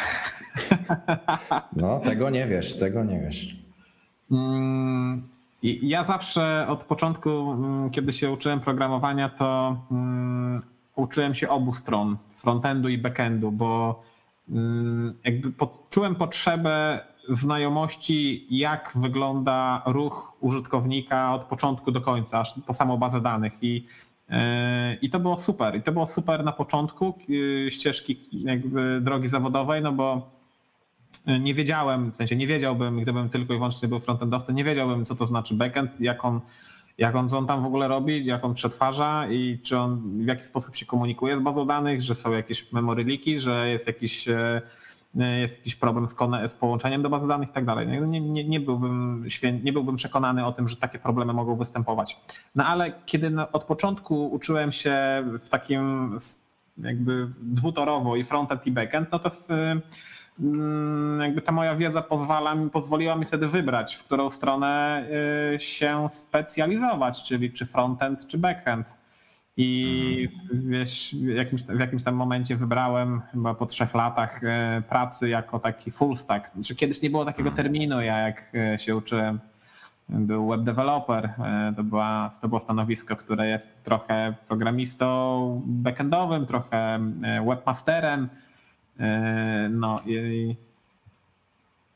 [1.76, 3.56] No, tego nie wiesz, tego nie wiesz.
[5.64, 10.62] Mm, ja zawsze od początku, mm, kiedy się uczyłem programowania, to mm,
[10.97, 14.02] uczyłem się obu stron, frontendu i backendu, bo
[15.24, 15.52] jakby
[15.90, 23.20] czułem potrzebę znajomości, jak wygląda ruch użytkownika od początku do końca, aż po samą bazę
[23.20, 23.52] danych.
[23.62, 23.86] I,
[24.30, 25.76] e, i to było super.
[25.76, 27.14] I to było super na początku
[27.66, 30.30] e, ścieżki jakby drogi zawodowej, no bo
[31.26, 35.14] nie wiedziałem, w sensie nie wiedziałbym, gdybym tylko i wyłącznie był frontendowcem, nie wiedziałbym, co
[35.14, 36.40] to znaczy backend, jak on,
[36.98, 40.26] jak on, co on tam w ogóle robi, jak on przetwarza i czy on w
[40.26, 44.28] jaki sposób się komunikuje z bazą danych, że są jakieś memory leaki, że jest jakiś
[44.28, 44.62] e,
[45.20, 46.16] E, jest jakiś problem z,
[46.46, 47.86] z połączeniem do bazy danych i tak dalej.
[47.86, 49.26] No nie, nie, nie, byłbym
[49.62, 52.20] nie byłbym przekonany o tym, że takie problemy mogą występować.
[52.54, 54.94] No ale kiedy od początku uczyłem się
[55.40, 56.16] w takim
[56.78, 59.48] jakby dwutorowo i frontend i backend, no to w,
[61.20, 65.05] jakby ta moja wiedza pozwala mi, pozwoliła mi wtedy wybrać, w którą stronę
[65.55, 68.97] y, się specjalizować, czyli czy frontend, czy backend.
[69.56, 74.82] I w, wiesz, w, jakimś, w jakimś tam momencie wybrałem chyba po trzech latach y,
[74.89, 76.55] pracy jako taki full stack.
[76.55, 79.40] Znaczy kiedyś nie było takiego terminu, ja jak y, się uczyłem
[80.09, 81.35] był web developer.
[81.77, 87.01] To, była, to było stanowisko, które jest trochę programistą backendowym, trochę
[87.47, 88.28] webmasterem.
[89.01, 90.56] E, no i,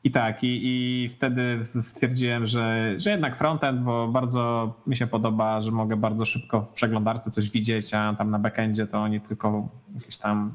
[0.05, 5.61] i tak, i, i wtedy stwierdziłem, że, że jednak frontend, bo bardzo mi się podoba,
[5.61, 9.69] że mogę bardzo szybko w przeglądarce coś widzieć, a tam na backendzie to oni tylko
[9.95, 10.55] jakieś tam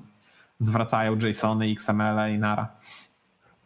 [0.59, 2.67] zwracają JSONy, XML i nara.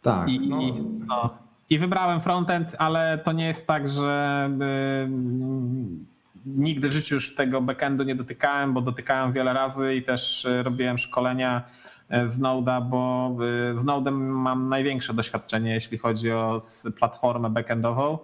[0.02, 0.28] Tak.
[0.28, 0.58] I, no.
[1.06, 4.50] no i wybrałem frontend, ale to nie jest tak, że
[6.46, 10.62] nigdy w życiu już tego backendu nie dotykałem, bo dotykałem wiele razy i też e,
[10.62, 11.62] robiłem szkolenia
[12.10, 13.30] z Node'a, bo
[13.72, 16.62] e, z Node'em mam największe doświadczenie, jeśli chodzi o
[16.98, 18.18] platformę backendową,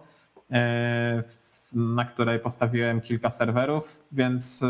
[1.72, 4.60] na której postawiłem kilka serwerów, więc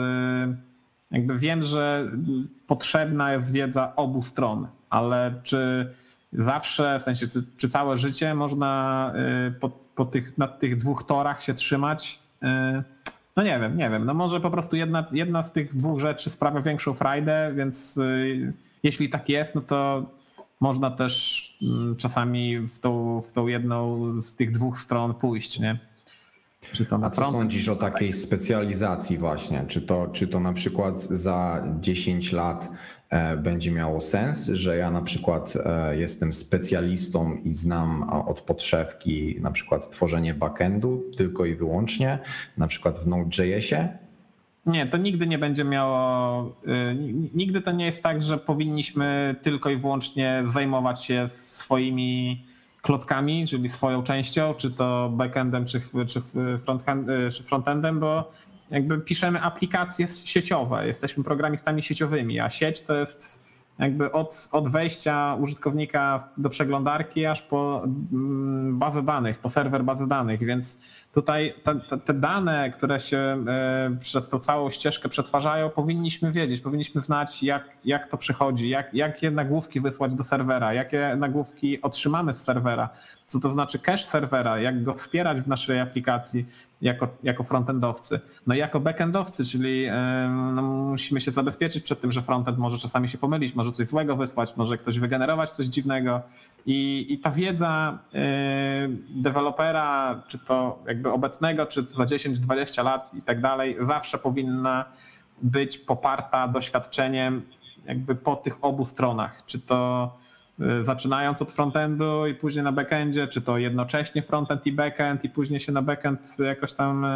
[1.10, 2.10] jakby wiem, że
[2.66, 5.92] potrzebna jest wiedza obu stron, ale czy
[6.32, 7.26] zawsze, w sensie,
[7.56, 9.12] czy, całe życie można
[9.60, 12.18] po, po tych, na tych dwóch torach się trzymać?
[13.36, 14.04] No nie wiem, nie wiem.
[14.04, 17.98] No może po prostu jedna, jedna z tych dwóch rzeczy sprawia większą frajdę, więc
[18.82, 20.10] jeśli tak jest, no to
[20.60, 25.78] można też mm, czasami w tą, w tą jedną z tych dwóch stron pójść, nie?
[26.72, 29.64] Czy to A co sądzisz o takiej specjalizacji właśnie?
[29.68, 32.68] Czy to, czy to na przykład za 10 lat
[33.12, 39.36] E, będzie miało sens, że ja na przykład e, jestem specjalistą i znam od podszewki
[39.40, 42.18] na przykład tworzenie backendu tylko i wyłącznie,
[42.58, 43.88] na przykład w Node.jsie.
[44.66, 46.96] Nie, to nigdy nie będzie miało, y,
[47.34, 52.44] nigdy to nie jest tak, że powinniśmy tylko i wyłącznie zajmować się swoimi
[52.82, 56.18] klockami, czyli swoją częścią, czy to backendem, czy, czy
[57.38, 58.30] y, frontendem, bo
[58.70, 63.42] jakby piszemy aplikacje sieciowe, jesteśmy programistami sieciowymi, a sieć to jest
[63.78, 70.06] jakby od, od wejścia użytkownika do przeglądarki aż po mm, bazę danych, po serwer bazy
[70.06, 70.78] danych, więc
[71.12, 77.00] tutaj te, te, dane, które się e, przez tą całą ścieżkę przetwarzają, powinniśmy wiedzieć, powinniśmy
[77.00, 82.42] znać, jak, jak to przychodzi, jak, jakie nagłówki wysłać do serwera, jakie nagłówki otrzymamy z
[82.42, 82.88] serwera,
[83.26, 86.46] co to znaczy cache serwera, jak go wspierać w naszej aplikacji
[86.82, 88.20] jako, jako frontendowcy.
[88.46, 89.86] No i jako backendowcy, czyli
[90.54, 94.16] no, musimy się zabezpieczyć przed tym, że frontend może czasami się pomylić, może coś złego
[94.16, 96.22] wysłać, może ktoś wygenerować coś dziwnego
[96.66, 97.98] i, i ta wiedza
[99.08, 104.84] dewelopera, czy to jakby obecnego, czy za 10-20 lat i tak dalej, zawsze powinna
[105.42, 107.42] być poparta doświadczeniem
[107.86, 110.10] jakby po tych obu stronach, czy to
[110.60, 115.30] y, zaczynając od frontendu i później na backendzie, czy to jednocześnie frontend i backend i
[115.30, 117.08] później się na backend jakoś tam y,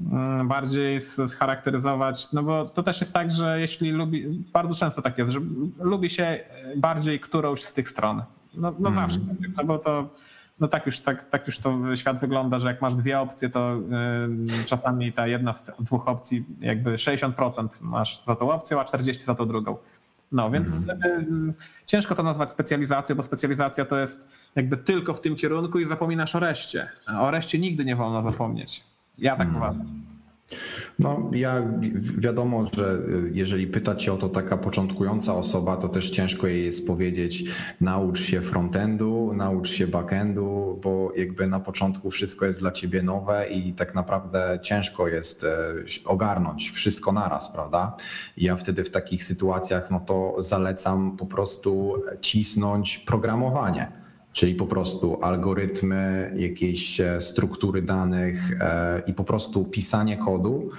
[0.00, 5.18] y, bardziej scharakteryzować, no bo to też jest tak, że jeśli lubi, bardzo często tak
[5.18, 5.40] jest, że
[5.78, 6.40] lubi się
[6.76, 8.22] bardziej którąś z tych stron.
[8.54, 8.94] No, no mm.
[8.94, 9.20] zawsze,
[9.56, 10.08] no bo to
[10.60, 13.76] no tak już, tak, tak już to świat wygląda, że jak masz dwie opcje, to
[14.48, 19.24] yy, czasami ta jedna z dwóch opcji, jakby 60% masz za tą opcją, a 40%
[19.24, 19.76] za tą drugą.
[20.32, 21.46] No więc mhm.
[21.46, 21.54] yy,
[21.86, 26.36] ciężko to nazwać specjalizacją, bo specjalizacja to jest jakby tylko w tym kierunku i zapominasz
[26.36, 26.88] o reszcie.
[27.18, 28.84] O reszcie nigdy nie wolno zapomnieć.
[29.18, 29.56] Ja tak mhm.
[29.56, 30.15] uważam.
[30.98, 31.62] No, ja
[32.18, 36.64] wiadomo, że y, jeżeli pyta cię o to taka początkująca osoba, to też ciężko jej
[36.64, 37.44] jest powiedzieć,
[37.80, 43.48] naucz się frontendu, naucz się backendu, bo jakby na początku wszystko jest dla ciebie nowe
[43.48, 45.74] i tak naprawdę ciężko jest e,
[46.04, 47.96] ogarnąć wszystko naraz, prawda?
[48.36, 54.05] Ja wtedy w takich sytuacjach, no to zalecam po prostu cisnąć programowanie
[54.36, 60.70] czyli po prostu algorytmy, jakieś e, struktury danych e, i po prostu pisanie kodu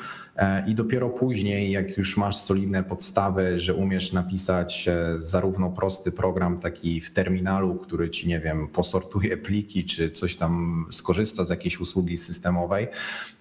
[0.67, 6.59] I dopiero później, jak już masz solidne podstawy, że umiesz napisać e, zarówno prosty program,
[6.59, 11.79] taki w terminalu, który ci, nie wiem, posortuje pliki, czy coś tam skorzysta z jakiejś
[11.79, 12.87] usługi systemowej,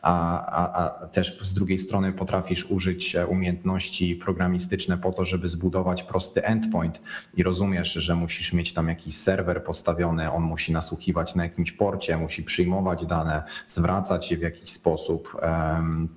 [0.02, 5.48] a, a, a też z drugiej strony potrafisz użyć e, umiejętności programistyczne po to, żeby
[5.48, 7.00] zbudować prosty endpoint.
[7.34, 12.16] I rozumiesz, że musisz mieć tam jakiś serwer postawiony, on musi nasłuchiwać na jakimś porcie,
[12.16, 15.40] musi przyjmować dane, zwracać je w jakiś sposób,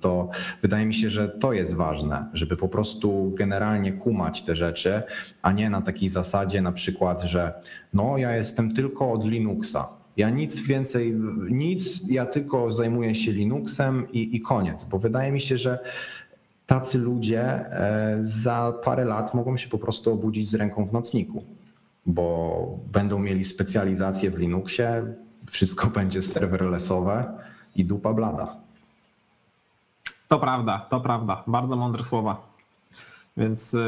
[0.00, 0.30] to
[0.70, 5.02] wydaje mi się, że to jest ważne, żeby po prostu generalnie kumać te rzeczy,
[5.42, 7.54] a nie na takiej zasadzie na przykład, że
[7.94, 9.88] no ja jestem tylko od Linuxa.
[10.16, 11.14] Ja nic więcej,
[11.50, 15.78] nic, ja tylko zajmuję się Linuxem i, i koniec, bo wydaje mi się, że
[16.66, 21.44] tacy ludzie e, za parę lat mogą się po prostu obudzić z ręką w nocniku,
[22.06, 25.14] bo będą mieli specjalizację w Linuxie,
[25.50, 27.32] wszystko będzie serverlessowe
[27.76, 28.69] i dupa blada.
[30.30, 31.42] To prawda, to prawda.
[31.46, 32.49] Bardzo mądre słowa.
[33.36, 33.78] Więc y,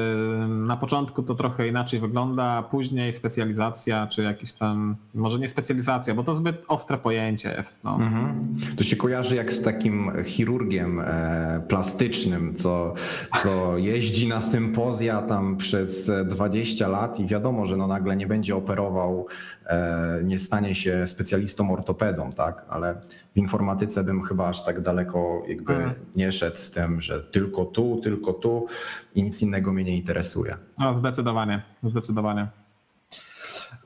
[0.48, 6.14] na początku to trochę inaczej wygląda, a później specjalizacja, czy jakiś tam, może nie specjalizacja,
[6.14, 7.78] bo to zbyt ostre pojęcie jest.
[7.84, 7.94] No.
[7.94, 8.56] Mhm.
[8.76, 12.94] To się kojarzy jak z takim chirurgiem e, plastycznym, co,
[13.42, 18.56] co jeździ na sympozja tam przez 20 lat i wiadomo, że no nagle nie będzie
[18.56, 19.26] operował,
[19.66, 22.66] e, nie stanie się specjalistą ortopedą, tak?
[22.68, 23.00] Ale
[23.34, 25.94] w informatyce bym chyba aż tak daleko jakby mhm.
[26.16, 28.66] nie szedł z tym, że tylko tu, tylko tu
[29.14, 30.56] i nic innego mnie nie interesuje.
[30.78, 32.46] No, zdecydowanie, zdecydowanie.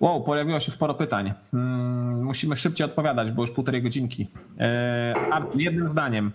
[0.01, 1.33] Wow, pojawiło się sporo pytań.
[1.51, 4.29] Hmm, musimy szybciej odpowiadać, bo już półtorej godzinki.
[4.61, 6.33] E, Artur, jednym zdaniem.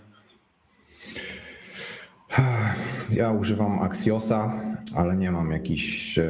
[3.10, 4.52] Ja używam Axiosa,
[4.94, 6.24] ale nie mam jakiś, e,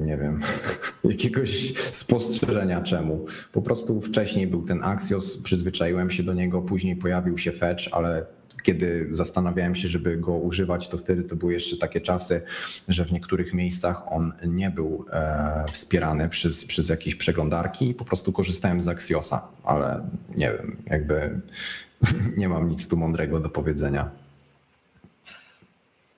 [0.00, 0.40] nie wiem,
[1.04, 3.26] jakiegoś spostrzeżenia czemu.
[3.52, 8.26] Po prostu wcześniej był ten Axios, przyzwyczaiłem się do niego, później pojawił się Fetch, ale
[8.62, 12.42] kiedy zastanawiałem się, żeby go używać, to wtedy to były jeszcze takie czasy,
[12.88, 18.04] że w niektórych miejscach on nie był e, wspierany przez, przez jakieś przeglądarki i po
[18.04, 21.40] prostu korzystałem z Axiosa, ale nie wiem, jakby
[22.40, 24.10] nie mam nic tu mądrego do powiedzenia.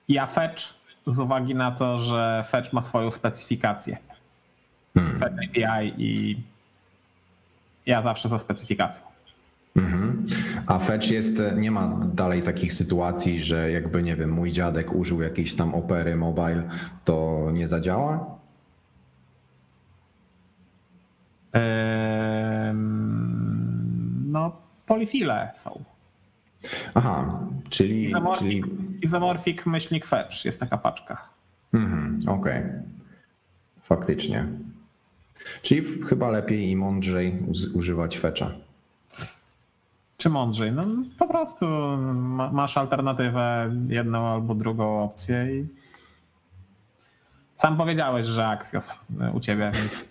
[0.07, 0.63] Ja Fetch
[1.07, 3.97] z uwagi na to, że Fetch ma swoją specyfikację.
[4.93, 5.19] Hmm.
[5.19, 6.43] Fetch API i
[7.85, 9.08] ja zawsze za specyfikacją.
[9.79, 10.25] Mhm.
[10.67, 15.21] A Fetch jest, nie ma dalej takich sytuacji, że jakby, nie wiem, mój dziadek użył
[15.21, 16.63] jakiejś tam opery mobile,
[17.05, 18.39] to nie zadziała?
[24.25, 25.83] no, polifile są.
[26.93, 27.39] Aha,
[27.69, 28.09] czyli...
[28.09, 28.63] Isomorphic, czyli...
[29.01, 31.29] Isomorphic myślnik fetch jest taka paczka.
[31.73, 32.83] Mhm, Okej, okay.
[33.81, 34.45] faktycznie.
[35.61, 37.39] Czyli chyba lepiej i mądrzej
[37.73, 38.51] używać fetcha.
[40.19, 40.71] Czy mądrzej?
[40.71, 40.83] No
[41.19, 41.65] po prostu
[42.51, 45.67] masz alternatywę, jedną albo drugą opcję i
[47.57, 48.89] sam powiedziałeś, że Axios
[49.33, 50.05] u ciebie, więc...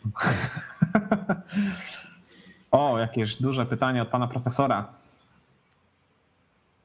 [2.71, 4.87] o, jakieś duże pytanie od pana profesora.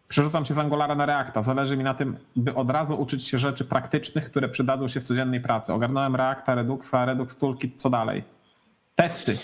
[0.08, 1.44] Przerzucam się z Angulara na Reacta.
[1.44, 5.04] Zależy mi na tym, by od razu uczyć się rzeczy praktycznych, które przydadzą się w
[5.04, 5.74] codziennej pracy.
[5.74, 8.24] Ogarnąłem Reacta, Reduxa, Redux Toolkit, co dalej?
[8.96, 9.38] Testy.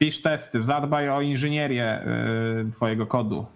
[0.00, 2.02] Pisz testy, zadbaj o inżynierię
[2.68, 3.46] y, twojego kodu.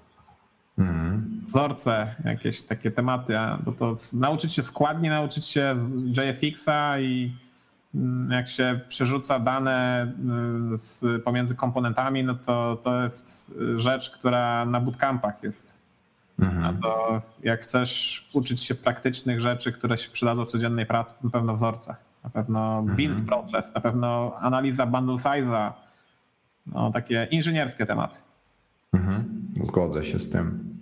[0.76, 1.42] Hmm.
[1.46, 3.34] Wzorce, jakieś takie tematy,
[3.64, 5.76] bo to nauczyć się składnie, nauczyć się
[6.16, 7.32] JFX-a i
[7.94, 10.06] Mm, jak się przerzuca dane
[10.74, 15.82] y, z, pomiędzy komponentami, no to to jest rzecz, która na bootcampach jest.
[16.38, 16.64] Mhm.
[16.64, 21.24] A to jak chcesz uczyć się praktycznych rzeczy, które się przydadzą w codziennej pracy, to
[21.24, 22.96] na pewno wzorcach, na pewno mhm.
[22.96, 23.26] build mhm.
[23.28, 25.72] proces, na pewno analiza bundle size'a,
[26.66, 28.16] no takie inżynierskie tematy.
[28.92, 29.44] Mhm.
[29.62, 30.74] Zgodzę się z tym.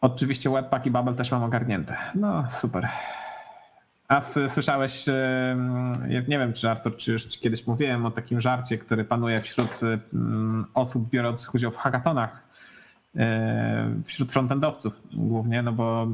[0.00, 1.96] Oczywiście Webpack i Babel też mam ogarnięte.
[2.14, 2.88] No super.
[4.08, 5.06] A słyszałeś,
[6.28, 9.80] nie wiem czy Artur, czy już kiedyś mówiłem o takim żarcie, który panuje wśród
[10.74, 12.44] osób biorących udział w hackathonach,
[13.16, 16.08] e, wśród frontendowców głównie, no bo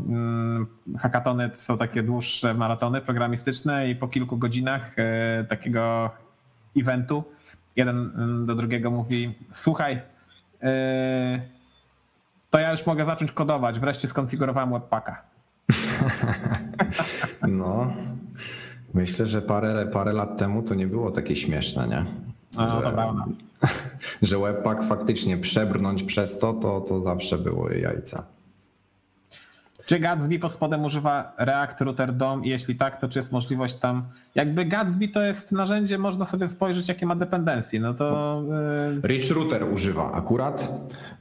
[0.98, 6.10] hackatony to są takie dłuższe maratony programistyczne i po kilku godzinach e, takiego
[6.76, 7.24] eventu
[7.76, 8.12] jeden
[8.46, 10.00] do drugiego mówi, słuchaj,
[10.62, 11.40] e,
[12.50, 15.22] to ja już mogę zacząć kodować, wreszcie skonfigurowałem webpacka.
[17.48, 17.92] No,
[18.94, 22.04] myślę, że parę, parę lat temu to nie było takie śmieszne, nie?
[22.56, 23.14] No, że, to.
[24.28, 28.26] Że webpack faktycznie przebrnąć przez to, to, to zawsze było jajca.
[29.90, 33.74] Czy Gatsby pod spodem używa React Router DOM i jeśli tak, to czy jest możliwość
[33.74, 34.02] tam,
[34.34, 38.42] jakby Gatsby to jest narzędzie, można sobie spojrzeć jakie ma dependencje, no to...
[39.02, 39.08] Yy...
[39.08, 40.72] Rich Router używa akurat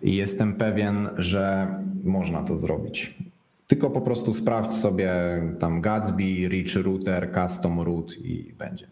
[0.01, 1.67] i jestem pewien, że
[2.03, 3.17] można to zrobić.
[3.67, 5.11] Tylko po prostu sprawdź sobie
[5.59, 8.87] tam Gatsby, Rich Router, Custom Root i będzie.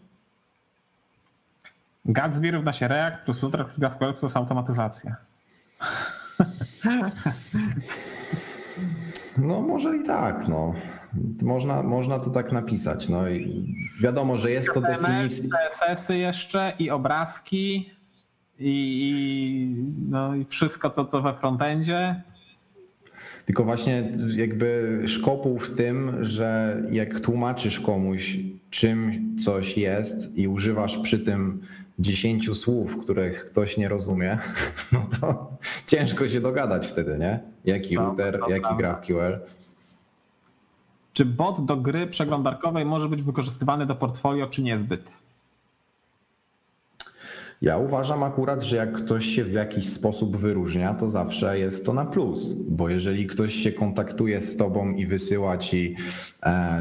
[2.04, 5.16] Gatsby równa się React plus Router plus GraphQL plus automatyzacja.
[9.38, 10.74] No może i tak, no.
[11.42, 13.08] Można, można to tak napisać.
[13.08, 15.48] No i wiadomo, że jest to definicja.
[15.50, 17.90] CSS-y jeszcze i obrazki
[18.58, 18.70] i,
[19.02, 19.68] i,
[20.10, 22.22] no i wszystko to, to we frontendzie.
[23.44, 28.38] Tylko właśnie jakby szkopuł w tym, że jak tłumaczysz komuś,
[28.70, 31.60] czym coś jest i używasz przy tym
[31.98, 34.38] dziesięciu słów, których ktoś nie rozumie,
[34.92, 35.50] no to
[35.86, 37.40] ciężko się dogadać wtedy, nie?
[37.64, 38.76] Jaki To- router, to jaki.
[38.78, 39.38] GraphQL.
[41.12, 45.18] Czy bot do gry przeglądarkowej może być wykorzystywany do portfolio, czy niezbyt?
[47.62, 51.92] Ja uważam akurat, że jak ktoś się w jakiś sposób wyróżnia, to zawsze jest to
[51.92, 55.96] na plus, bo jeżeli ktoś się kontaktuje z tobą i wysyła ci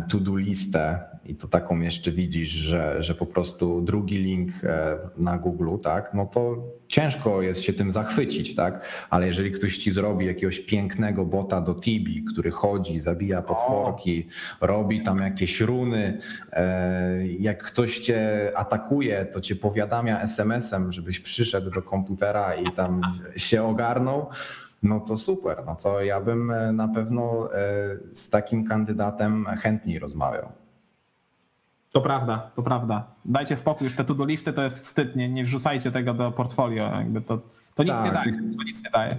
[0.10, 5.38] to-do listę i to taką jeszcze widzisz, że, że po prostu drugi link e, na
[5.38, 10.26] Google, tak, no to ciężko jest się tym zachwycić, tak, ale jeżeli ktoś ci zrobi
[10.26, 14.28] jakiegoś pięknego bota do Tibi, który chodzi, zabija potworki,
[14.62, 16.18] robi tam jakieś runy,
[16.54, 23.02] e, jak ktoś cię atakuje, to cię powiadamia SMS-em, żebyś przyszedł do komputera i tam
[23.36, 24.30] się ogarnął,
[24.84, 25.64] no to super.
[25.66, 27.58] No to ja bym e, na pewno e,
[28.12, 30.52] z takim kandydatem chętniej rozmawiał.
[31.92, 33.06] To prawda, to prawda.
[33.26, 36.84] Dajcie spokój, już te to-do listy to jest wstyd, nie, nie wrzucajcie tego do portfolio,
[36.84, 37.38] jakby to,
[37.76, 38.06] to nic Tak.
[38.06, 39.18] nie daje, to nic nie daje.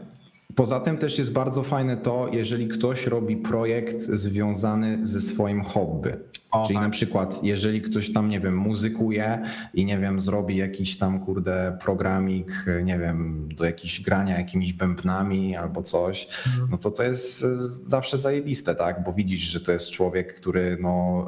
[0.59, 6.13] Poza tym też jest bardzo fajne to, jeżeli ktoś robi projekt związany ze swoim hobby.
[6.51, 6.85] O, Czyli tak.
[6.85, 9.43] na przykład, jeżeli ktoś tam, nie wiem, muzykuje
[9.75, 15.57] i nie wiem, zrobi jakiś tam, kurde, programik, nie wiem, do jakichś grania jakimiś bębnami
[15.57, 16.69] albo coś, Mhm.
[16.71, 17.41] no to to jest
[17.89, 19.05] zawsze zajebiste, tak?
[19.05, 21.27] Bo widzisz, że to jest człowiek, który no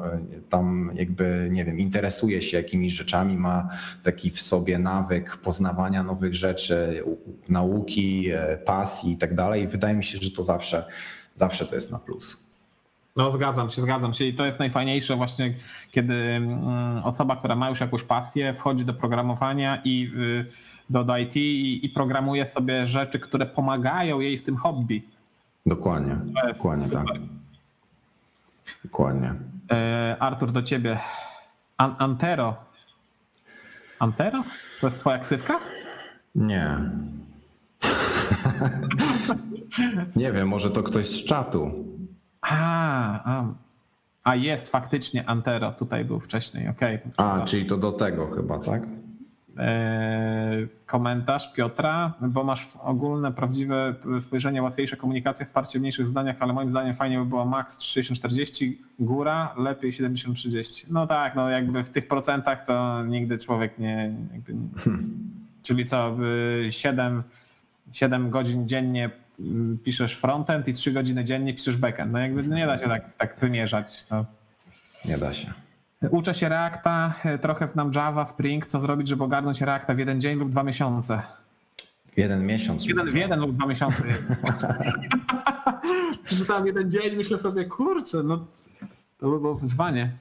[0.49, 3.69] tam jakby, nie wiem, interesuje się jakimiś rzeczami, ma
[4.03, 7.03] taki w sobie nawyk poznawania nowych rzeczy,
[7.49, 9.63] nauki, e, pasji tak dalej.
[9.63, 10.85] I wydaje mi się, że to zawsze,
[11.35, 12.51] zawsze to jest na plus.
[13.15, 15.55] No zgadzam się, zgadzam się i to jest najfajniejsze właśnie,
[15.91, 20.45] kiedy mm, osoba, która ma już jakąś pasję, wchodzi do programowania i y,
[20.89, 25.03] do, do IT i, i programuje sobie rzeczy, które pomagają jej w tym hobby.
[25.65, 26.17] Dokładnie,
[26.47, 27.07] dokładnie tak.
[27.07, 27.21] super.
[28.83, 29.33] Dokładnie.
[29.71, 30.97] E, Artur, do ciebie.
[31.77, 32.55] An Antero.
[33.99, 34.43] Antero?
[34.81, 35.59] To jest twoja ksywka?
[36.35, 36.77] Nie.
[40.15, 41.71] Nie wiem, może to ktoś z czatu.
[42.41, 43.45] A, a,
[44.23, 46.99] a jest faktycznie Antero, tutaj był wcześniej, okej.
[47.17, 48.83] A, czyli to do tego chyba, tak?
[49.57, 56.53] E, komentarz Piotra, bo masz ogólne, prawdziwe spojrzenie, łatwiejsze komunikacje, wsparcie w mniejszych zdaniach, ale
[56.53, 60.85] moim zdaniem fajnie by było max 60-40, góra lepiej 70-30.
[60.89, 64.15] No tak, no jakby w tych procentach to nigdy człowiek nie...
[64.33, 64.59] Jakby, nie
[65.63, 66.17] czyli co,
[66.67, 67.23] y, 7,
[67.91, 69.09] 7 godzin dziennie
[69.39, 72.11] mm, piszesz frontend i 3 godziny dziennie piszesz backend.
[72.11, 74.05] No jakby nie da się tak, tak wymierzać.
[74.11, 74.25] No.
[75.05, 75.53] Nie da się.
[76.09, 78.65] Uczę się Reacta, e, trochę znam Java, Spring.
[78.65, 81.21] Co zrobić, żeby ogarnąć Reacta w jeden dzień lub dwa miesiące?
[82.17, 82.85] Jeden miesiąc.
[82.85, 84.03] Jeden w jeden lub dwa miesiące.
[86.23, 88.45] Przeczytałem jeden dzień, myślę sobie, kurczę, no
[89.17, 90.11] to by było wyzwanie.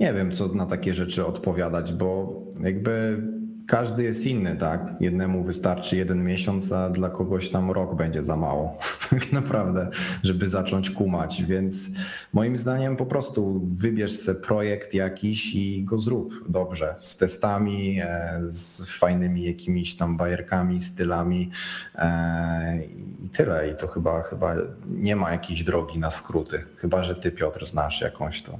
[0.00, 3.22] Nie wiem, co na takie rzeczy odpowiadać, bo jakby
[3.68, 4.94] każdy jest inny, tak?
[5.00, 8.78] Jednemu wystarczy jeden miesiąc, a dla kogoś tam rok będzie za mało,
[9.10, 9.88] tak naprawdę,
[10.22, 11.42] żeby zacząć kumać.
[11.42, 11.90] Więc
[12.32, 18.40] moim zdaniem po prostu wybierz sobie projekt jakiś i go zrób dobrze, z testami, e,
[18.42, 21.50] z fajnymi jakimiś tam bajerkami, stylami
[21.94, 22.84] e,
[23.24, 23.70] i tyle.
[23.70, 24.54] I to chyba, chyba
[24.86, 28.58] nie ma jakiejś drogi na skróty, chyba że ty, Piotr, znasz jakąś to.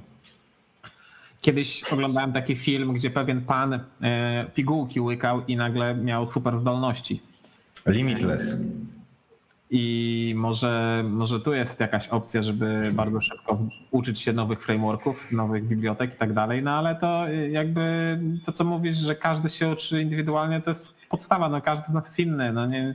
[1.40, 7.22] Kiedyś oglądałem taki film, gdzie pewien pan e, pigułki łykał i nagle miał super zdolności.
[7.86, 8.56] Limitless.
[9.70, 13.58] I może, może tu jest jakaś opcja, żeby bardzo szybko
[13.90, 18.52] uczyć się nowych frameworków, nowych bibliotek i tak dalej, no ale to y, jakby to,
[18.52, 22.18] co mówisz, że każdy się uczy indywidualnie, to jest podstawa, no każdy z nas jest
[22.18, 22.52] inny.
[22.52, 22.94] No nie,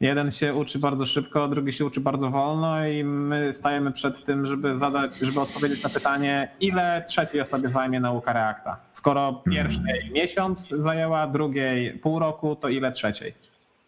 [0.00, 4.46] jeden się uczy bardzo szybko, drugi się uczy bardzo wolno i my stajemy przed tym,
[4.46, 8.80] żeby zadać, żeby odpowiedzieć na pytanie, ile trzeciej osobie zajmie nauka Reacta.
[8.92, 13.34] Skoro pierwszej miesiąc zajęła, drugiej pół roku, to ile trzeciej?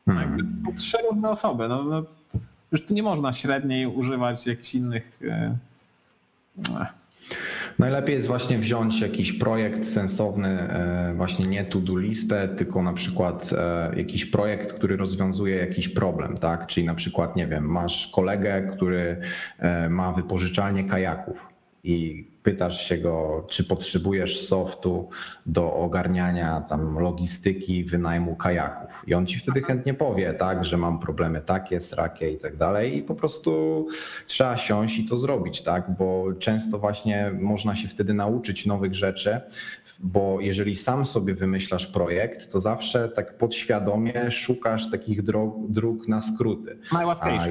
[0.07, 1.69] No jakby są trzy różne osoby.
[1.69, 2.03] No, no,
[2.73, 5.21] już tu nie można średniej używać jakichś innych.
[5.31, 5.57] e,
[6.81, 6.87] e,
[7.79, 13.51] Najlepiej jest właśnie wziąć jakiś projekt sensowny, e, właśnie nie to-do listę, tylko na przykład
[13.53, 16.67] e, jakiś projekt, który rozwiązuje jakiś problem, tak?
[16.67, 19.21] Czyli na przykład, nie wiem, masz kolegę, który
[19.59, 21.49] e, ma wypożyczalnię kajaków
[21.85, 25.09] i pytasz się go, czy potrzebujesz softu
[25.47, 29.03] do ogarniania tam logistyki, wynajmu kajaków.
[29.07, 32.97] I on ci wtedy chętnie powie, tak, że mam problemy takie, srakie i tak dalej.
[32.97, 33.87] I po prostu
[34.27, 39.41] trzeba siąść i to zrobić, tak, bo często właśnie można się wtedy nauczyć nowych rzeczy,
[39.99, 46.21] bo jeżeli sam sobie wymyślasz projekt, to zawsze tak podświadomie szukasz takich dróg, dróg na
[46.21, 46.79] skróty.
[46.93, 47.51] Najłatwiejsze.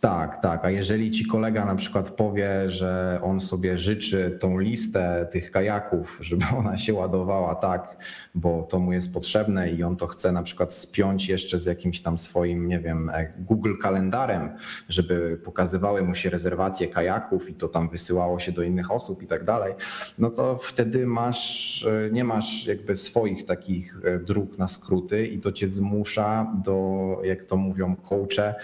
[0.00, 0.64] Tak, tak.
[0.64, 6.18] A jeżeli ci kolega na przykład powie, że on sobie życzy tą listę tych kajaków,
[6.20, 7.96] żeby ona się ładowała tak,
[8.34, 12.02] bo to mu jest potrzebne i on to chce na przykład spiąć jeszcze z jakimś
[12.02, 14.50] tam swoim, nie wiem, e, Google kalendarem,
[14.88, 19.26] żeby pokazywały mu się rezerwacje kajaków i to tam wysyłało się do innych osób i
[19.26, 19.74] tak dalej,
[20.18, 25.40] no to wtedy masz, e, nie masz jakby swoich takich e, dróg na skróty i
[25.40, 28.54] to cię zmusza do, jak to mówią coache,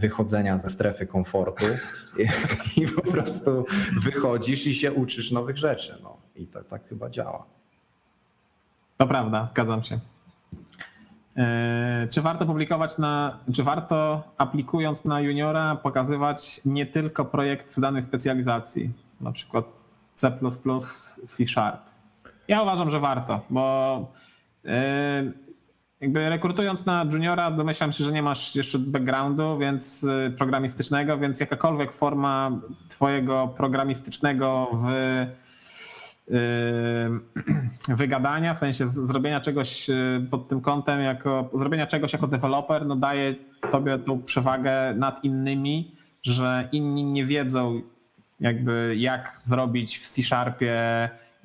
[0.00, 1.66] wychodzenia ze strefy komfortu.
[2.18, 2.26] I,
[2.82, 3.64] i, po prostu
[4.02, 5.98] wychodzisz i się uczysz nowych rzeczy.
[6.02, 6.16] No.
[6.36, 7.46] I to tak chyba działa.
[8.96, 10.00] To prawda, zgadzam się.
[11.36, 17.80] E, czy warto publikować na, czy warto aplikując na juniora pokazywać nie tylko projekt w
[17.80, 19.64] danej specjalizacji, na przykład
[20.14, 20.32] C++,
[21.26, 21.80] C Sharp?
[22.48, 24.12] Ja uważam, że warto, bo
[24.64, 25.22] e,
[26.00, 31.40] jakby rekrutując na juniora, domyślam się, że nie masz jeszcze backgroundu, więc y, programistycznego, więc
[31.40, 34.86] jakakolwiek forma twojego programistycznego w
[36.28, 36.36] y,
[37.96, 42.96] wygadania, w sensie zrobienia czegoś y, pod tym kątem, jako zrobienia czegoś jako deweloper, no
[42.96, 43.34] daje
[43.70, 47.82] tobie tą przewagę nad innymi, że inni nie wiedzą
[48.40, 50.74] jakby jak zrobić w C-Sharpie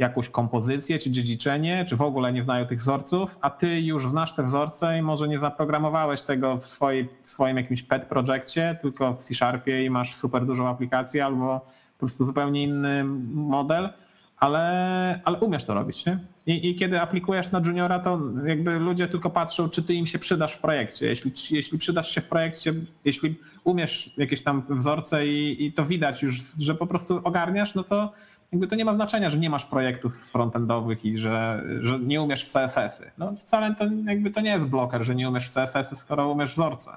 [0.02, 4.36] jakąś kompozycję czy dziedziczenie, czy w ogóle nie znają tych wzorców, a ty już znasz
[4.36, 9.14] te wzorce i może nie zaprogramowałeś tego w, swojej, w swoim jakimś pet projekcie, tylko
[9.14, 11.60] w C-Sharpie i masz super dużą aplikację albo
[11.94, 13.03] po prostu zupełnie inny
[13.34, 13.90] model,
[14.38, 16.06] ale, ale umiesz to robić.
[16.06, 16.19] Nie?
[16.45, 20.19] I, I, kiedy aplikujesz na juniora, to jakby ludzie tylko patrzą, czy ty im się
[20.19, 21.06] przydasz w projekcie.
[21.06, 22.73] Jeśli, jeśli przydasz się w projekcie,
[23.06, 27.84] jeśli umiesz jakieś tam wzorce i, i to widać już, że po prostu ogarniasz, no
[27.84, 28.14] to
[28.52, 32.45] jakby to nie ma znaczenia, że nie masz projektów frontendowych i że, że nie umiesz
[32.45, 33.11] w CSS-y.
[33.18, 36.52] No wcale to jakby to nie jest bloker, że nie umiesz w CSS-y, skoro umiesz
[36.52, 36.91] wzorce.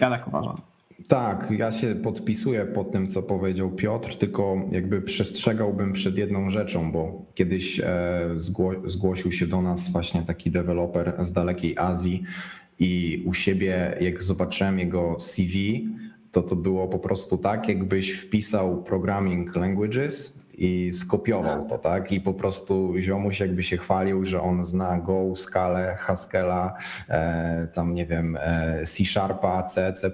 [0.00, 0.60] Ja tak uważam.
[1.08, 6.92] Tak, ja się podpisuję pod tym, co powiedział Piotr, tylko jakby przestrzegałbym przed jedną rzeczą,
[6.92, 8.30] bo kiedyś e,
[8.86, 12.22] zgłosił się do nas właśnie taki deweloper z dalekiej Azji
[12.78, 15.88] i u siebie, jak zobaczyłem jego CV,
[16.34, 22.12] to to było po prostu tak, jakbyś wpisał programming languages i skopiował to, tak?
[22.12, 26.76] I po prostu ziomuś jakby się chwalił, że on zna Go, Scala, Haskella,
[27.08, 30.10] e, tam nie wiem, e, C Sharpa, C, C++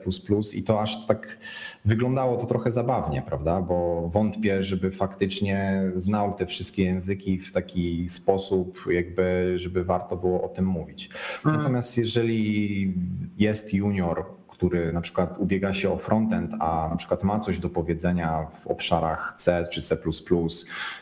[0.54, 1.38] i to aż tak
[1.84, 3.60] wyglądało to trochę zabawnie, prawda?
[3.60, 10.42] Bo wątpię, żeby faktycznie znał te wszystkie języki w taki sposób, jakby, żeby warto było
[10.42, 11.10] o tym mówić.
[11.46, 11.56] Mm.
[11.56, 12.94] Natomiast jeżeli
[13.38, 17.70] jest junior, który na przykład ubiega się o frontend, a na przykład ma coś do
[17.70, 19.96] powiedzenia w obszarach C czy C,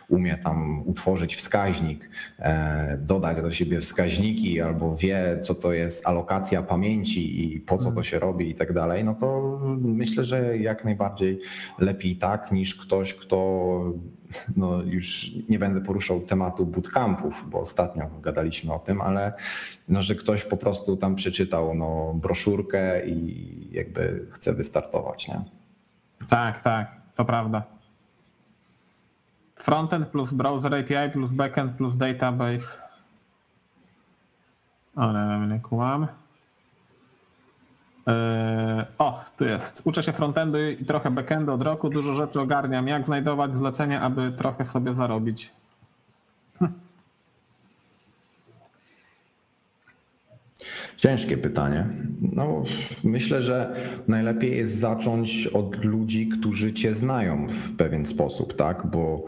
[0.09, 6.63] umie tam utworzyć wskaźnik, e, dodać do siebie wskaźniki, albo wie, co to jest alokacja
[6.63, 8.05] pamięci i po co to mhm.
[8.05, 11.41] się robi i tak dalej, no to myślę, że jak najbardziej
[11.79, 13.39] lepiej tak niż ktoś, kto
[14.57, 19.33] no już nie będę poruszał tematu bootcampów, bo ostatnio gadaliśmy o tym, ale
[19.89, 25.41] no, że ktoś po prostu tam przeczytał no, broszurkę i jakby chce wystartować, nie?
[26.29, 27.78] Tak, tak, to prawda.
[29.59, 32.83] Frontend plus browser API plus backend plus database.
[34.97, 36.07] Ale nie kłam.
[38.07, 39.83] Eee, o, tu jest.
[39.85, 41.91] Uczę się frontendu i trochę backendu od roku.
[41.91, 42.89] Dużo rzeczy ogarniam.
[42.89, 45.58] Jak znajdować zlecenia, aby trochę sobie zarobić?
[50.99, 51.87] Ciężkie pytanie.
[52.21, 52.63] No,
[53.05, 53.75] myślę, że
[54.09, 58.87] najlepiej jest zacząć od ludzi, którzy cię znają w pewien sposób, tak?
[58.87, 59.25] Bo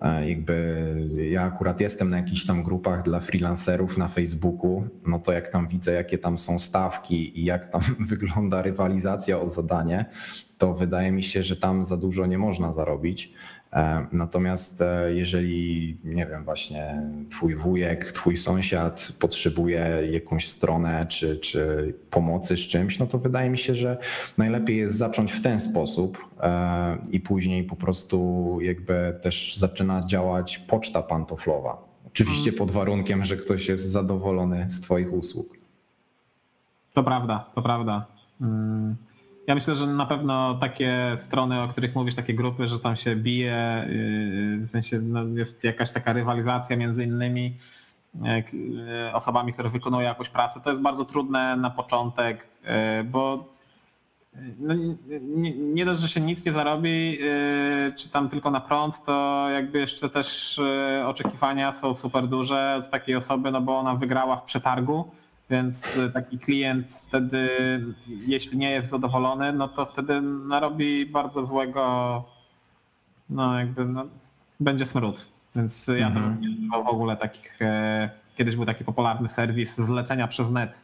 [0.00, 0.94] e, jakby
[1.30, 5.68] ja akurat jestem na jakichś tam grupach dla freelancerów na Facebooku, no to jak tam
[5.68, 10.04] widzę, jakie tam są stawki i jak tam wygląda rywalizacja o zadanie,
[10.58, 13.32] to wydaje mi się, że tam za dużo nie można zarobić.
[13.74, 21.36] E, natomiast e, jeżeli, nie wiem, właśnie twój wujek, twój sąsiad potrzebuje jakąś stronę czy,
[21.36, 23.98] czy pomocy z czymś, no to wydaje mi się, że
[24.38, 30.58] najlepiej jest zacząć w ten sposób e, i później po prostu jakby też zaczyna działać
[30.58, 31.84] poczta pantoflowa.
[32.06, 32.58] Oczywiście mhm.
[32.58, 35.46] pod warunkiem, że ktoś jest zadowolony z Twoich usług.
[36.92, 38.06] To prawda, to prawda.
[38.40, 38.96] Mm.
[39.46, 43.16] Ja myślę, że na pewno takie strony, o których mówisz, takie grupy, że tam się
[43.16, 47.56] bije, yy, w sensie no jest jakaś taka rywalizacja między innymi
[48.14, 48.30] yy,
[49.12, 53.54] osobami, które wykonują jakąś pracę, to jest bardzo trudne na początek, yy, bo
[54.58, 54.74] no,
[55.20, 57.18] nie, nie dość, że się nic nie zarobi,
[57.96, 60.60] czy tam tylko na prąd, to jakby jeszcze też
[61.06, 65.10] oczekiwania są super duże z takiej osoby, no bo ona wygrała w przetargu,
[65.50, 67.48] Więc taki klient wtedy,
[68.06, 72.24] jeśli nie jest zadowolony, no to wtedy narobi bardzo złego,
[73.30, 74.06] no jakby no,
[74.60, 75.26] będzie smród.
[75.56, 76.38] Więc ja mhm.
[76.72, 80.80] to w ogóle takich, e, kiedyś był taki popularny serwis zlecenia przez net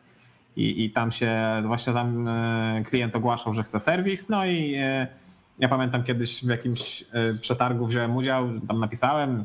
[0.57, 5.07] i, i tam się, właśnie tam e, klient ogłaszał, że chce serwis, no i e,
[5.59, 7.05] ja pamiętam kiedyś w jakimś
[7.41, 9.45] przetargu wziąłem udział, tam napisałem,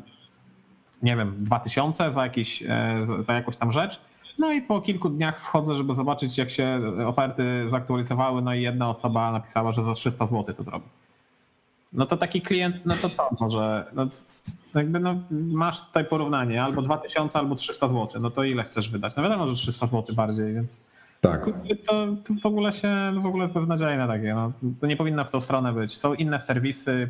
[1.02, 2.62] nie wiem, 2000 za, jakiś,
[3.26, 4.00] za jakąś tam rzecz.
[4.38, 8.90] No i po kilku dniach wchodzę, żeby zobaczyć, jak się oferty zaktualizowały, no i jedna
[8.90, 10.86] osoba napisała, że za 300 zł to zrobi.
[11.92, 13.84] No to taki klient, no to co może?
[13.94, 14.06] No,
[14.74, 18.22] jakby no, masz tutaj porównanie, albo 2000, albo 300 zł.
[18.22, 19.16] No to ile chcesz wydać?
[19.16, 20.82] No wiadomo, że 300 zł bardziej, więc.
[21.20, 21.44] Tak.
[21.86, 24.34] To, to w ogóle się, w ogóle beznadziejne takie.
[24.34, 25.98] No, to nie powinno w tą stronę być.
[25.98, 27.08] Są inne serwisy,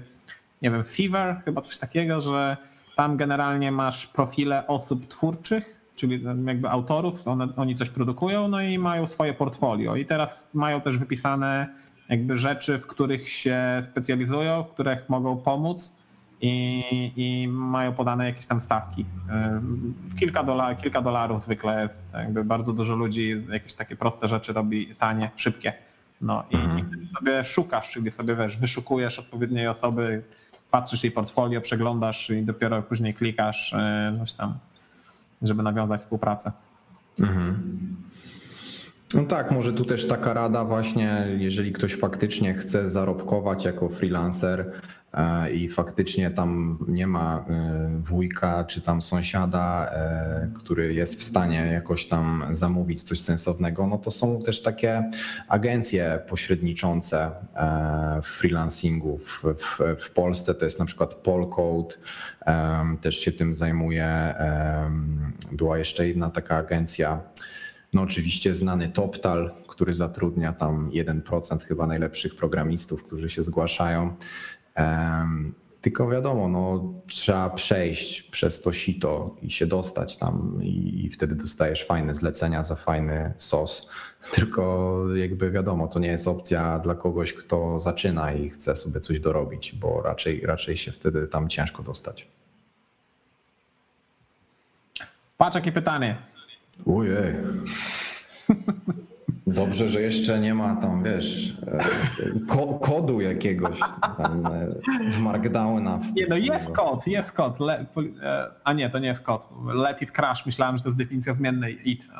[0.62, 2.56] nie wiem, Fever, chyba coś takiego, że
[2.96, 8.78] tam generalnie masz profile osób twórczych, czyli jakby autorów, one, oni coś produkują, no i
[8.78, 9.97] mają swoje portfolio.
[9.97, 11.66] I teraz mają też wypisane
[12.09, 15.97] jakby rzeczy, w których się specjalizują, w których mogą pomóc
[16.40, 16.82] i,
[17.16, 19.05] i mają podane jakieś tam stawki.
[20.05, 24.52] W kilka, dolar, kilka dolarów zwykle jest, jakby bardzo dużo ludzi jakieś takie proste rzeczy
[24.52, 25.73] robi tanie, szybkie.
[26.20, 27.09] No i, mhm.
[27.18, 30.23] sobie szukasz, czyli sobie wiesz, wyszukujesz odpowiedniej osoby,
[30.70, 34.59] patrzysz jej portfolio, przeglądasz i dopiero później klikasz e, coś tam,
[35.42, 36.52] żeby nawiązać współpracę.
[37.18, 37.96] Mhm.
[39.14, 44.72] No tak, może tu też taka rada właśnie, jeżeli ktoś faktycznie chce zarobkować jako freelancer
[45.52, 51.70] i faktycznie tam nie ma e, wujka czy tam sąsiada, e, który jest w stanie
[51.72, 55.10] jakoś tam zamówić coś sensownego, no to są też takie
[55.48, 57.30] agencje pośredniczące
[58.22, 59.18] w freelancingu.
[59.18, 61.94] W, w, w Polsce to jest na przykład Polcode,
[63.01, 64.34] też się tym zajmuje.
[65.52, 67.20] Była jeszcze jedna taka agencja,
[67.93, 74.16] no oczywiście znany TopTal, który zatrudnia tam 1% chyba najlepszych programistów, którzy się zgłaszają.
[75.86, 81.34] Tylko wiadomo, no, trzeba przejść przez to sito i się dostać tam, i, i, wtedy
[81.34, 83.88] dostajesz fajne zlecenia za fajny sos.
[84.34, 89.20] Tylko jakby wiadomo, to nie jest opcja dla kogoś, kto zaczyna i chce sobie coś
[89.20, 92.28] dorobić, bo raczej, raczej się wtedy tam ciężko dostać.
[95.36, 96.16] Patrz, jakie pytanie.
[96.86, 97.34] Ojej.
[99.47, 101.56] Dobrze, że jeszcze nie ma tam, wiesz,
[102.48, 103.81] ko kodu jakiegoś
[104.16, 104.68] tam e,
[105.10, 106.01] w Markdowna.
[106.16, 107.60] Nie, no jest kod, jest kod.
[107.60, 107.86] Le
[108.23, 109.48] e, a nie, to nie jest kod.
[109.74, 110.47] Let it crash.
[110.47, 112.09] Myślałem, że to jest definicja zmiennej it.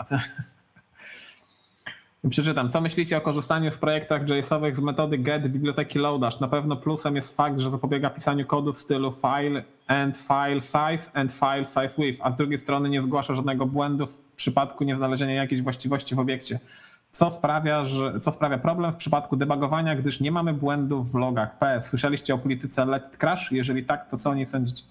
[2.31, 2.71] Przeczytam.
[2.71, 6.41] Co myślicie o korzystaniu w projektach JS-owych z metody get biblioteki Lodash?
[6.41, 11.11] Na pewno plusem jest fakt, że zapobiega pisaniu kodu w stylu file and file size
[11.15, 15.35] and file size with, a z drugiej strony nie zgłasza żadnego błędu w przypadku nieznalezienia
[15.35, 16.61] jakiejś właściwości w obiekcie.
[17.11, 21.59] Co sprawia, że, co sprawia problem w przypadku debugowania, gdyż nie mamy błędów w logach.
[21.59, 23.53] PS, słyszeliście o polityce let it crash?
[23.53, 24.83] Jeżeli tak, to co o niej sądzicie?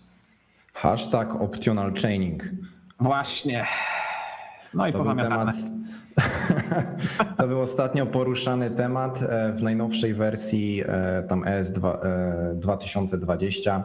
[0.74, 2.44] Hashtag optional chaining.
[3.00, 3.66] Właśnie.
[4.74, 5.52] No i to pozamiatane.
[5.52, 5.56] Temat,
[7.38, 11.98] to był ostatnio poruszany temat e, w najnowszej wersji e, tam ES2,
[12.56, 13.84] 2020.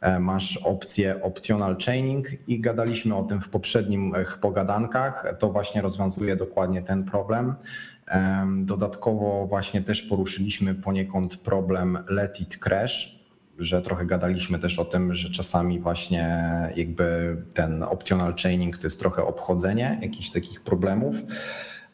[0.00, 5.26] E, masz opcję optional chaining i gadaliśmy o tym w poprzednich pogadankach.
[5.38, 7.54] To właśnie rozwiązuje dokładnie ten problem.
[8.56, 13.24] Dodatkowo właśnie też poruszyliśmy poniekąd problem let it crash,
[13.58, 16.42] że trochę gadaliśmy też o tym, że czasami właśnie
[16.76, 21.16] jakby ten optional chaining to jest trochę obchodzenie jakichś takich problemów,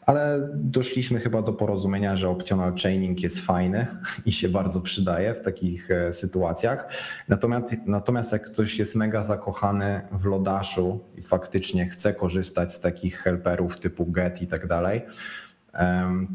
[0.05, 3.87] ale doszliśmy chyba do porozumienia, że optional chaining jest fajny
[4.25, 6.93] i się bardzo przydaje w takich e, sytuacjach.
[7.27, 13.17] Natomiast, natomiast jak ktoś jest mega zakochany w Lodaszu i faktycznie chce korzystać z takich
[13.17, 15.01] helperów typu get i tak dalej,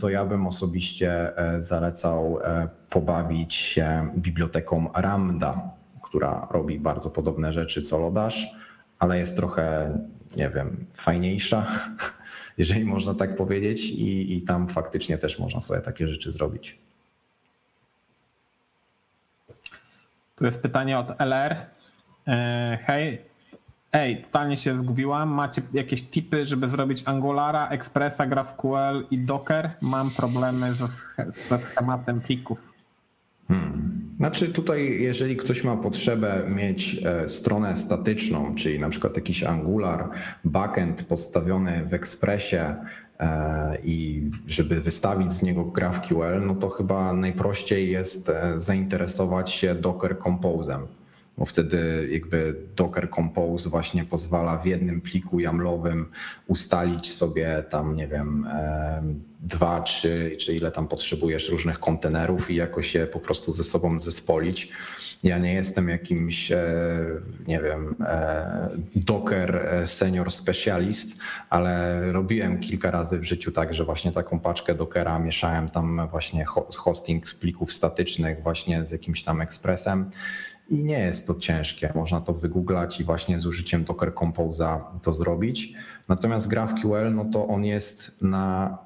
[0.01, 5.71] to ja bym osobiście e, zalecał e, pobawić się biblioteką Ramda,
[6.03, 8.47] która robi bardzo podobne rzeczy co Lodash,
[8.99, 9.99] ale jest trochę,
[10.37, 11.67] nie wiem, fajniejsza,
[12.59, 16.79] jeżeli można tak powiedzieć, i, i tam faktycznie też można sobie takie rzeczy zrobić.
[20.37, 21.57] Tu jest pytanie od LR.
[22.29, 23.19] E, hej,
[23.93, 25.29] Ej, totalnie się zgubiłam.
[25.29, 29.71] Macie jakieś tipy, żeby zrobić Angulara, Expressa, GraphQL i Docker?
[29.81, 30.89] Mam problemy ze,
[31.33, 32.76] ze schematem plików.
[33.49, 33.97] Hmm.
[34.17, 40.09] Znaczy tutaj, jeżeli ktoś ma potrzebę mieć e, stronę statyczną, czyli na przykład jakiś Angular,
[40.45, 47.91] backend postawiony w Expressie e, i żeby wystawić z niego GraphQL, no to chyba najprościej
[47.91, 50.81] jest e, zainteresować się Docker Compose'em
[51.39, 56.11] bo wtedy jakby Docker Compose właśnie pozwala w jednym pliku YAMLowym
[56.47, 58.47] ustalić sobie tam, nie wiem,
[59.41, 64.01] dwa, trzy, czy ile tam potrzebujesz różnych kontenerów i jakoś je po prostu ze sobą
[64.01, 64.73] zespolić.
[65.23, 66.65] Ja nie jestem jakimś, e,
[67.47, 71.19] nie wiem, e, Docker e, senior specialist,
[71.51, 76.45] ale robiłem kilka razy w życiu tak, że właśnie taką paczkę Dockera mieszałem tam właśnie
[76.77, 80.11] hosting z plików statycznych właśnie z jakimś tam ekspresem
[80.69, 81.93] i nie jest to ciężkie.
[81.95, 85.73] Można to wygooglać i właśnie z użyciem Docker Compose'a to zrobić.
[86.09, 88.79] Natomiast GraphQL, no to on jest na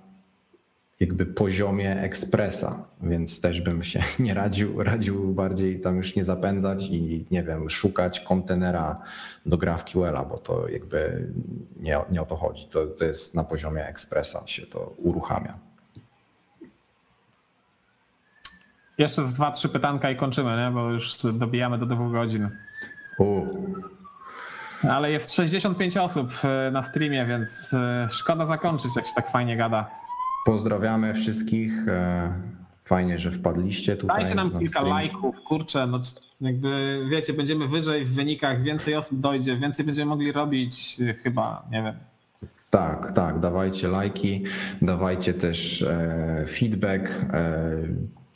[1.00, 6.88] jakby poziomie ekspresa, więc też bym się nie radził, radził bardziej tam już nie zapędzać
[6.88, 8.94] i nie wiem, szukać kontenera
[9.46, 11.28] do GraphQL-a, bo to jakby
[11.76, 12.68] nie, nie o to chodzi.
[12.70, 15.69] To, to jest na poziomie ekspresa się to uruchamia.
[19.00, 20.70] Jeszcze z dwa, trzy pytanka i kończymy, nie?
[20.74, 22.48] bo już dobijamy do dwóch godzin.
[23.18, 23.46] U.
[24.90, 29.56] Ale jest 65 osób e, na streamie, więc e, szkoda zakończyć, jak się tak fajnie
[29.56, 29.90] gada.
[30.44, 31.88] Pozdrawiamy wszystkich.
[31.88, 32.32] E,
[32.84, 34.16] fajnie, że wpadliście tutaj.
[34.16, 34.88] Dajcie nam kilka stream.
[34.88, 36.00] lajków, kurczę, no
[36.40, 41.82] jakby wiecie, będziemy wyżej w wynikach, więcej osób dojdzie, więcej będziemy mogli robić chyba, nie
[41.82, 41.94] wiem.
[42.70, 44.44] Tak, tak, dawajcie lajki,
[44.82, 45.84] dawajcie też
[46.48, 47.26] feedback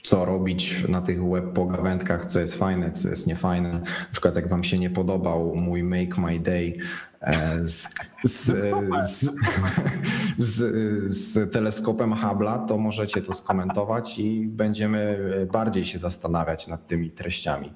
[0.05, 3.73] co robić na tych web pogawędkach, co jest fajne, co jest niefajne.
[3.73, 6.73] Na przykład jak wam się nie podobał mój Make My Day
[7.21, 7.89] e, z,
[8.25, 8.57] z,
[10.39, 10.65] z,
[11.15, 15.19] z, teleskopem Hubble'a, to możecie to skomentować i będziemy
[15.53, 17.73] bardziej się zastanawiać nad tymi treściami.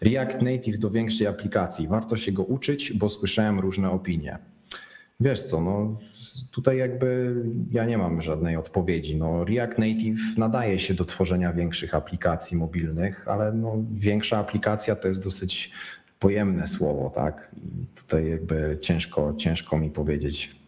[0.00, 1.88] React Native do większej aplikacji.
[1.88, 4.38] Warto się go uczyć, bo słyszałem różne opinie.
[5.20, 5.96] Wiesz co, no
[6.50, 7.34] tutaj jakby
[7.70, 9.16] ja nie mam żadnej odpowiedzi.
[9.16, 15.08] No, React Native nadaje się do tworzenia większych aplikacji mobilnych, ale no, większa aplikacja to
[15.08, 15.70] jest dosyć
[16.18, 17.50] pojemne słowo, tak?
[17.56, 20.63] I tutaj jakby ciężko, ciężko mi powiedzieć,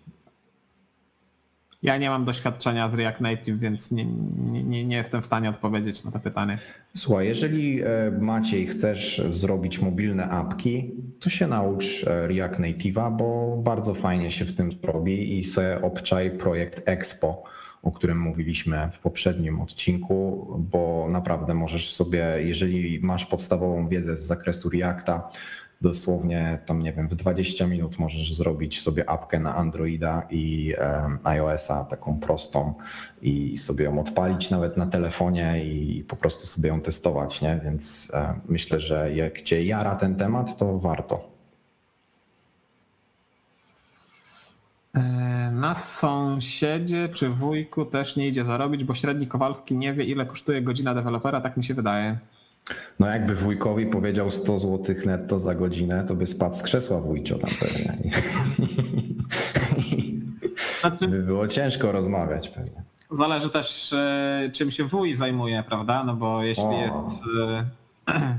[1.83, 6.05] ja nie mam doświadczenia z React Native, więc nie, nie, nie jestem w stanie odpowiedzieć
[6.05, 6.59] na to pytanie.
[6.95, 7.87] Słuchaj, jeżeli e,
[8.21, 10.91] Maciej chcesz zrobić mobilne apki,
[11.21, 15.83] to się naucz e, React Native'a, bo bardzo fajnie się w tym robi i sobie
[15.83, 17.43] obczaj projekt Expo,
[17.83, 24.27] o którym mówiliśmy w poprzednim odcinku, bo naprawdę możesz sobie, jeżeli masz podstawową wiedzę z
[24.27, 25.31] zakresu Reacta,
[25.81, 30.75] dosłownie tam, nie wiem, w 20 minut możesz zrobić sobie apkę na Androida i
[31.25, 32.75] iOS-a taką prostą
[33.23, 37.61] i sobie ją odpalić nawet na telefonie i po prostu sobie ją testować, nie?
[37.65, 41.37] Więc e, myślę, że jak cię jara ten temat, to warto.
[44.95, 45.01] E,
[45.53, 50.63] na sąsiedzie czy wujku też nie idzie zarobić, bo średni Kowalski nie wie, ile kosztuje
[50.63, 52.19] godzina dewelopera, tak mi się wydaje.
[53.01, 57.39] No jakby wujkowi powiedział 100 zł netto za godzinę, to by spadł z krzesła wujcio
[57.39, 57.99] tam pewnie.
[60.81, 62.83] Znaczy, by było ciężko rozmawiać pewnie.
[63.11, 66.05] Zależy też e, czym się wuj zajmuje, prawda?
[66.05, 66.73] No bo jeśli o.
[66.73, 67.23] jest...
[68.09, 68.39] E,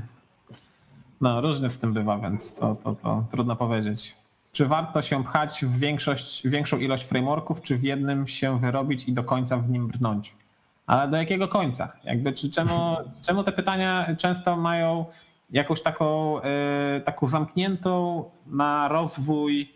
[1.20, 4.16] no różny w tym bywa, więc to, to, to trudno powiedzieć.
[4.52, 9.12] Czy warto się pchać w większość, większą ilość frameworków, czy w jednym się wyrobić i
[9.12, 10.34] do końca w nim brnąć?
[10.88, 11.92] Ale do jakiego końca?
[12.04, 12.96] Jakby, czy czemu,
[13.26, 15.06] czemu te pytania często mają
[15.50, 19.74] jakąś taką, yy, taką zamkniętą na rozwój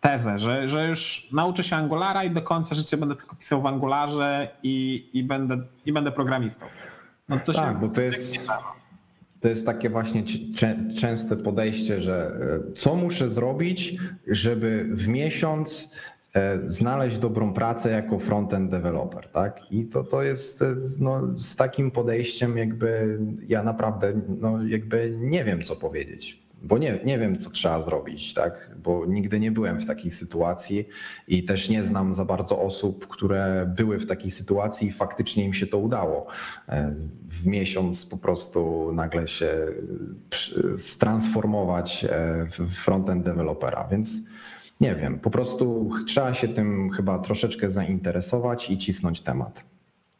[0.00, 3.66] tezę, że, że już nauczę się Angulara i do końca życia będę tylko pisał w
[3.66, 6.66] Angularze i, i, będę, i będę programistą.
[7.28, 8.36] No to tak, bo to jest,
[9.40, 10.22] to jest takie właśnie
[11.00, 12.30] częste podejście, że
[12.70, 13.96] e, co muszę zrobić,
[14.26, 16.15] żeby w miesiąc E,
[16.64, 19.60] znaleźć dobrą pracę jako frontend developer, tak?
[19.70, 23.18] I to, to jest e, no, z takim podejściem jakby
[23.48, 28.34] ja naprawdę no, jakby nie wiem co powiedzieć, bo nie, nie wiem co trzeba zrobić,
[28.34, 28.70] tak?
[28.82, 30.88] Bo nigdy nie byłem w takiej sytuacji
[31.28, 35.54] i też nie znam za bardzo osób, które były w takiej sytuacji i faktycznie im
[35.54, 36.26] się to udało.
[36.68, 36.94] E,
[37.28, 39.66] w miesiąc po prostu nagle się
[40.76, 42.06] stransformować
[42.58, 44.22] w frontend dewelopera, więc
[44.80, 49.64] nie wiem, po prostu trzeba się tym chyba troszeczkę zainteresować i cisnąć temat.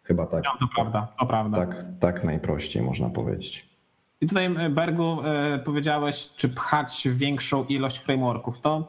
[0.03, 0.45] Chyba tak.
[0.45, 1.59] No, to prawda, to prawda.
[1.59, 3.69] Tak, tak najprościej można powiedzieć.
[4.21, 8.61] I tutaj e, Bergu e, powiedziałeś, czy pchać większą ilość frameworków.
[8.61, 8.89] To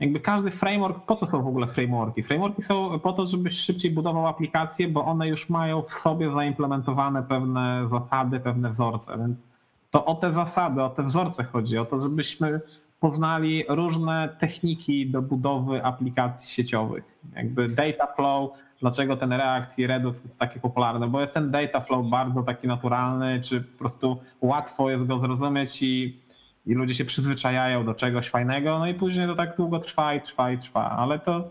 [0.00, 2.22] jakby każdy framework, po co są w ogóle frameworki?
[2.22, 7.22] Frameworki są po to, żebyś szybciej budował aplikacje, bo one już mają w sobie zaimplementowane
[7.22, 9.42] pewne zasady, pewne wzorce, więc
[9.90, 12.60] to o te zasady, o te wzorce chodzi, o to, żebyśmy
[13.00, 17.04] poznali różne techniki do budowy aplikacji sieciowych.
[17.36, 18.50] Jakby data flow,
[18.80, 22.68] dlaczego ten React i Redux jest taki popularny, bo jest ten data flow bardzo taki
[22.68, 26.28] naturalny, czy po prostu łatwo jest go zrozumieć i
[26.68, 30.20] i ludzie się przyzwyczajają do czegoś fajnego, no i później to tak długo trwa i
[30.20, 31.48] trwa i trwa, ale to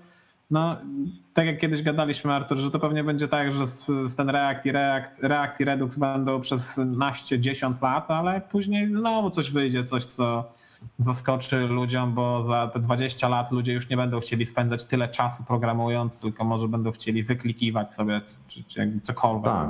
[0.52, 0.78] no,
[1.34, 3.66] tak jak kiedyś gadaliśmy, Artur, że to pewnie będzie tak, że
[4.18, 9.30] ten React i React, React i Redux będą przez naście, dziesiąt lat, ale później znowu
[9.30, 10.52] coś wyjdzie, coś co
[11.00, 15.44] zaskoczy ludziom, bo za te 20 lat ludzie już nie będą chcieli spędzać tyle czasu
[15.44, 19.44] programując, tylko może będą chcieli wyklikiwać sobie czy, czy cokolwiek.
[19.44, 19.70] Tak,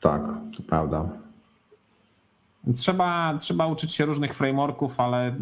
[0.00, 0.22] tak,
[0.56, 1.04] to prawda.
[2.76, 5.34] Trzeba, trzeba uczyć się różnych frameworków, ale y,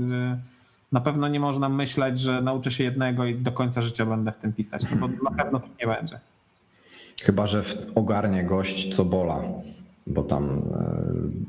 [0.93, 4.36] na pewno nie można myśleć, że nauczę się jednego i do końca życia będę w
[4.36, 6.20] tym pisać, no bo na pewno tak nie będzie.
[7.23, 7.62] Chyba, że
[7.94, 9.40] ogarnie gość co bola
[10.06, 10.62] bo tam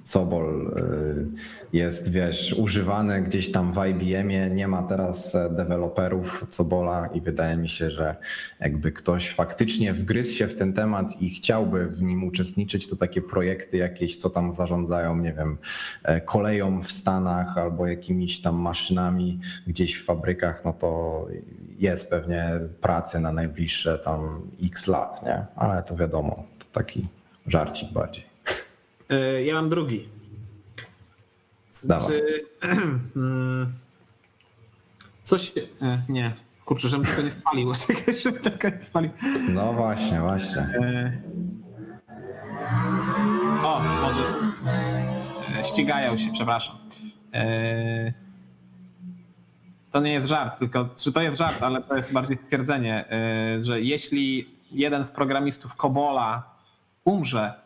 [0.06, 6.48] e, COBOL e, jest, wiesz, używany gdzieś tam w IBM-ie, nie ma teraz e, deweloperów
[6.50, 8.16] COBOLa i wydaje mi się, że
[8.60, 13.22] jakby ktoś faktycznie wgryzł się w ten temat i chciałby w nim uczestniczyć, to takie
[13.22, 15.58] projekty jakieś, co tam zarządzają, nie wiem,
[16.26, 21.26] koleją w Stanach albo jakimiś tam maszynami gdzieś w fabrykach, no to
[21.80, 22.52] jest pewnie
[22.82, 25.46] pracy na najbliższe tam x lat, nie?
[25.56, 27.08] Ale to wiadomo, to taki
[27.48, 28.33] żarcik bardziej.
[29.10, 30.10] E, ja mam drugi.
[32.08, 32.46] Czy,
[33.16, 33.74] mm,
[35.24, 35.52] coś.
[35.82, 36.34] E, nie,
[36.66, 37.74] kurczę, żebym tego nie spalił.
[37.88, 39.12] Czekaj, żebym tego nie spalił.
[39.50, 40.62] No właśnie, właśnie.
[40.62, 41.22] E,
[43.64, 44.24] o, może.
[45.64, 46.78] Ścigają się, przepraszam.
[49.92, 53.06] To nie jest żart, tylko czy to jest żart, ale to jest bardziej stwierdzenie,
[53.62, 56.44] że jeśli jeden z programistów Kobola
[57.06, 57.63] umrze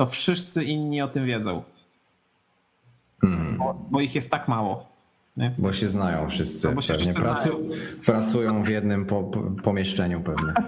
[0.00, 1.62] to wszyscy inni o tym wiedzą.
[3.20, 3.56] Hmm.
[3.58, 4.86] Bo, bo, ich jest tak mało.
[5.36, 5.54] Nie?
[5.58, 6.68] Bo się znają wszyscy.
[6.68, 7.68] No, bo się pewnie pracu,
[8.06, 10.52] pracują w jednym po, po, pomieszczeniu pewnie.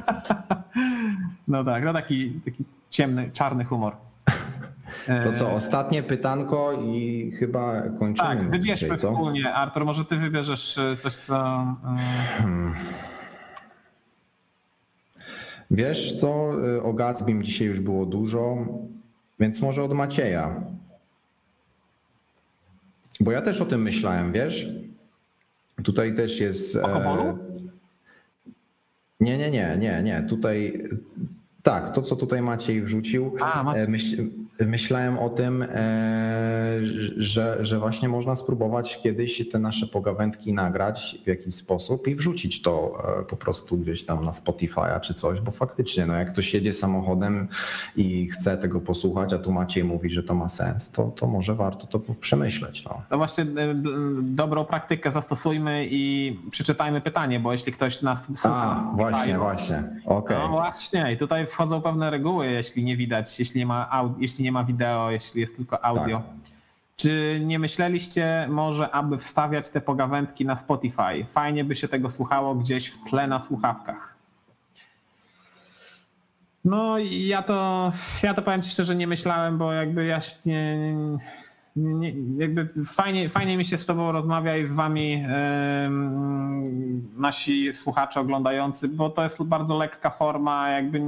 [1.49, 3.97] No tak, no taki, taki ciemny, czarny humor.
[5.25, 8.29] To co, ostatnie pytanko i chyba kończymy.
[8.29, 9.55] Tak, wybierzmy dzisiaj, wspólnie.
[9.55, 11.37] Artur, może ty wybierzesz e, coś, co...
[11.37, 11.97] E,
[12.39, 12.75] hmm.
[15.71, 18.67] Wiesz co, e, o Gatsbym dzisiaj już było dużo.
[19.43, 20.63] Więc może od Macieja.
[23.21, 24.69] Bo ja też o tym myślałem, wiesz?
[25.85, 26.77] Tutaj też jest.
[26.77, 27.37] E...
[29.21, 30.23] Nie, nie, nie, nie, nie.
[30.29, 30.85] Tutaj
[31.63, 33.37] tak, to co tutaj Maciej wrzucił.
[33.41, 34.25] A, e, myśl,
[34.67, 35.69] myślałem o tym, e,
[37.17, 42.63] że, że właśnie można spróbować kiedyś te nasze pogawędki nagrać w jakiś sposób i wrzucić
[42.63, 46.55] to e, po prostu gdzieś tam na Spotify'a czy coś, bo faktycznie, no jak ktoś
[46.55, 47.49] jedzie samochodem
[47.97, 51.55] i chce tego posłuchać, a tu Maciej mówi, że to ma sens, to, to może
[51.55, 52.85] warto to przemyśleć.
[52.85, 53.03] No.
[53.11, 53.47] no właśnie
[54.23, 58.91] dobrą praktykę zastosujmy i przeczytajmy pytanie, bo jeśli ktoś nas słucha...
[58.93, 59.83] A, właśnie, właśnie.
[60.05, 60.39] Okay.
[60.39, 64.52] No właśnie i tutaj wchodzą pewne reguły, jeśli nie widać, jeśli nie ma, jeśli nie
[64.53, 66.17] ma wideo, jeśli jest tylko audio.
[66.17, 66.27] Tak.
[66.97, 71.25] Czy nie myśleliście może, aby wstawiać te pogawędki na Spotify?
[71.29, 74.15] Fajnie by się tego słuchało gdzieś w tle na słuchawkach.
[76.65, 77.93] No ja to,
[78.23, 81.17] ja to powiem ci szczerze, nie myślałem, bo jakby ja nie, nie,
[82.39, 85.29] jakby fajnie, fajnie mi się z tobą rozmawia i z wami yy,
[87.17, 91.01] nasi słuchacze oglądający, bo to jest bardzo lekka forma, jakby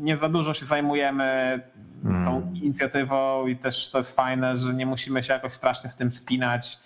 [0.00, 1.60] nie za dużo się zajmujemy
[2.02, 2.24] hmm.
[2.24, 6.12] tą inicjatywą i też to jest fajne, że nie musimy się jakoś strasznie w tym
[6.12, 6.78] spinać.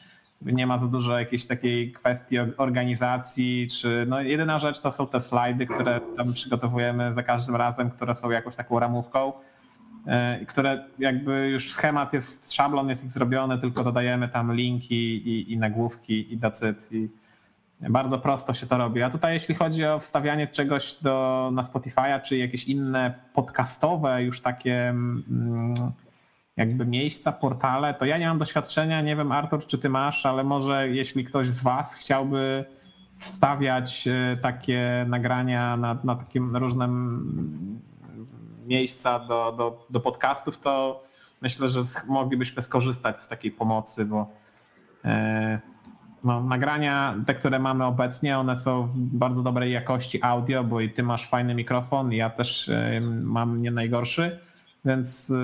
[0.43, 5.21] Nie ma za dużo jakiejś takiej kwestii organizacji, czy no jedyna rzecz to są te
[5.21, 9.33] slajdy, które tam przygotowujemy za każdym razem, które są jakąś taką ramówką
[10.49, 15.59] które jakby już schemat jest, szablon jest ich zrobiony, tylko dodajemy tam linki i, i
[15.59, 17.09] nagłówki i dacyt i
[17.91, 19.03] bardzo prosto się to robi.
[19.03, 24.41] A tutaj jeśli chodzi o wstawianie czegoś do, na Spotify'a, czy jakieś inne podcastowe już
[24.41, 25.74] takie mm,
[26.57, 30.45] jakby miejsca, portale, to ja nie mam doświadczenia, nie wiem Artur, czy ty masz, ale
[30.45, 32.65] może jeśli ktoś z was chciałby
[33.16, 37.81] wstawiać e, takie nagrania na, na takim różnym
[38.73, 41.03] miejsca do, do, do podcastów, to
[41.43, 44.31] myślę, że moglibyśmy skorzystać z takiej pomocy, bo
[45.05, 45.61] e,
[46.24, 50.90] no, nagrania, te, które mamy obecnie, one są w bardzo dobrej jakości audio, bo i
[50.90, 54.39] ty masz fajny mikrofon, ja też e, mam nie najgorszy,
[54.85, 55.35] więc e,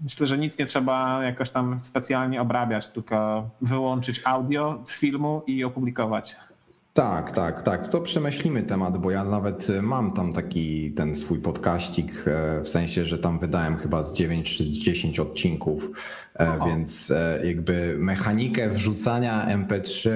[0.00, 5.64] myślę, że nic nie trzeba jakoś tam specjalnie obrabiać, tylko wyłączyć audio z filmu i
[5.64, 6.36] opublikować.
[6.92, 7.88] Tak, tak, tak.
[7.88, 12.68] To przemyślimy temat, bo ja nawet e, mam tam taki ten swój podkaścik, e, w
[12.68, 15.90] sensie, że tam wydałem chyba z 9 czy 10 odcinków,
[16.40, 16.66] e, Oho.
[16.66, 17.12] więc
[17.44, 20.10] jakby mechanikę wrzucania MP3,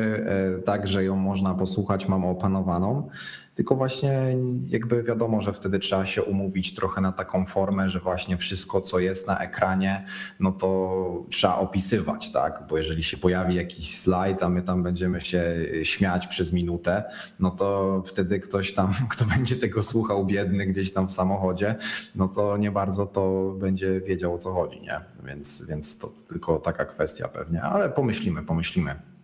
[0.64, 3.08] tak, że ją można posłuchać, mam opanowaną.
[3.56, 8.36] Tylko właśnie jakby wiadomo, że wtedy trzeba się umówić trochę na taką formę, że właśnie
[8.36, 10.06] wszystko, co jest na ekranie,
[10.40, 12.64] no to trzeba opisywać, tak?
[12.68, 15.42] Bo jeżeli się pojawi jakiś slajd, a my tam będziemy się
[15.82, 17.04] śmiać przez minutę,
[17.40, 21.74] no to wtedy ktoś tam, kto będzie tego słuchał, biedny gdzieś tam w samochodzie,
[22.14, 25.00] no to nie bardzo to będzie wiedział o co chodzi, nie?
[25.24, 29.15] Więc, więc to tylko taka kwestia pewnie, ale pomyślimy, pomyślimy.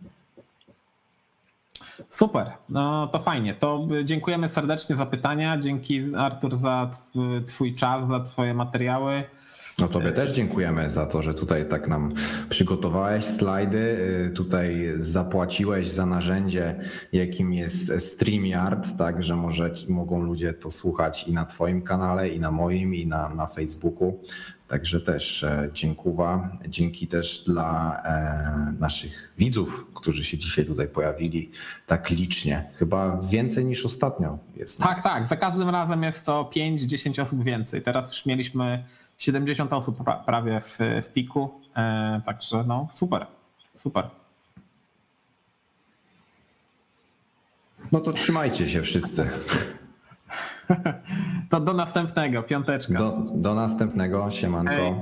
[2.11, 3.55] Super, no to fajnie.
[3.55, 5.59] To dziękujemy serdecznie za pytania.
[5.59, 9.23] Dzięki Artur za tw- Twój czas, za Twoje materiały.
[9.79, 12.13] No tobie też dziękujemy za to, że tutaj tak nam
[12.49, 13.79] przygotowałeś slajdy,
[14.29, 16.79] y, tutaj zapłaciłeś za narzędzie,
[17.13, 22.41] jakim jest StreamYard, tak, że może, mogą ludzie to słuchać i na twoim kanale, i
[22.41, 24.21] na moim, i na, na Facebooku.
[24.73, 26.49] Także też e, dziękuwa.
[26.69, 31.51] Dzięki też dla e, naszych widzów, którzy się dzisiaj tutaj pojawili
[31.87, 32.71] tak licznie.
[32.75, 34.81] Chyba więcej niż ostatnio jest.
[34.81, 34.89] nas.
[34.89, 35.29] Tak, tak.
[35.29, 37.83] Za każdym razem jest to 5-10 osób więcej.
[37.83, 38.85] Teraz już mieliśmy
[39.19, 41.51] 70 osób pra- prawie w, w piku.
[41.77, 43.27] E, także no super,
[43.77, 44.11] super.
[47.93, 49.31] No to trzymajcie się wszyscy.
[51.51, 52.99] To do następnego, piąteczka.
[52.99, 54.31] Do, do następnego.
[54.31, 54.73] Siemanko.
[54.73, 54.95] Hej.